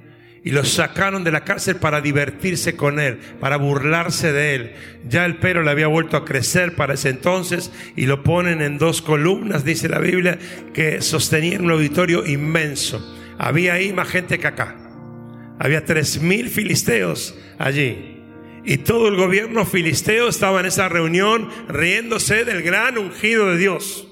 y 0.43 0.51
lo 0.51 0.63
sacaron 0.65 1.23
de 1.23 1.31
la 1.31 1.43
cárcel 1.43 1.75
para 1.75 2.01
divertirse 2.01 2.75
con 2.75 2.99
él, 2.99 3.19
para 3.39 3.57
burlarse 3.57 4.33
de 4.33 4.55
él. 4.55 4.73
Ya 5.07 5.25
el 5.25 5.37
pelo 5.37 5.61
le 5.61 5.69
había 5.69 5.87
vuelto 5.87 6.17
a 6.17 6.25
crecer 6.25 6.75
para 6.75 6.95
ese 6.95 7.09
entonces 7.09 7.71
y 7.95 8.07
lo 8.07 8.23
ponen 8.23 8.61
en 8.61 8.79
dos 8.79 9.01
columnas, 9.03 9.63
dice 9.63 9.87
la 9.87 9.99
Biblia, 9.99 10.39
que 10.73 11.01
sostenían 11.01 11.65
un 11.65 11.71
auditorio 11.71 12.25
inmenso. 12.25 13.17
Había 13.37 13.73
ahí 13.73 13.93
más 13.93 14.07
gente 14.07 14.39
que 14.39 14.47
acá. 14.47 14.75
Había 15.59 15.85
tres 15.85 16.19
mil 16.19 16.49
filisteos 16.49 17.37
allí. 17.59 18.17
Y 18.63 18.77
todo 18.77 19.09
el 19.09 19.15
gobierno 19.15 19.65
filisteo 19.65 20.27
estaba 20.27 20.59
en 20.59 20.67
esa 20.67 20.89
reunión 20.89 21.49
riéndose 21.67 22.45
del 22.45 22.63
gran 22.63 22.97
ungido 22.97 23.51
de 23.51 23.57
Dios. 23.57 24.07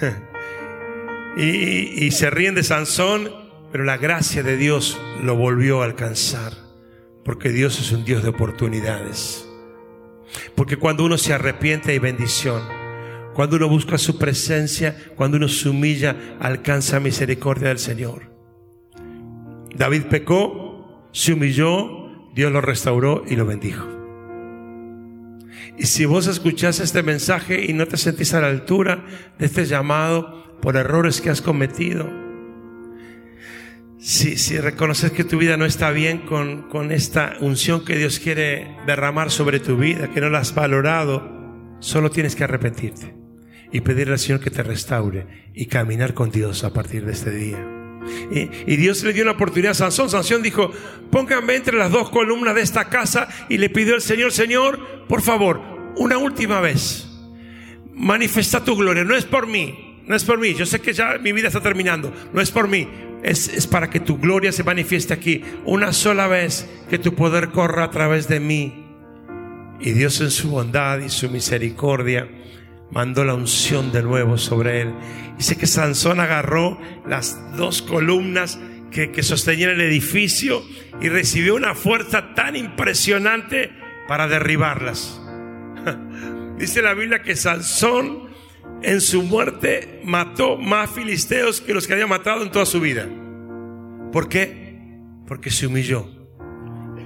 y, 1.36 2.04
y 2.04 2.10
se 2.12 2.30
ríen 2.30 2.54
de 2.54 2.62
Sansón 2.62 3.45
pero 3.76 3.84
la 3.84 3.98
gracia 3.98 4.42
de 4.42 4.56
Dios 4.56 4.98
lo 5.22 5.36
volvió 5.36 5.82
a 5.82 5.84
alcanzar, 5.84 6.54
porque 7.26 7.50
Dios 7.50 7.78
es 7.78 7.92
un 7.92 8.06
Dios 8.06 8.22
de 8.22 8.30
oportunidades. 8.30 9.46
Porque 10.54 10.78
cuando 10.78 11.04
uno 11.04 11.18
se 11.18 11.34
arrepiente 11.34 11.92
hay 11.92 11.98
bendición. 11.98 12.62
Cuando 13.34 13.56
uno 13.56 13.68
busca 13.68 13.98
su 13.98 14.18
presencia, 14.18 14.96
cuando 15.14 15.36
uno 15.36 15.46
se 15.46 15.68
humilla, 15.68 16.16
alcanza 16.40 17.00
misericordia 17.00 17.68
del 17.68 17.78
Señor. 17.78 18.32
David 19.74 20.04
pecó, 20.04 21.10
se 21.12 21.34
humilló, 21.34 22.30
Dios 22.34 22.50
lo 22.50 22.62
restauró 22.62 23.24
y 23.28 23.36
lo 23.36 23.44
bendijo. 23.44 23.86
Y 25.76 25.84
si 25.84 26.06
vos 26.06 26.28
escuchás 26.28 26.80
este 26.80 27.02
mensaje 27.02 27.66
y 27.68 27.74
no 27.74 27.86
te 27.86 27.98
sentís 27.98 28.32
a 28.32 28.40
la 28.40 28.48
altura 28.48 29.04
de 29.38 29.44
este 29.44 29.66
llamado 29.66 30.56
por 30.62 30.78
errores 30.78 31.20
que 31.20 31.28
has 31.28 31.42
cometido, 31.42 32.24
si, 33.98 34.36
si 34.36 34.58
reconoces 34.58 35.10
que 35.10 35.24
tu 35.24 35.38
vida 35.38 35.56
no 35.56 35.64
está 35.64 35.90
bien 35.90 36.18
con, 36.18 36.68
con 36.68 36.92
esta 36.92 37.36
unción 37.40 37.84
que 37.84 37.96
Dios 37.96 38.18
quiere 38.18 38.76
derramar 38.86 39.30
sobre 39.30 39.60
tu 39.60 39.76
vida, 39.76 40.10
que 40.10 40.20
no 40.20 40.30
la 40.30 40.40
has 40.40 40.54
valorado, 40.54 41.76
solo 41.80 42.10
tienes 42.10 42.36
que 42.36 42.44
arrepentirte 42.44 43.14
y 43.72 43.80
pedirle 43.80 44.14
al 44.14 44.18
Señor 44.18 44.40
que 44.40 44.50
te 44.50 44.62
restaure 44.62 45.26
y 45.54 45.66
caminar 45.66 46.14
con 46.14 46.30
Dios 46.30 46.64
a 46.64 46.72
partir 46.72 47.04
de 47.04 47.12
este 47.12 47.30
día. 47.30 47.72
Y, 48.30 48.72
y, 48.72 48.76
Dios 48.76 49.02
le 49.02 49.12
dio 49.12 49.24
una 49.24 49.32
oportunidad 49.32 49.72
a 49.72 49.74
Sansón. 49.74 50.08
Sansón 50.08 50.42
dijo, 50.42 50.70
pónganme 51.10 51.56
entre 51.56 51.76
las 51.76 51.90
dos 51.90 52.10
columnas 52.10 52.54
de 52.54 52.60
esta 52.60 52.88
casa 52.88 53.28
y 53.48 53.58
le 53.58 53.68
pidió 53.68 53.94
al 53.94 54.02
Señor, 54.02 54.30
Señor, 54.30 55.06
por 55.08 55.22
favor, 55.22 55.60
una 55.96 56.16
última 56.16 56.60
vez, 56.60 57.08
manifesta 57.92 58.62
tu 58.62 58.76
gloria. 58.76 59.02
No 59.02 59.16
es 59.16 59.24
por 59.24 59.48
mí, 59.48 59.85
no 60.06 60.14
es 60.14 60.24
por 60.24 60.38
mí. 60.38 60.54
Yo 60.54 60.66
sé 60.66 60.80
que 60.80 60.92
ya 60.92 61.18
mi 61.18 61.32
vida 61.32 61.48
está 61.48 61.60
terminando. 61.60 62.12
No 62.32 62.40
es 62.40 62.50
por 62.50 62.68
mí. 62.68 62.88
Es, 63.22 63.48
es 63.48 63.66
para 63.66 63.90
que 63.90 64.00
tu 64.00 64.18
gloria 64.18 64.52
se 64.52 64.64
manifieste 64.64 65.12
aquí. 65.12 65.42
Una 65.64 65.92
sola 65.92 66.28
vez 66.28 66.68
que 66.88 66.98
tu 66.98 67.14
poder 67.14 67.50
corra 67.50 67.84
a 67.84 67.90
través 67.90 68.28
de 68.28 68.40
mí. 68.40 68.84
Y 69.80 69.92
Dios 69.92 70.20
en 70.20 70.30
su 70.30 70.50
bondad 70.50 71.00
y 71.00 71.08
su 71.08 71.28
misericordia 71.28 72.28
mandó 72.90 73.24
la 73.24 73.34
unción 73.34 73.92
de 73.92 74.02
nuevo 74.02 74.38
sobre 74.38 74.82
él. 74.82 74.94
Dice 75.36 75.56
que 75.56 75.66
Sansón 75.66 76.20
agarró 76.20 76.80
las 77.06 77.36
dos 77.56 77.82
columnas 77.82 78.58
que, 78.90 79.10
que 79.10 79.22
sostenían 79.22 79.70
el 79.70 79.80
edificio 79.80 80.62
y 81.00 81.08
recibió 81.08 81.56
una 81.56 81.74
fuerza 81.74 82.34
tan 82.34 82.56
impresionante 82.56 83.70
para 84.08 84.28
derribarlas. 84.28 85.20
Dice 86.58 86.80
la 86.80 86.94
Biblia 86.94 87.22
que 87.22 87.36
Sansón 87.36 88.25
en 88.82 89.00
su 89.00 89.22
muerte 89.22 90.00
mató 90.04 90.56
más 90.56 90.90
filisteos 90.90 91.60
que 91.60 91.74
los 91.74 91.86
que 91.86 91.94
había 91.94 92.06
matado 92.06 92.42
en 92.42 92.50
toda 92.50 92.66
su 92.66 92.80
vida. 92.80 93.08
¿Por 94.12 94.28
qué? 94.28 95.00
Porque 95.26 95.50
se 95.50 95.66
humilló 95.66 96.08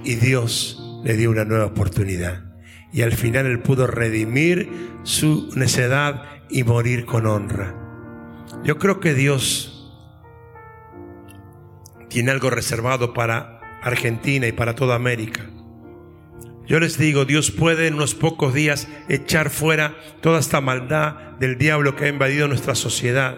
y 0.03 0.15
Dios 0.15 1.01
le 1.03 1.15
dio 1.15 1.29
una 1.31 1.45
nueva 1.45 1.65
oportunidad. 1.65 2.45
Y 2.93 3.03
al 3.03 3.13
final 3.13 3.45
él 3.45 3.59
pudo 3.59 3.87
redimir 3.87 4.69
su 5.03 5.49
necedad 5.55 6.23
y 6.49 6.63
morir 6.63 7.05
con 7.05 7.25
honra. 7.25 7.75
Yo 8.63 8.77
creo 8.77 8.99
que 8.99 9.13
Dios 9.13 9.71
tiene 12.09 12.31
algo 12.31 12.49
reservado 12.49 13.13
para 13.13 13.61
Argentina 13.81 14.45
y 14.45 14.51
para 14.51 14.75
toda 14.75 14.95
América. 14.95 15.49
Yo 16.67 16.79
les 16.79 16.97
digo, 16.97 17.25
Dios 17.25 17.51
puede 17.51 17.87
en 17.87 17.95
unos 17.95 18.15
pocos 18.15 18.53
días 18.53 18.87
echar 19.09 19.49
fuera 19.49 19.95
toda 20.21 20.39
esta 20.39 20.61
maldad 20.61 21.15
del 21.39 21.57
diablo 21.57 21.95
que 21.95 22.05
ha 22.05 22.09
invadido 22.09 22.47
nuestra 22.47 22.75
sociedad. 22.75 23.37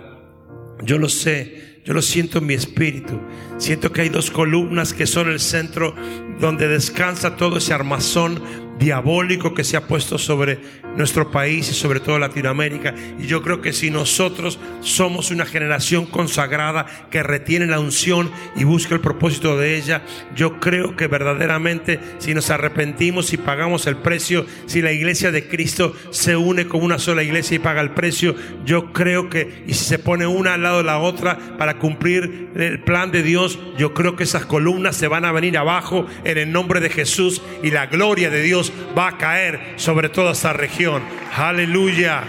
Yo 0.83 0.97
lo 0.97 1.09
sé, 1.09 1.81
yo 1.85 1.93
lo 1.93 2.01
siento 2.01 2.39
en 2.39 2.45
mi 2.45 2.53
espíritu. 2.53 3.19
Siento 3.57 3.91
que 3.91 4.01
hay 4.01 4.09
dos 4.09 4.29
columnas 4.29 4.93
que 4.93 5.07
son 5.07 5.29
el 5.29 5.39
centro 5.39 5.95
donde 6.39 6.67
descansa 6.67 7.35
todo 7.37 7.57
ese 7.57 7.73
armazón 7.73 8.41
diabólico 8.77 9.53
que 9.53 9.63
se 9.63 9.77
ha 9.77 9.87
puesto 9.87 10.17
sobre 10.17 10.59
nuestro 10.95 11.31
país 11.31 11.69
y 11.69 11.73
sobre 11.73 11.99
todo 11.99 12.19
Latinoamérica. 12.19 12.93
Y 13.19 13.27
yo 13.27 13.41
creo 13.41 13.61
que 13.61 13.73
si 13.73 13.89
nosotros 13.89 14.59
somos 14.81 15.31
una 15.31 15.45
generación 15.45 16.05
consagrada 16.05 16.85
que 17.09 17.23
retiene 17.23 17.65
la 17.65 17.79
unción 17.79 18.31
y 18.55 18.63
busca 18.63 18.93
el 18.95 19.01
propósito 19.01 19.57
de 19.57 19.77
ella, 19.77 20.03
yo 20.35 20.59
creo 20.59 20.95
que 20.95 21.07
verdaderamente 21.07 21.99
si 22.19 22.33
nos 22.33 22.49
arrepentimos 22.49 23.33
y 23.33 23.37
pagamos 23.37 23.87
el 23.87 23.97
precio, 23.97 24.45
si 24.65 24.81
la 24.81 24.91
iglesia 24.91 25.31
de 25.31 25.47
Cristo 25.47 25.95
se 26.11 26.35
une 26.35 26.67
con 26.67 26.83
una 26.83 26.99
sola 26.99 27.23
iglesia 27.23 27.55
y 27.55 27.59
paga 27.59 27.81
el 27.81 27.91
precio, 27.91 28.35
yo 28.65 28.93
creo 28.93 29.29
que, 29.29 29.63
y 29.67 29.73
si 29.73 29.85
se 29.85 29.99
pone 29.99 30.27
una 30.27 30.53
al 30.53 30.63
lado 30.63 30.77
de 30.77 30.83
la 30.83 30.99
otra 30.99 31.37
para 31.57 31.79
cumplir 31.79 32.49
el 32.55 32.81
plan 32.83 33.11
de 33.11 33.23
Dios, 33.23 33.59
yo 33.77 33.93
creo 33.93 34.15
que 34.15 34.23
esas 34.23 34.45
columnas 34.45 34.95
se 34.95 35.07
van 35.07 35.25
a 35.25 35.31
venir 35.31 35.57
abajo 35.57 36.05
en 36.23 36.37
el 36.37 36.51
nombre 36.51 36.79
de 36.79 36.89
Jesús 36.89 37.41
y 37.61 37.71
la 37.71 37.87
gloria 37.87 38.29
de 38.29 38.41
Dios 38.41 38.71
va 38.97 39.07
a 39.07 39.17
caer 39.17 39.73
sobre 39.77 40.09
toda 40.09 40.33
esta 40.33 40.53
región. 40.53 40.82
Aleluya. 41.35 42.21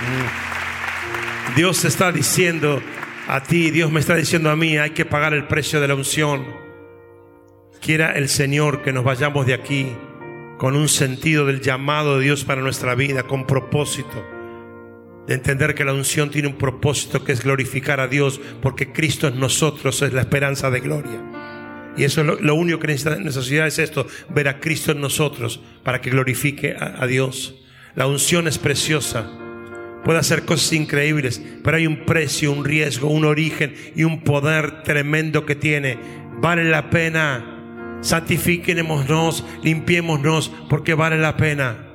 Mm. 0.00 1.56
Dios 1.56 1.84
está 1.84 2.12
diciendo 2.12 2.82
a 3.26 3.42
ti, 3.42 3.70
Dios 3.70 3.90
me 3.90 4.00
está 4.00 4.16
diciendo 4.16 4.50
a 4.50 4.56
mí, 4.56 4.76
hay 4.76 4.90
que 4.90 5.04
pagar 5.04 5.34
el 5.34 5.46
precio 5.46 5.80
de 5.80 5.88
la 5.88 5.94
unción. 5.94 6.44
Quiera 7.80 8.12
el 8.12 8.28
Señor 8.28 8.82
que 8.82 8.92
nos 8.92 9.04
vayamos 9.04 9.46
de 9.46 9.54
aquí 9.54 9.86
con 10.58 10.76
un 10.76 10.88
sentido 10.88 11.46
del 11.46 11.60
llamado 11.60 12.18
de 12.18 12.24
Dios 12.24 12.44
para 12.44 12.60
nuestra 12.60 12.94
vida, 12.94 13.22
con 13.22 13.46
propósito. 13.46 14.24
De 15.26 15.34
entender 15.34 15.74
que 15.74 15.84
la 15.84 15.94
unción 15.94 16.30
tiene 16.30 16.48
un 16.48 16.58
propósito 16.58 17.24
que 17.24 17.32
es 17.32 17.42
glorificar 17.42 18.00
a 18.00 18.08
Dios, 18.08 18.40
porque 18.60 18.92
Cristo 18.92 19.28
en 19.28 19.40
nosotros 19.40 20.02
es 20.02 20.12
la 20.12 20.20
esperanza 20.20 20.70
de 20.70 20.80
gloria. 20.80 21.39
Y 22.00 22.04
eso 22.04 22.22
es 22.22 22.40
lo, 22.40 22.54
único 22.54 22.78
que 22.78 22.86
necesita 22.86 23.16
nuestra 23.16 23.42
sociedad 23.42 23.66
es 23.66 23.78
esto, 23.78 24.06
ver 24.30 24.48
a 24.48 24.58
Cristo 24.58 24.92
en 24.92 25.02
nosotros 25.02 25.60
para 25.84 26.00
que 26.00 26.08
glorifique 26.08 26.72
a, 26.72 26.94
a 26.98 27.06
Dios. 27.06 27.56
La 27.94 28.06
unción 28.06 28.48
es 28.48 28.56
preciosa, 28.56 29.30
puede 30.02 30.18
hacer 30.18 30.46
cosas 30.46 30.72
increíbles, 30.72 31.42
pero 31.62 31.76
hay 31.76 31.86
un 31.86 32.06
precio, 32.06 32.52
un 32.52 32.64
riesgo, 32.64 33.08
un 33.08 33.26
origen 33.26 33.74
y 33.94 34.04
un 34.04 34.22
poder 34.24 34.82
tremendo 34.82 35.44
que 35.44 35.56
tiene. 35.56 35.98
Vale 36.40 36.64
la 36.64 36.88
pena. 36.88 37.98
Santifíquenos, 38.00 39.44
limpiémonos, 39.62 40.50
porque 40.70 40.94
vale 40.94 41.18
la 41.18 41.36
pena. 41.36 41.86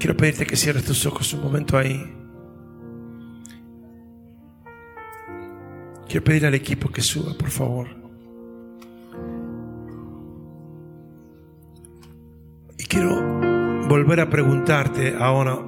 Quiero 0.00 0.16
pedirte 0.16 0.46
que 0.46 0.56
cierres 0.56 0.84
tus 0.84 1.06
ojos 1.06 1.32
un 1.32 1.44
momento 1.44 1.78
ahí. 1.78 2.25
Quiero 6.08 6.24
pedir 6.24 6.46
al 6.46 6.54
equipo 6.54 6.88
que 6.88 7.02
suba, 7.02 7.34
por 7.36 7.50
favor. 7.50 7.88
Y 12.78 12.84
quiero 12.84 13.20
volver 13.88 14.20
a 14.20 14.30
preguntarte 14.30 15.16
ahora, 15.18 15.58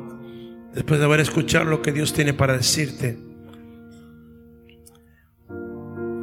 después 0.74 1.00
de 1.00 1.06
haber 1.06 1.20
escuchado 1.20 1.64
lo 1.64 1.82
que 1.82 1.92
Dios 1.92 2.12
tiene 2.12 2.34
para 2.34 2.56
decirte, 2.56 3.18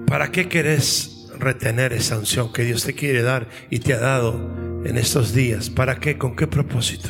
¿para 0.07 0.31
qué 0.31 0.47
querés 0.47 1.29
retener 1.37 1.91
esa 1.91 2.17
unción 2.17 2.53
que 2.53 2.63
Dios 2.63 2.85
te 2.85 2.93
quiere 2.93 3.21
dar 3.21 3.49
y 3.69 3.79
te 3.79 3.93
ha 3.93 3.99
dado 3.99 4.55
en 4.85 4.97
estos 4.97 5.33
días? 5.33 5.69
¿Para 5.69 5.99
qué? 5.99 6.17
¿Con 6.17 6.37
qué 6.37 6.47
propósito? 6.47 7.09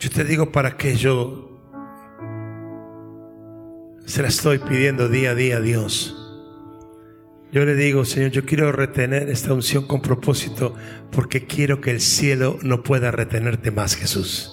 Yo 0.00 0.10
te 0.10 0.24
digo 0.24 0.50
para 0.50 0.76
qué 0.76 0.96
yo 0.96 1.51
se 4.04 4.22
la 4.22 4.28
estoy 4.28 4.58
pidiendo 4.58 5.08
día 5.08 5.30
a 5.30 5.34
día 5.34 5.56
a 5.58 5.60
Dios. 5.60 6.16
Yo 7.52 7.66
le 7.66 7.74
digo, 7.74 8.04
Señor, 8.06 8.30
yo 8.30 8.46
quiero 8.46 8.72
retener 8.72 9.28
esta 9.28 9.52
unción 9.52 9.86
con 9.86 10.00
propósito 10.00 10.74
porque 11.10 11.46
quiero 11.46 11.82
que 11.82 11.90
el 11.90 12.00
cielo 12.00 12.58
no 12.62 12.82
pueda 12.82 13.10
retenerte 13.10 13.70
más, 13.70 13.94
Jesús. 13.94 14.50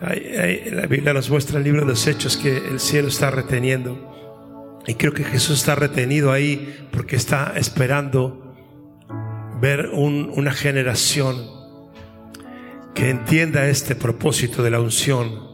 la 0.00 0.86
Biblia 0.86 1.12
nos 1.12 1.28
muestra 1.28 1.58
el 1.58 1.64
libro 1.64 1.80
de 1.80 1.88
los 1.88 2.06
Hechos 2.06 2.36
que 2.36 2.56
el 2.56 2.78
cielo 2.78 3.08
está 3.08 3.32
reteniendo. 3.32 4.08
Y 4.86 4.94
creo 4.94 5.12
que 5.12 5.24
Jesús 5.24 5.58
está 5.58 5.74
retenido 5.74 6.32
ahí 6.32 6.86
porque 6.92 7.16
está 7.16 7.52
esperando 7.56 8.54
ver 9.60 9.90
una 9.92 10.52
generación 10.52 11.36
que 12.94 13.10
entienda 13.10 13.68
este 13.68 13.94
propósito 13.94 14.62
de 14.62 14.70
la 14.70 14.80
unción 14.80 15.49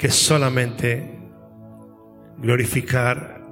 que 0.00 0.10
solamente 0.10 1.20
glorificar 2.38 3.42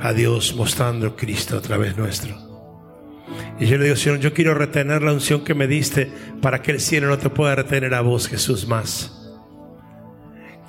a 0.00 0.12
Dios 0.12 0.54
mostrando 0.54 1.16
Cristo 1.16 1.58
a 1.58 1.60
través 1.60 1.96
nuestro. 1.96 2.36
Y 3.58 3.66
yo 3.66 3.76
le 3.76 3.86
digo, 3.86 3.96
Señor, 3.96 4.20
yo 4.20 4.32
quiero 4.32 4.54
retener 4.54 5.02
la 5.02 5.12
unción 5.12 5.42
que 5.42 5.54
me 5.54 5.66
diste 5.66 6.12
para 6.40 6.62
que 6.62 6.70
el 6.70 6.80
cielo 6.80 7.08
no 7.08 7.18
te 7.18 7.28
pueda 7.28 7.56
retener 7.56 7.92
a 7.94 8.02
vos, 8.02 8.28
Jesús, 8.28 8.68
más. 8.68 9.34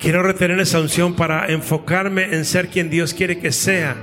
Quiero 0.00 0.24
retener 0.24 0.58
esa 0.58 0.80
unción 0.80 1.14
para 1.14 1.46
enfocarme 1.46 2.34
en 2.34 2.44
ser 2.44 2.66
quien 2.66 2.90
Dios 2.90 3.14
quiere 3.14 3.38
que 3.38 3.52
sea 3.52 3.96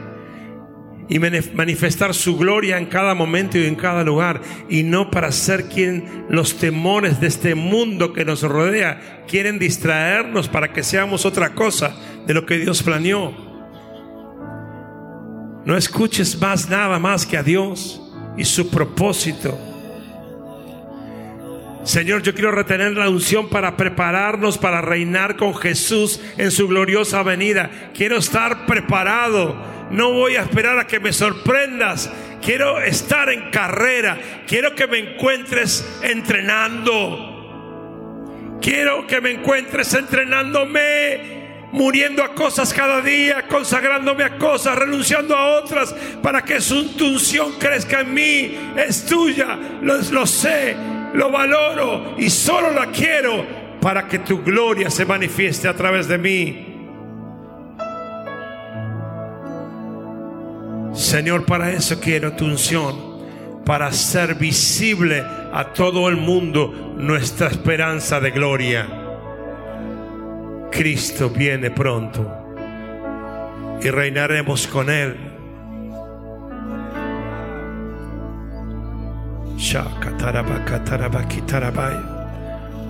y 1.09 1.19
manifestar 1.19 2.13
su 2.13 2.37
gloria 2.37 2.77
en 2.77 2.87
cada 2.87 3.13
momento 3.13 3.57
y 3.57 3.65
en 3.65 3.75
cada 3.75 4.03
lugar 4.03 4.41
y 4.69 4.83
no 4.83 5.09
para 5.09 5.31
ser 5.31 5.65
quien 5.65 6.25
los 6.29 6.57
temores 6.57 7.19
de 7.21 7.27
este 7.27 7.55
mundo 7.55 8.13
que 8.13 8.25
nos 8.25 8.41
rodea 8.41 9.23
quieren 9.27 9.59
distraernos 9.59 10.49
para 10.49 10.73
que 10.73 10.83
seamos 10.83 11.25
otra 11.25 11.53
cosa 11.53 11.95
de 12.25 12.33
lo 12.33 12.45
que 12.45 12.57
Dios 12.57 12.83
planeó. 12.83 13.33
No 15.65 15.77
escuches 15.77 16.39
más 16.39 16.69
nada 16.69 16.99
más 16.99 17.25
que 17.25 17.37
a 17.37 17.43
Dios 17.43 18.01
y 18.37 18.45
su 18.45 18.69
propósito. 18.69 19.57
Señor, 21.83 22.21
yo 22.21 22.33
quiero 22.33 22.51
retener 22.51 22.93
la 22.97 23.09
unción 23.09 23.47
para 23.47 23.77
prepararnos 23.77 24.57
para 24.57 24.81
reinar 24.81 25.37
con 25.37 25.55
Jesús 25.55 26.19
en 26.37 26.51
su 26.51 26.67
gloriosa 26.67 27.23
venida. 27.23 27.69
Quiero 27.93 28.17
estar 28.17 28.65
preparado 28.65 29.76
no 29.91 30.11
voy 30.11 30.35
a 30.35 30.41
esperar 30.41 30.79
a 30.79 30.87
que 30.87 30.99
me 30.99 31.13
sorprendas. 31.13 32.11
quiero 32.41 32.79
estar 32.81 33.29
en 33.29 33.49
carrera, 33.51 34.17
quiero 34.47 34.75
que 34.75 34.87
me 34.87 34.99
encuentres 34.99 35.99
entrenando. 36.01 37.35
Quiero 38.61 39.05
que 39.07 39.21
me 39.21 39.31
encuentres 39.31 39.93
entrenándome, 39.93 41.67
muriendo 41.71 42.23
a 42.23 42.33
cosas 42.33 42.73
cada 42.73 43.01
día, 43.01 43.47
consagrándome 43.47 44.23
a 44.23 44.37
cosas, 44.37 44.77
renunciando 44.77 45.37
a 45.37 45.59
otras, 45.59 45.93
para 46.21 46.43
que 46.43 46.59
su 46.59 46.89
unción 46.99 47.53
crezca 47.59 48.01
en 48.01 48.13
mí. 48.13 48.57
Es 48.75 49.05
tuya, 49.05 49.57
lo, 49.81 49.97
lo 50.11 50.25
sé, 50.25 50.75
lo 51.13 51.31
valoro 51.31 52.15
y 52.17 52.29
solo 52.29 52.71
la 52.71 52.87
quiero 52.87 53.45
para 53.79 54.07
que 54.07 54.19
tu 54.19 54.43
gloria 54.43 54.89
se 54.89 55.05
manifieste 55.05 55.67
a 55.67 55.75
través 55.75 56.07
de 56.07 56.17
mí. 56.17 56.66
Señor, 60.97 61.45
para 61.45 61.71
eso 61.71 61.99
quiero 61.99 62.33
tu 62.33 62.45
unción, 62.45 62.95
para 63.63 63.91
ser 63.91 64.33
visible 64.33 65.23
a 65.53 65.71
todo 65.71 66.09
el 66.09 66.17
mundo 66.17 66.95
nuestra 66.97 67.49
esperanza 67.49 68.19
de 68.19 68.31
gloria. 68.31 68.87
Cristo 70.71 71.29
viene 71.29 71.69
pronto 71.69 72.27
y 73.79 73.91
reinaremos 73.91 74.65
con 74.65 74.89
Él. 74.89 75.15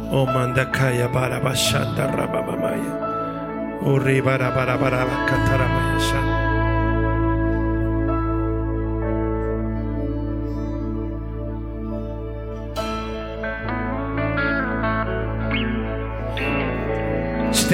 O 0.10 0.26
mandakaya 0.26 1.08
barabashanda 1.08 2.08
rababamaya. 2.08 3.80
Uri 3.82 4.22
barabarabarabakatarabaya 4.22 6.00
shanda. 6.00 6.37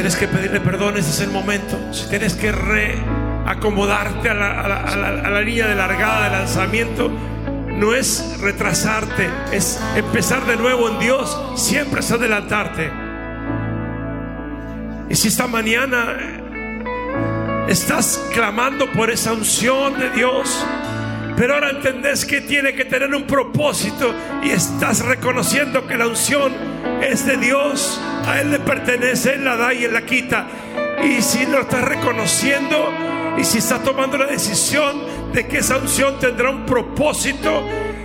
Tienes 0.03 0.19
que 0.19 0.27
pedirle 0.27 0.59
perdón, 0.59 0.97
ese 0.97 1.11
es 1.11 1.21
el 1.21 1.29
momento. 1.29 1.79
Si 1.93 2.09
tienes 2.09 2.33
que 2.33 2.51
reacomodarte 2.51 4.29
a 4.29 4.33
la, 4.33 5.41
línea 5.41 5.65
de 5.65 5.75
largada, 5.75 6.25
de 6.25 6.29
lanzamiento, 6.31 7.09
no 7.69 7.93
es 7.95 8.37
retrasarte, 8.41 9.29
es 9.53 9.79
empezar 9.95 10.45
de 10.45 10.57
nuevo 10.57 10.89
en 10.89 10.99
Dios. 10.99 11.41
Siempre 11.55 12.01
es 12.01 12.11
adelantarte. 12.11 12.91
Y 15.09 15.15
si 15.15 15.29
esta 15.29 15.47
mañana 15.47 16.17
estás 17.69 18.19
clamando 18.33 18.91
por 18.91 19.09
esa 19.09 19.31
unción 19.31 19.97
de 19.97 20.09
Dios, 20.09 20.65
pero 21.35 21.55
ahora 21.55 21.71
entendés 21.71 22.25
que 22.25 22.41
tiene 22.41 22.73
que 22.73 22.85
tener 22.85 23.13
un 23.13 23.23
propósito 23.23 24.13
y 24.43 24.51
estás 24.51 25.03
reconociendo 25.05 25.87
que 25.87 25.97
la 25.97 26.07
unción 26.07 26.53
es 27.01 27.25
de 27.25 27.37
Dios, 27.37 27.99
a 28.25 28.41
Él 28.41 28.51
le 28.51 28.59
pertenece, 28.59 29.33
Él 29.33 29.45
la 29.45 29.57
da 29.57 29.73
y 29.73 29.83
Él 29.85 29.93
la 29.93 30.05
quita. 30.05 30.47
Y 31.03 31.21
si 31.21 31.45
lo 31.45 31.61
estás 31.61 31.83
reconociendo 31.83 32.93
y 33.37 33.43
si 33.43 33.57
estás 33.57 33.83
tomando 33.83 34.17
la 34.17 34.27
decisión 34.27 35.01
de 35.33 35.47
que 35.47 35.57
esa 35.57 35.77
unción 35.77 36.19
tendrá 36.19 36.49
un 36.49 36.65
propósito 36.65 37.63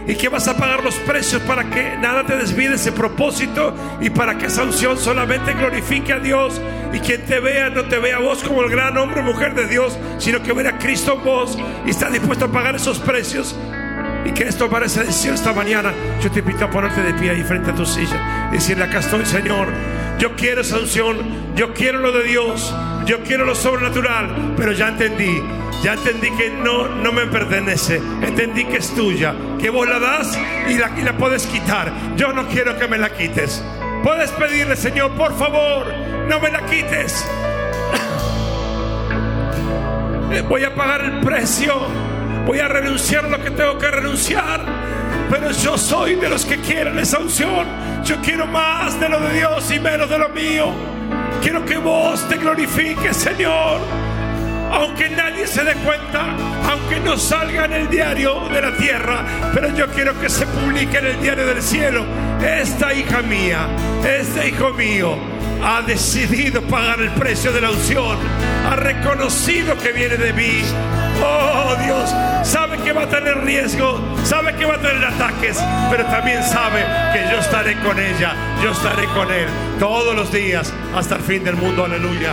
y 0.09 0.16
que 0.16 0.28
vas 0.28 0.48
a 0.48 0.56
pagar 0.56 0.82
los 0.82 0.96
precios 0.96 1.42
para 1.42 1.68
que 1.68 1.96
nada 1.98 2.24
te 2.24 2.34
desvíe 2.34 2.70
de 2.70 2.76
ese 2.76 2.90
propósito 2.92 3.74
y 4.00 4.09
para 4.09 4.38
que 4.38 4.46
esa 4.46 4.62
unción 4.62 4.96
solamente 4.96 5.52
glorifique 5.52 6.14
a 6.14 6.18
Dios 6.18 6.61
y 6.92 6.98
quien 7.00 7.24
te 7.26 7.38
vea 7.38 7.68
no 7.68 7.84
te 7.84 7.98
vea 7.98 8.16
a 8.16 8.20
vos 8.20 8.42
como 8.42 8.62
el 8.62 8.70
gran 8.70 8.96
hombre 8.96 9.20
o 9.20 9.22
mujer 9.22 9.54
de 9.54 9.66
Dios, 9.66 9.96
sino 10.18 10.42
que 10.42 10.52
vea 10.54 10.70
a 10.70 10.78
Cristo 10.78 11.12
en 11.18 11.24
vos 11.24 11.59
y 11.86 11.90
está 11.90 12.09
dispuesto 12.09 12.46
a 12.46 12.48
pagar 12.48 12.74
esos 12.74 12.98
precios. 12.98 13.54
Y 14.24 14.42
esto 14.42 14.66
tomar 14.66 14.82
esa 14.82 15.02
decisión 15.02 15.34
esta 15.34 15.52
mañana, 15.52 15.92
yo 16.20 16.30
te 16.30 16.40
invito 16.40 16.64
a 16.64 16.70
ponerte 16.70 17.02
de 17.02 17.14
pie 17.14 17.30
ahí 17.30 17.42
frente 17.42 17.70
a 17.70 17.74
tu 17.74 17.86
silla. 17.86 18.48
Y 18.50 18.54
decirle, 18.54 18.84
acá 18.84 18.98
estoy 18.98 19.24
Señor, 19.24 19.68
yo 20.18 20.34
quiero 20.36 20.61
esa 20.61 20.78
unción, 20.78 21.54
yo 21.54 21.72
quiero 21.72 21.98
lo 21.98 22.12
de 22.12 22.24
Dios, 22.24 22.74
yo 23.06 23.22
quiero 23.22 23.44
lo 23.44 23.54
sobrenatural, 23.54 24.54
pero 24.56 24.72
ya 24.72 24.88
entendí, 24.88 25.42
ya 25.82 25.94
entendí 25.94 26.30
que 26.32 26.50
no, 26.50 26.88
no 26.88 27.12
me 27.12 27.26
pertenece, 27.26 27.96
entendí 28.22 28.64
que 28.64 28.78
es 28.78 28.94
tuya, 28.94 29.34
que 29.60 29.70
vos 29.70 29.88
la 29.88 29.98
das 29.98 30.38
y 30.68 30.74
la, 30.74 30.90
y 30.98 31.02
la 31.02 31.16
puedes 31.16 31.46
quitar, 31.46 31.92
yo 32.16 32.32
no 32.32 32.46
quiero 32.48 32.78
que 32.78 32.88
me 32.88 32.98
la 32.98 33.10
quites. 33.10 33.62
Puedes 34.02 34.30
pedirle, 34.32 34.76
Señor, 34.76 35.12
por 35.12 35.36
favor, 35.36 35.86
no 36.28 36.40
me 36.40 36.50
la 36.50 36.64
quites. 36.66 37.26
Voy 40.48 40.62
a 40.62 40.74
pagar 40.74 41.00
el 41.00 41.20
precio 41.20 41.74
voy 42.48 42.60
a 42.60 42.68
renunciar 42.68 43.26
a 43.26 43.28
lo 43.28 43.44
que 43.44 43.50
tengo 43.50 43.76
que 43.76 43.90
renunciar. 43.90 44.64
Pero 45.30 45.50
yo 45.50 45.76
soy 45.76 46.14
de 46.14 46.30
los 46.30 46.46
que 46.46 46.56
quieren 46.56 46.98
esa 46.98 47.18
unción. 47.18 47.66
Yo 48.04 48.16
quiero 48.22 48.46
más 48.46 48.98
de 48.98 49.10
lo 49.10 49.20
de 49.20 49.34
Dios 49.34 49.70
y 49.70 49.78
menos 49.78 50.08
de 50.08 50.18
lo 50.18 50.30
mío. 50.30 50.72
Quiero 51.42 51.62
que 51.66 51.76
vos 51.76 52.26
te 52.26 52.38
glorifiques, 52.38 53.18
Señor. 53.18 53.80
Aunque 54.72 55.08
nadie 55.10 55.46
se 55.46 55.64
dé 55.64 55.74
cuenta, 55.74 56.36
aunque 56.68 57.00
no 57.00 57.16
salga 57.16 57.64
en 57.64 57.72
el 57.72 57.88
diario 57.88 58.48
de 58.48 58.60
la 58.60 58.76
tierra, 58.76 59.24
pero 59.54 59.74
yo 59.74 59.88
quiero 59.88 60.18
que 60.20 60.28
se 60.28 60.46
publique 60.46 60.98
en 60.98 61.06
el 61.06 61.20
diario 61.20 61.46
del 61.46 61.62
cielo. 61.62 62.04
Esta 62.42 62.92
hija 62.92 63.22
mía, 63.22 63.68
este 64.04 64.48
hijo 64.48 64.72
mío, 64.74 65.16
ha 65.62 65.82
decidido 65.82 66.62
pagar 66.62 67.00
el 67.00 67.10
precio 67.10 67.52
de 67.52 67.60
la 67.60 67.70
unción, 67.70 68.16
ha 68.70 68.76
reconocido 68.76 69.76
que 69.78 69.92
viene 69.92 70.16
de 70.16 70.32
mí. 70.32 70.62
Oh 71.22 71.74
Dios, 71.84 72.14
sabe 72.44 72.78
que 72.78 72.92
va 72.92 73.02
a 73.02 73.08
tener 73.08 73.44
riesgo, 73.44 74.00
sabe 74.24 74.54
que 74.54 74.64
va 74.64 74.74
a 74.74 74.78
tener 74.78 75.04
ataques, 75.04 75.58
pero 75.90 76.04
también 76.04 76.42
sabe 76.44 76.84
que 77.12 77.28
yo 77.30 77.38
estaré 77.38 77.76
con 77.80 77.98
ella, 77.98 78.34
yo 78.62 78.70
estaré 78.70 79.06
con 79.06 79.32
él 79.32 79.48
todos 79.80 80.14
los 80.14 80.32
días 80.32 80.72
hasta 80.94 81.16
el 81.16 81.22
fin 81.22 81.42
del 81.42 81.56
mundo. 81.56 81.84
Aleluya. 81.84 82.32